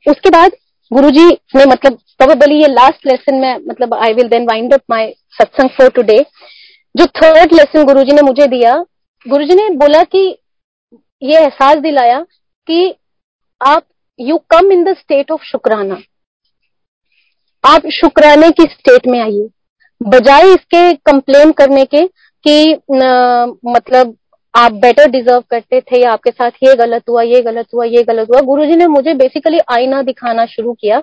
[0.09, 0.53] उसके बाद
[0.93, 1.27] गुरुजी
[1.57, 5.71] ने मतलब प्रोबेबली ये लास्ट लेसन में मतलब I will then wind up my satsang
[5.71, 6.19] for today
[6.95, 8.73] जो थर्ड लेसन गुरुजी ने मुझे दिया,
[9.27, 10.39] गुरुजी ने बोला कि,
[11.23, 12.21] ये एहसास दिलाया
[12.67, 12.95] कि
[13.61, 13.83] आप
[14.21, 15.97] you come in the state of shukrana.
[17.65, 19.49] आप शुक्राने की स्टेट में आइए।
[20.01, 24.17] बजाय इसके कंप्लेन करने के कि न, मतलब
[24.55, 28.03] आप बेटर डिजर्व करते थे या आपके साथ ये गलत हुआ ये गलत हुआ ये
[28.03, 31.01] गलत हुआ। गुरुजी ने मुझे बेसिकली आईना दिखाना शुरू किया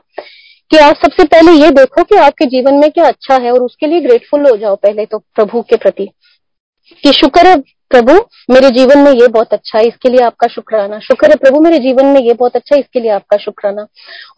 [0.71, 3.87] कि आप सबसे पहले ये देखो कि आपके जीवन में क्या अच्छा है और उसके
[3.87, 6.09] लिए ग्रेटफुल हो जाओ पहले तो प्रभु के प्रति।
[7.03, 7.55] कि शुक्र है
[7.89, 8.13] प्रभु
[8.53, 11.77] मेरे जीवन में ये बहुत अच्छा है इसके लिए आपका शुक्राना। शुक्र है प्रभु मेरे
[11.77, 13.81] जीवन में ये बहुत अच्छा है इसके लिए आपका शुक्राना।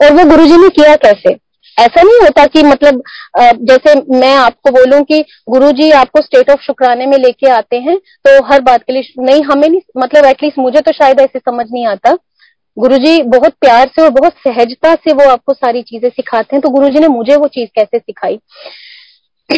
[0.04, 1.49] और वो गुरु ने किया कैसे?
[1.80, 3.02] ऐसा नहीं होता कि मतलब
[3.66, 5.20] जैसे मैं आपको बोलूँ कि
[5.50, 9.42] गुरुजी आपको स्टेट ऑफ़ शुक्राने में लेके आते हैं तो हर बात के लिए नहीं,
[9.44, 12.14] हमें नहीं मतलब एटलीस्ट मुझे तो शायद ऐसे समझ नहीं आता।
[12.78, 16.70] गुरुजी बहुत प्यार से और बहुत सहजता से वो आपको सारी चीज़ें सिखाते हैं तो
[16.70, 18.40] गुरुजी ने मुझे वो चीज़ कैसे सिखाई?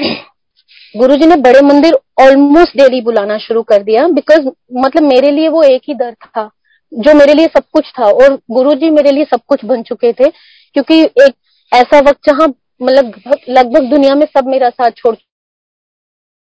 [0.95, 4.47] गुरुजी ने बड़े मंदिर ऑलमोस्ट डेली बुलाना शुरू कर दिया बिकॉज़
[4.77, 6.49] मतलब मेरे लिए वो एक ही दर था,
[6.91, 10.29] जो मेरे लिए सब कुछ था, और गुरुजी मेरे लिए सब कुछ बन चुके थे,
[10.75, 11.33] क्योंकि एक
[11.71, 15.15] ऐसा वक्त जहाँ मतलब लगभग दुनिया में सब मेरा साथ छोड़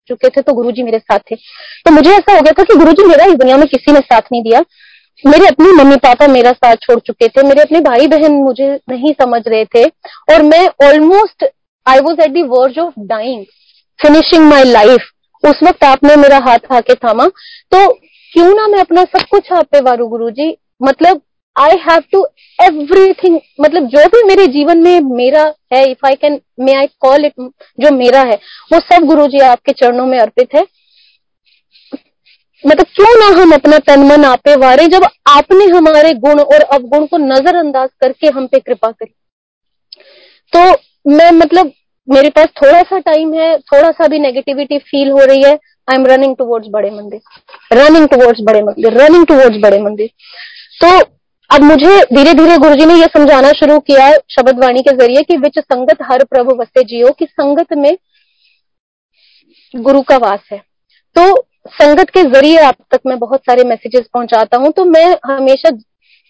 [0.10, 3.06] चुके थे तो गुरुजी मेरे साथ थे। तो मुझे ऐसा हो गया था कि गुरुजी
[3.08, 4.60] मेरा इस दुनिया में किसी ने साथ नहीं दिया।
[5.24, 9.14] मेरे अपने मम्मी पापा मेरा साथ छोड़ चुके थे। मेरे अपने भाई बहन मुझे नहीं
[9.14, 9.86] समझ रहे थे।
[10.34, 11.46] और मैं almost
[11.86, 13.46] I was at the verge of dying
[14.00, 15.12] finishing my life
[15.44, 17.28] उस वक्त आपने मेरा हाथ आके थामा।
[17.72, 17.88] तो
[18.34, 21.22] क्यों ना मैं अपना सब कुछ आप पे वारू गुरु जी मतलब
[21.56, 22.26] आई हैव टू
[22.60, 25.44] एवरीथिंग मतलब जो भी मेरे जीवन में मेरा
[25.74, 27.34] है if I can may I call it
[27.80, 28.36] जो मेरा है,
[28.74, 30.66] वो सब गुरु जी आपके चरणों में अर्पित है।
[32.64, 37.06] मतलब क्यों ना हम अपना तन, मन, आपे वारे, जब आपने हमारे गुण और अवगुण
[37.06, 39.14] को नजरअंदाज करके हम पे कृपा करी।
[40.54, 40.60] तो
[41.08, 41.72] मैं मतलब
[42.08, 45.54] मेरे पास थोड़ा सा टाइम है थोड़ा सा भी नेगेटिविटी फील हो रही है
[45.88, 50.10] आई एम रनिंग टूवर्ड्स बड़े मंदिर। रनिंग टूवर्ड्स बड़े मंदिर रनिंग टूवर्ड्स बड़े मंदिर।
[50.80, 51.00] तो
[51.50, 55.38] अब मुझे धीरे धीरे गुरुजी ने यह समझाना शुरू किया शब्द वाणी के ज़रिए कि
[55.38, 57.98] विच संगत हर प्रभु वस्ते जियो, की संगत में
[59.74, 60.58] गुरु का वास है।
[61.16, 61.36] तो
[61.72, 65.70] संगत के ज़रिए आप तक मैं बहुत सारे मैसेजेस पहुंचाता हूँ तो मैं हमेशा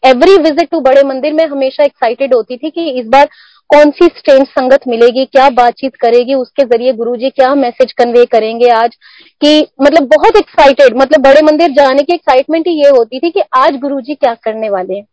[0.04, 3.30] एवरी विज़िट टू बड़े मंदिर में हमेशा एक्साइटेड होती थी कि इस बार
[3.70, 8.26] कौन सी स्ट्रेन संगत मिलेगी, क्या बातचीत करेगी, उसके ज़रिए गुरु जी क्या मैसेज कन्वे
[8.26, 8.96] करेंगे आज?
[9.42, 13.42] कि मतलब बहुत एक्साइटेड मतलब बड़े मंदिर जाने की एक्साइटमेंट ही ये होती थी कि
[13.58, 15.06] आज गुरु जी क्या करने वाले हैं।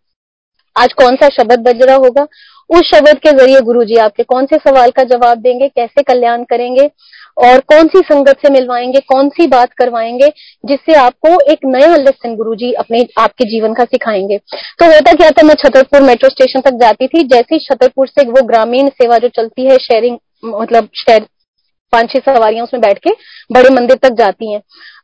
[0.77, 2.27] आज कौन सा शब्द बज रहा होगा?
[2.73, 6.45] उस शब्द के ज़रिए गुरु जी आपके कौन से सवाल का जवाब देंगे, कैसे कल्याण
[6.45, 6.87] करेंगे
[7.39, 10.29] और कौन सी संगत से मिलवाएँगे, कौन सी बात करवाएँगे,
[10.65, 15.31] जिससे आपको एक नया लेसन गुरु जी अपने, आपके जीवन का सिखाएँगे। तो होता क्या
[15.31, 19.19] था, मैं छतरपुर मेट्रो स्टेशन तक जाती थी, जैसे ही छतरपुर से वो ग्रामीण सेवा
[19.19, 21.27] जो चलती है शेयरिंग मतलब शेयर
[21.93, 23.11] पाँच छह सवारियाँ उसमें बैठ के
[23.53, 24.61] बड़े मंदिर तक जाती हैं।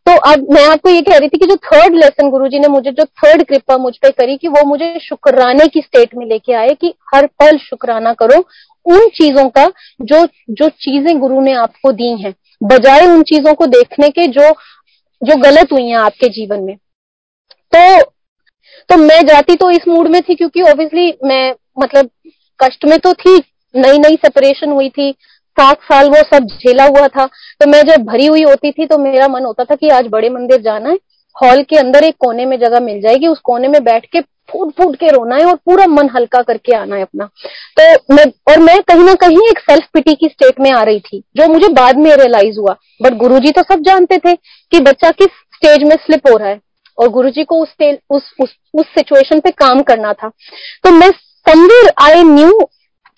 [0.09, 2.91] तो अब मैं आपको ये कह रही थी कि जो थर्ड लेसन गुरुजी ने मुझे,
[2.91, 6.69] जो थर्ड कृपा मुझ पे करी कि वो मुझे शुक्राने की स्टेट में लेके आए
[6.81, 8.39] कि हर पल शुक्राना करो
[8.87, 9.67] उन चीज़ों का
[10.03, 14.51] जो जो चीज़ें गुरु ने आपको दी हैं, बजाय उन चीज़ों को देखने के जो
[15.23, 16.77] जो गलत हुई हैं आपके जीवन में।
[17.73, 18.03] तो
[18.91, 22.11] तो मैं जाती तो इस मूड में थी क्योंकि ऑब्वियसली मैं मतलब
[22.61, 23.37] कष्ट में तो थी
[23.75, 25.15] नई नई सेपरेशन हुई थी
[25.61, 28.99] सात साल वो सब झेला हुआ था। तो मैं जब भरी हुई होती थी तो
[28.99, 30.99] मेरा मन होता था कि आज बड़े मंदिर जाना है।
[31.37, 34.71] हॉल के अंदर एक कोने में जगह मिल जाएगी। उस कोने में बैठ के फूट
[34.73, 37.25] फूट के रोना है और पूरा मन हल्का करके आना है अपना।
[37.77, 41.01] तो मैं और मैं कहीं ना कहीं एक सेल्फ पिटी की स्टेट में आ रही
[41.01, 45.11] थी जो मुझे बाद में रियलाइज़ हुआ। बट गुरुजी तो सब जानते थे कि बच्चा
[45.13, 46.61] किस स्टेज में स्लिप हो रहा है।
[46.99, 47.75] और गुरुजी को उस
[48.11, 50.29] उस उस, उस सिचुएशन पे काम करना था।
[50.85, 51.11] तो मैं
[51.47, 52.59] समवेयर आई न्यू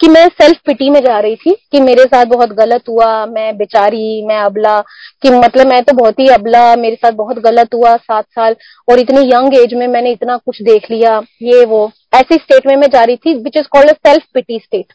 [0.00, 3.56] कि मैं सेल्फ पिटी में जा रही थी कि मेरे साथ बहुत गलत हुआ मैं
[3.56, 4.78] बेचारी मैं अबला
[5.22, 8.56] कि मतलब मैं तो बहुत ही अबला मेरे साथ बहुत गलत हुआ सात साल
[8.88, 12.74] और इतनी यंग एज में मैंने इतना कुछ देख लिया ये वो। ऐसी स्टेट में
[12.76, 14.92] मैं जा रही थी which is called self pity state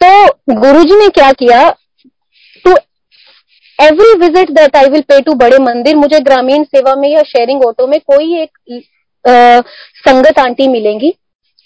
[0.00, 1.68] तो गुरुजी ने क्या किया?
[2.64, 2.76] To
[3.78, 7.64] every visit that I will pay to Bade Mandir मुझे ग्रामीण सेवा में या शेयरिंग
[7.66, 8.82] ऑटो में कोई एक
[9.24, 9.60] आ,
[10.06, 11.14] संगत आंटी मिलेंगी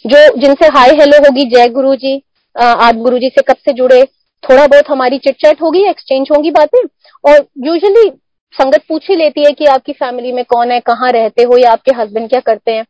[0.06, 2.22] जो जिनसे हाय हेलो होगी, जय गुरु जी
[2.56, 4.02] आप गुरु जी से कब से जुड़े?
[4.42, 6.78] थोड़ा बहुत हमारी चिटचैट होगी, एक्सचेंज होगी बातें,
[7.24, 8.10] और यूजुअली
[8.54, 11.70] संगत पूछ ही लेती है कि आपकी फैमिली में कौन है, कहाँ रहते हो, या
[11.72, 12.84] आपके हस्बैंड क्या करते हैं।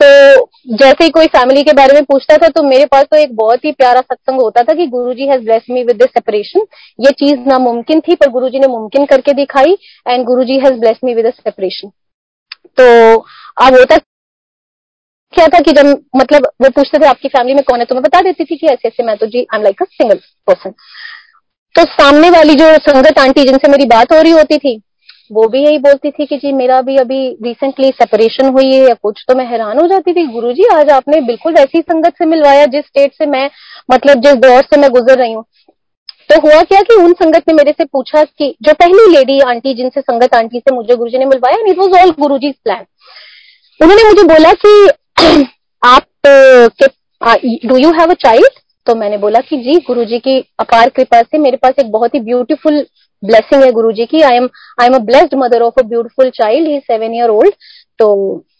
[0.00, 3.34] तो जैसे ही कोई फैमिली के बारे में पूछता था तो मेरे पास तो एक
[3.36, 6.66] बहुत ही प्यारा सत्संग होता था कि Guru ji has bless me with this separation
[6.98, 10.78] ये चीज़ नामुमकिन थी, पर गुरु जी ने मुमकिन करके दिखाई and Guru ji has
[10.80, 11.88] bless me with separation
[12.78, 12.86] तो
[13.58, 13.96] अब होता
[15.34, 18.02] क्या था कि जब मतलब वो पूछते थे आपकी फैमिली में कौन है तो मैं
[18.02, 20.70] बता देती थी कि ऐसे ऐसे मैं तो जी I am like a single person
[21.74, 24.80] तो सामने वाली जो संगत आंटी जिनसे मेरी बात हो रही होती थी,
[25.32, 28.94] वो भी यही बोलती थी कि जी, मेरा भी अभी रिसेंटली सेपरेशन हुई है या
[28.94, 32.64] कुछ तो मैं हैरान हो जाती थी, गुरुजी, आज आपने बिल्कुल वैसी संगत से मिलवाया
[32.66, 33.48] जिस स्टेट से मैं
[33.92, 35.44] मतलब जिस दौर से मैं गुजर रही हूँ।
[36.30, 39.74] तो हुआ क्या कि उन संगत ने मेरे से पूछा कि जो पहली लेडी आंटी
[39.74, 42.84] जिनसे संगत आंटी से मुझे गुरुजी ने मिलवाया it was all Guru plan
[43.80, 44.88] उन्होंने मुझे बोला कि
[45.82, 46.02] आप
[47.66, 51.38] do you have a child तो मैंने बोला कि जी, गुरुजी की अपार कृपा से
[51.38, 52.80] मेरे पास एक बहुत ही ब्यूटीफुल
[53.22, 54.48] ब्लेसिंग है गुरुजी की। I am
[54.80, 57.54] I am a blessed mother of a beautiful child he seven year old
[57.98, 58.12] तो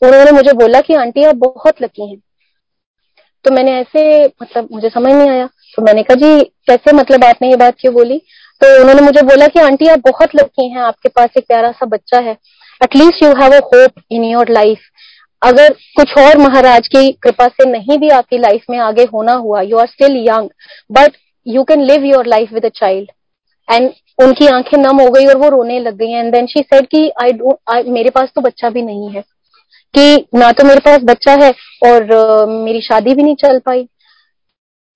[0.03, 2.19] उन्होंने मुझे बोला कि, आंटी, आप बहुत लकी हैं।
[3.45, 7.49] तो मैंने ऐसे मतलब मुझे समझ नहीं आया। तो मैंने कहा, जी, कैसे मतलब आपने
[7.51, 8.19] ये बात क्यों बोली?
[8.61, 11.87] तो उन्होंने मुझे बोला कि, आंटी, आप बहुत लकी हैं। आपके पास एक प्यारा सा
[11.87, 12.37] बच्चा है।
[12.81, 14.79] At least you have a hope in your life
[15.43, 19.61] अगर कुछ और महाराज की कृपा से नहीं भी आपकी लाइफ में आगे होना हुआ
[19.61, 20.49] you are still young
[20.93, 23.11] but you can live your life with a child
[23.69, 23.91] and
[24.23, 27.11] उनकी आँखें नम हो गई और वो रोने लग गई एंड देन शी सेड कि
[27.23, 29.25] आई डोंट मेरे पास तो बच्चा भी नहीं है।
[29.95, 31.51] कि ना तो मेरे पास बच्चा है
[31.93, 33.89] और uh, मेरी शादी भी नहीं चल पाई।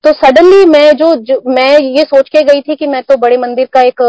[0.05, 3.37] तो सडनली मैं जो, जो मैं ये सोच के गई थी कि मैं तो बड़े
[3.37, 4.03] मंदिर का एक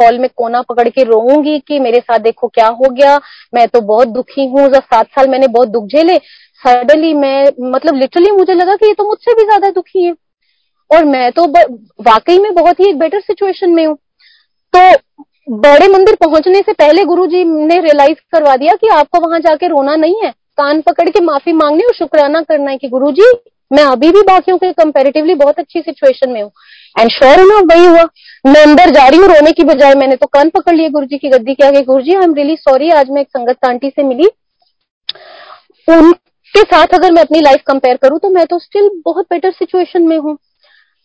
[0.00, 3.16] हॉल में कोना पकड़ के रोऊँगी कि मेरे साथ देखो क्या हो गया।
[3.54, 6.16] मैं तो बहुत दुखी हूँ जब सात साल मैंने बहुत दुख झेले।
[6.62, 10.14] सडनली मैं मतलब लिटरली मुझे लगा कि ये तो मुझसे भी ज़्यादा दुखी है।
[10.90, 11.46] और मैं तो
[12.02, 13.96] वाकई में बहुत ही एक बेटर सिचुएशन में हूँ।
[14.74, 19.68] तो बड़े मंदिर पहुँचने से पहले गुरुजी ने रियलाइज़ करवा दिया कि आपको वहाँ जाके
[19.68, 23.32] रोना नहीं है। कान पकड़ के माफ़ी मांगनी और शुक्राना करना है कि गुरुजी
[23.70, 26.50] मैं अभी भी बाकियों के कंपेरेटिवली बहुत अच्छी सिचुएशन में हूँ।
[26.96, 28.04] एंड श्योर ना वही हुआ।
[28.44, 31.18] मैं अंदर जा रही हूँ, रोने की बजाय मैंने तो कान पकड़ लिया गुरु जी
[31.18, 33.90] की गद्दी के आगे। Guru ji I am really sorry आज मैं एक संगत आंटी
[33.90, 34.28] से मिली।
[35.88, 40.02] उनके साथ अगर मैं अपनी लाइफ कंपेयर करूँ तो मैं तो स्टिल बहुत बेटर सिचुएशन
[40.02, 40.36] में हूँ।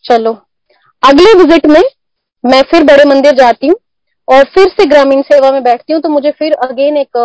[0.04, 0.32] चलो,
[1.02, 1.82] अगले विज़िट में
[2.44, 3.76] मैं फिर बड़े मंदिर जाती हूँ
[4.28, 7.16] और फिर से ग्रामीण सेवा में बैठती हूँ तो मुझे फिर अगेन एक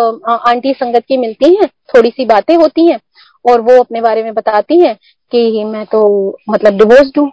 [0.48, 3.00] आंटी संगत की मिलती है। थोड़ी सी बातें होती हैं।
[3.48, 4.96] और वो अपने बारे में बताती हैं
[5.32, 6.02] कि मैं तो
[6.50, 7.32] मतलब डिवोर्स हूँ।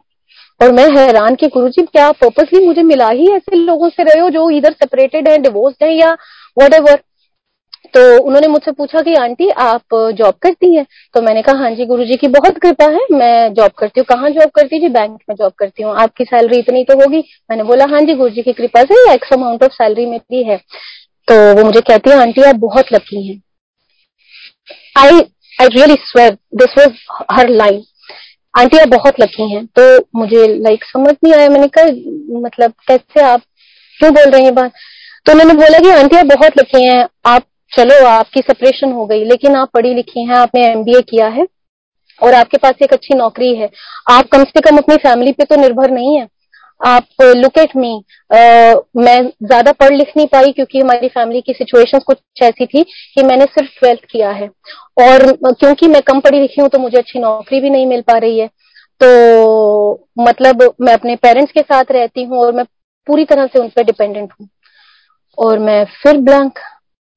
[0.61, 4.21] और मैं हैरान कि गुरु जी क्या पर्पसली मुझे मिला ही ऐसे लोगों से रहे
[4.21, 6.13] हो जो इधर सेपरेटेड है डिवोर्स है या
[6.57, 7.01] वट
[7.95, 10.85] तो उन्होंने मुझसे पूछा कि, आंटी, आप जॉब करती हैं?
[11.15, 14.31] तो मैंने कहा हाँ जी, गुरुजी की बहुत कृपा है, मैं जॉब करती हूँ। कहाँ
[14.31, 17.23] जॉब करती जी बैंक में जॉब करती हूँ। आपकी सैलरी इतनी तो होगी?
[17.51, 20.57] मैंने बोला हाँ जी गुरु जी की कृपा से एक्स अमाउंट ऑफ़ सैलरी मेरी है।
[21.29, 23.41] तो वो मुझे कहती है, आंटी, आप बहुत लकी हैं।
[24.99, 25.21] I
[25.59, 26.95] I really swear this was
[27.33, 27.83] her line
[28.55, 29.83] aunty आप बहुत लकी हैं तो
[30.17, 31.85] मुझे लाइक समझ नहीं आया, मैंने कहा
[32.41, 33.41] मतलब कैसे आप,
[33.99, 34.73] क्यों बोल रही हैं बात?
[35.27, 39.25] तो उन्होंने बोला कि, आंटी, आप बहुत लकी हैं, आप चलो, आपकी सेपरेशन हो गई,
[39.25, 41.47] लेकिन आप पढ़ी लिखी हैं, आपने एमबीए किया है,
[42.23, 43.71] और आपके पास एक अच्छी नौकरी है,
[44.11, 46.29] आप कम से कम अपनी फैमिली पे तो निर्भर नहीं है।
[46.81, 47.93] आप लुक एट मी
[48.31, 52.83] मैं ज़्यादा पढ़ लिख नहीं पाई क्योंकि हमारी फैमिली की सिचुएशन कुछ ऐसी थी
[53.15, 54.49] कि मैंने सिर्फ़ ट्वेल्थ किया है।
[55.01, 58.19] और क्योंकि मैं कम पढ़ी लिखी हूँ तो मुझे अच्छी नौकरी भी नहीं मिल पा
[58.19, 58.47] रही है।
[59.01, 62.65] तो मतलब मैं अपने पेरेंट्स के साथ रहती हूँ और मैं
[63.07, 64.49] पूरी तरह से उन पर डिपेंडेंट हूँ।
[65.39, 66.59] और मैं फिर ब्लैंक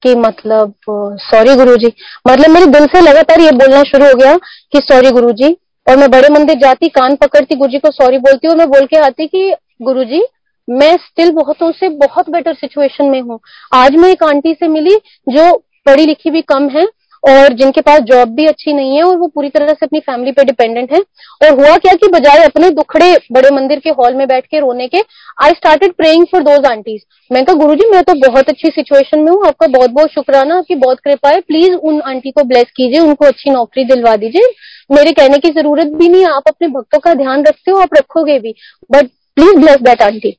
[0.02, 0.74] कि मतलब
[1.20, 1.92] सॉरी गुरुजी।
[2.28, 4.36] मतलब मेरे दिल से लगातार ये बोलना शुरू हो गया
[4.72, 5.56] कि सॉरी गुरुजी
[5.88, 8.86] और मैं बड़े मंदिर जाती, कान पकड़ती गुरु जी को सॉरी बोलती और मैं बोल
[8.86, 10.22] के आती कि, गुरुजी,
[10.70, 13.40] मैं स्टिल बहुतों से बहुत बेटर सिचुएशन में हूँ।
[13.72, 14.96] आज मैं एक आंटी से मिली,
[15.28, 16.86] जो पढ़ी लिखी भी कम है
[17.22, 20.32] और जिनके पास जॉब भी अच्छी नहीं है और वो पूरी तरह से अपनी फैमिली
[20.32, 24.26] पे डिपेंडेंट है। और हुआ क्या कि बजाय अपने दुखड़े बड़े मंदिर के हॉल में
[24.28, 25.02] बैठ के रोने के
[25.38, 27.00] I started praying for those aunties
[27.30, 30.56] मैं कहा गुरु जी मैं तो बहुत अच्छी सिचुएशन में हूँ। आपका बहुत बहुत शुक्राना,
[30.58, 34.52] आपकी बहुत कृपा है। प्लीज़ उन आंटी को ब्लेस कीजिए, उनको अच्छी नौकरी दिलवा दीजिए।
[34.90, 38.38] मेरे कहने की ज़रूरत भी नहीं आप अपने भक्तों का ध्यान रखते हो, आप रखोगे
[38.38, 38.54] भी।
[38.90, 40.36] But please bless that aunty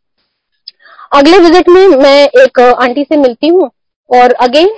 [1.14, 3.70] अगले विज़िट में मैं एक आंटी से मिलती हूँ।
[4.10, 4.70] और अगेन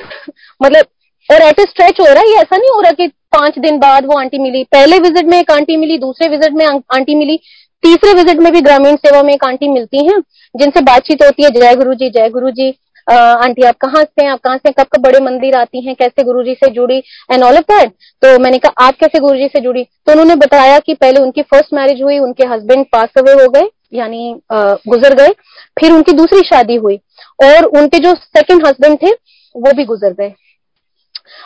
[0.61, 0.86] मतलब
[1.31, 4.17] और एट स्ट्रेच हो रहा है ऐसा नहीं हो रहा कि पाँच दिन बाद वो
[4.19, 7.37] आंटी मिली। पहले विज़िट में एक आंटी मिली, दूसरे विज़िट में आंटी मिली।
[7.83, 10.19] तीसरे विज़िट में भी ग्रामीण सेवा में एक आंटी मिलती हैं,
[10.55, 12.69] जिनसे बातचीत होती है, जय गुरु जी जय गुरु जी
[13.07, 16.23] आंटी आप कहाँ से हैं, आप कहाँ से कब कब बड़े मंदिर आती हैं, कैसे
[16.23, 16.97] गुरु जी से जुड़ी
[17.31, 17.91] एंड ऑल ऑफ़ दैट
[18.21, 19.83] तो मैंने कहा, आप कैसे गुरु जी से जुड़ी?
[19.83, 23.67] तो उन्होंने बताया कि पहले उनकी फ़र्स्ट मैरिज हुई, उनके हस्बैंड पास अवे हो गए,
[23.93, 25.31] यानी गुजर गए,
[25.77, 26.99] फिर उनकी दूसरी शादी हुई।
[27.39, 29.11] और उनके जो सेकंड हस्बैंड थे,
[29.55, 30.33] वो भी गुजर गए।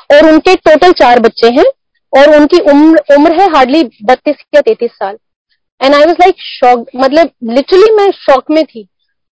[0.09, 1.65] और उनके टोटल चार बच्चे हैं
[2.13, 5.17] और उनकी उम्र उम्र है हार्डली बत्तीस या तैतीस साल।
[5.81, 8.87] And I was like shock मतलब लिटरली मैं शॉक में थी।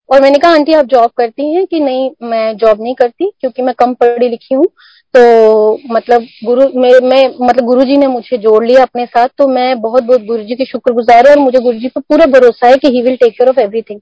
[0.09, 2.09] और मैंने कहा आंटी आप जॉब करती हैं कि नहीं?
[2.23, 4.65] मैं जॉब नहीं करती क्योंकि मैं कम पढ़ी लिखी हूँ।
[5.13, 9.81] तो मतलब गुरु मैं, मैं मतलब गुरु ने मुझे जोड़ लिया अपने साथ। तो मैं
[9.81, 12.77] बहुत बहुत गुरु जी की शुक्रगुजार हूँ और मुझे गुरु जी पर पूरा भरोसा है
[12.77, 13.99] कि he will take care of everything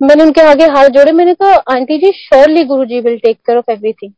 [0.00, 3.58] मैंने उनके आगे हाथ जोड़े। मैंने कहा aunty ji surely Guru ji will take care
[3.58, 4.12] of everything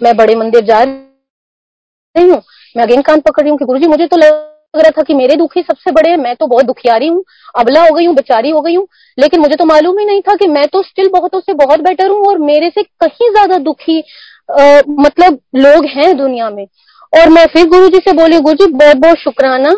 [0.00, 2.42] मैं बड़े मंदिर जा रही हूँ
[2.76, 5.14] मैं अगेन कान पकड़ रही हूँ कि गुरु जी मुझे तो लग रहा था कि
[5.14, 8.50] मेरे दुखी सबसे बड़े हैं मैं तो बहुत दुखियारी हूँ अबला हो गई हूँ बेचारी
[8.50, 8.86] हो गई हूँ
[9.18, 12.10] लेकिन मुझे तो मालूम ही नहीं था कि मैं तो स्टिल बहुतों से बहुत बेटर
[12.10, 14.00] हूँ और मेरे से कहीं ज़्यादा दुखी
[14.48, 16.66] आ, मतलब लोग हैं दुनिया में।
[17.12, 19.74] और मैं फिर गुरु जी से बोली गुरु जी बहुत बहुत शुक्राना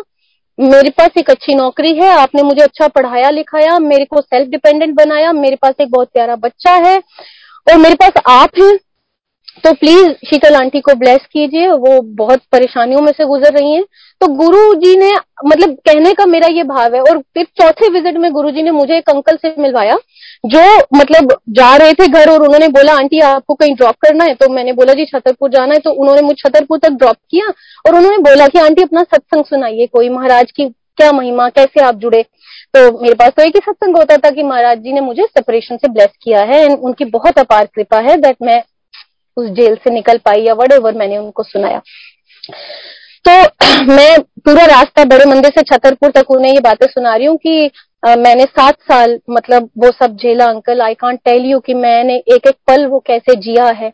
[0.57, 4.93] मेरे पास एक अच्छी नौकरी है आपने मुझे अच्छा पढ़ाया लिखाया मेरे को सेल्फ डिपेंडेंट
[4.95, 6.97] बनाया मेरे पास एक बहुत प्यारा बच्चा है
[7.67, 8.77] और मेरे पास आप हैं
[9.63, 13.83] तो प्लीज़ शीतल आंटी को ब्लेस कीजिए, वो बहुत परेशानियों में से गुजर रही हैं।
[14.21, 15.11] तो गुरु जी ने
[15.45, 18.71] मतलब कहने का मेरा ये भाव है, और फिर चौथे विज़िट में गुरु जी ने
[18.71, 19.97] मुझे एक अंकल से मिलवाया,
[20.45, 20.59] जो
[20.97, 24.33] मतलब जा रहे थे घर, और उन्होंने बोला, आंटी, आपको कहीं ड्रॉप करना है?
[24.33, 27.47] तो मैंने बोला, जी, छतरपुर जाना है। तो उन्होंने मुझे, छतरपुर तक ड्रॉप किया,
[27.85, 31.95] और उन्होंने बोला कि, आंटी, अपना सत्संग सुनाइए कोई, महाराज की क्या महिमा, कैसे आप
[31.95, 32.25] जुड़े?
[32.73, 35.77] तो मेरे पास तो एक ही सत्संग होता था कि महाराज जी ने मुझे सेपरेशन
[35.77, 38.61] से ब्लेस किया है एंड उनकी बहुत अपार कृपा है दैट मैं
[39.37, 41.81] उस जेल से निकल पाई या वट मैंने उनको सुनाया।
[43.25, 43.31] तो
[43.93, 47.71] मैं पूरा रास्ता बड़े मंदिर से छतरपुर तक उन्हें ये बातें सुना रही हूँ कि
[48.07, 52.15] आ, मैंने सात साल मतलब वो सब झेला uncle I can't tell you कि मैंने
[52.15, 53.89] एक एक पल वो कैसे जिया है।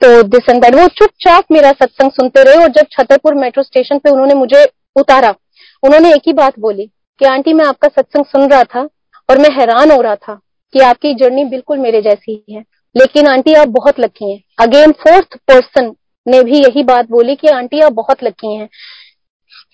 [0.00, 3.98] तो दिस एंड दैट वो चुपचाप मेरा सत्संग सुनते रहे और जब छतरपुर मेट्रो स्टेशन
[3.98, 4.64] पे उन्होंने मुझे
[4.96, 5.34] उतारा
[5.82, 6.86] उन्होंने एक ही बात बोली
[7.20, 8.88] कि आंटी मैं आपका सत्संग सुन रहा था
[9.28, 10.40] और मैं हैरान हो रहा था
[10.74, 14.92] कि आपकी जर्नी बिल्कुल मेरे जैसी ही है। लेकिन आंटी आप बहुत लकी हैं। अगेन
[14.92, 15.92] फोर्थ पर्सन
[16.26, 18.68] ने भी यही बात बोली कि आंटी आप बहुत लकी हैं।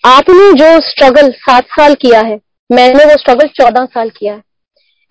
[0.03, 2.39] आपने जो स्ट्रगल सात साल किया है,
[2.69, 4.41] मैंने वो स्ट्रगल चौदह साल किया है।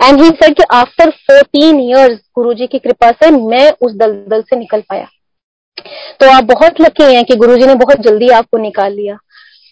[0.00, 4.56] एंड ही सेड कि आफ्टर फोर्टीन इयर्स गुरुजी की कृपा से मैं उस दलदल से
[4.56, 5.06] निकल पाया।
[6.20, 9.18] तो आप बहुत लकी हैं कि गुरुजी ने बहुत जल्दी आपको निकाल लिया।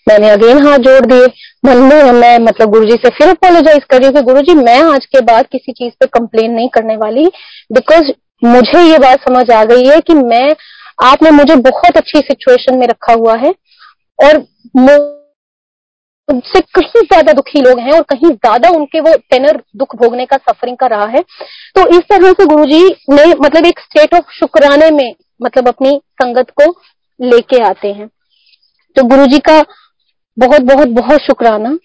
[0.07, 1.27] मैंने अगेन हाथ जोड़ दिए।
[1.65, 5.07] मन में मैं मतलब गुरुजी से फिर अपोलोजाइज कर रही हूँ कि गुरुजी, मैं आज
[5.07, 7.25] के बाद किसी चीज़ पे कंप्लेन नहीं करने वाली
[7.73, 10.55] बिकॉज़ मुझे ये बात समझ आ गई है कि मैं,
[11.05, 13.51] आपने मुझे बहुत अच्छी सिचुएशन में रखा हुआ है
[14.19, 14.39] और
[16.29, 20.37] मुझसे कहीं ज़्यादा दुखी लोग हैं और कहीं ज़्यादा उनके वो टेनर दुख भोगने का
[20.39, 21.21] सफरिंग का रहा है।
[21.77, 25.91] तो इस तरह से गुरुजी ने मतलब एक स्टेट ऑफ़ शुक्राने में मतलब अपनी
[26.23, 26.71] संगत को
[27.21, 28.09] लेके आते हैं।
[28.97, 29.61] तो गुरु जी का
[30.37, 31.77] बहुत बहुत बहुत शुक्राना।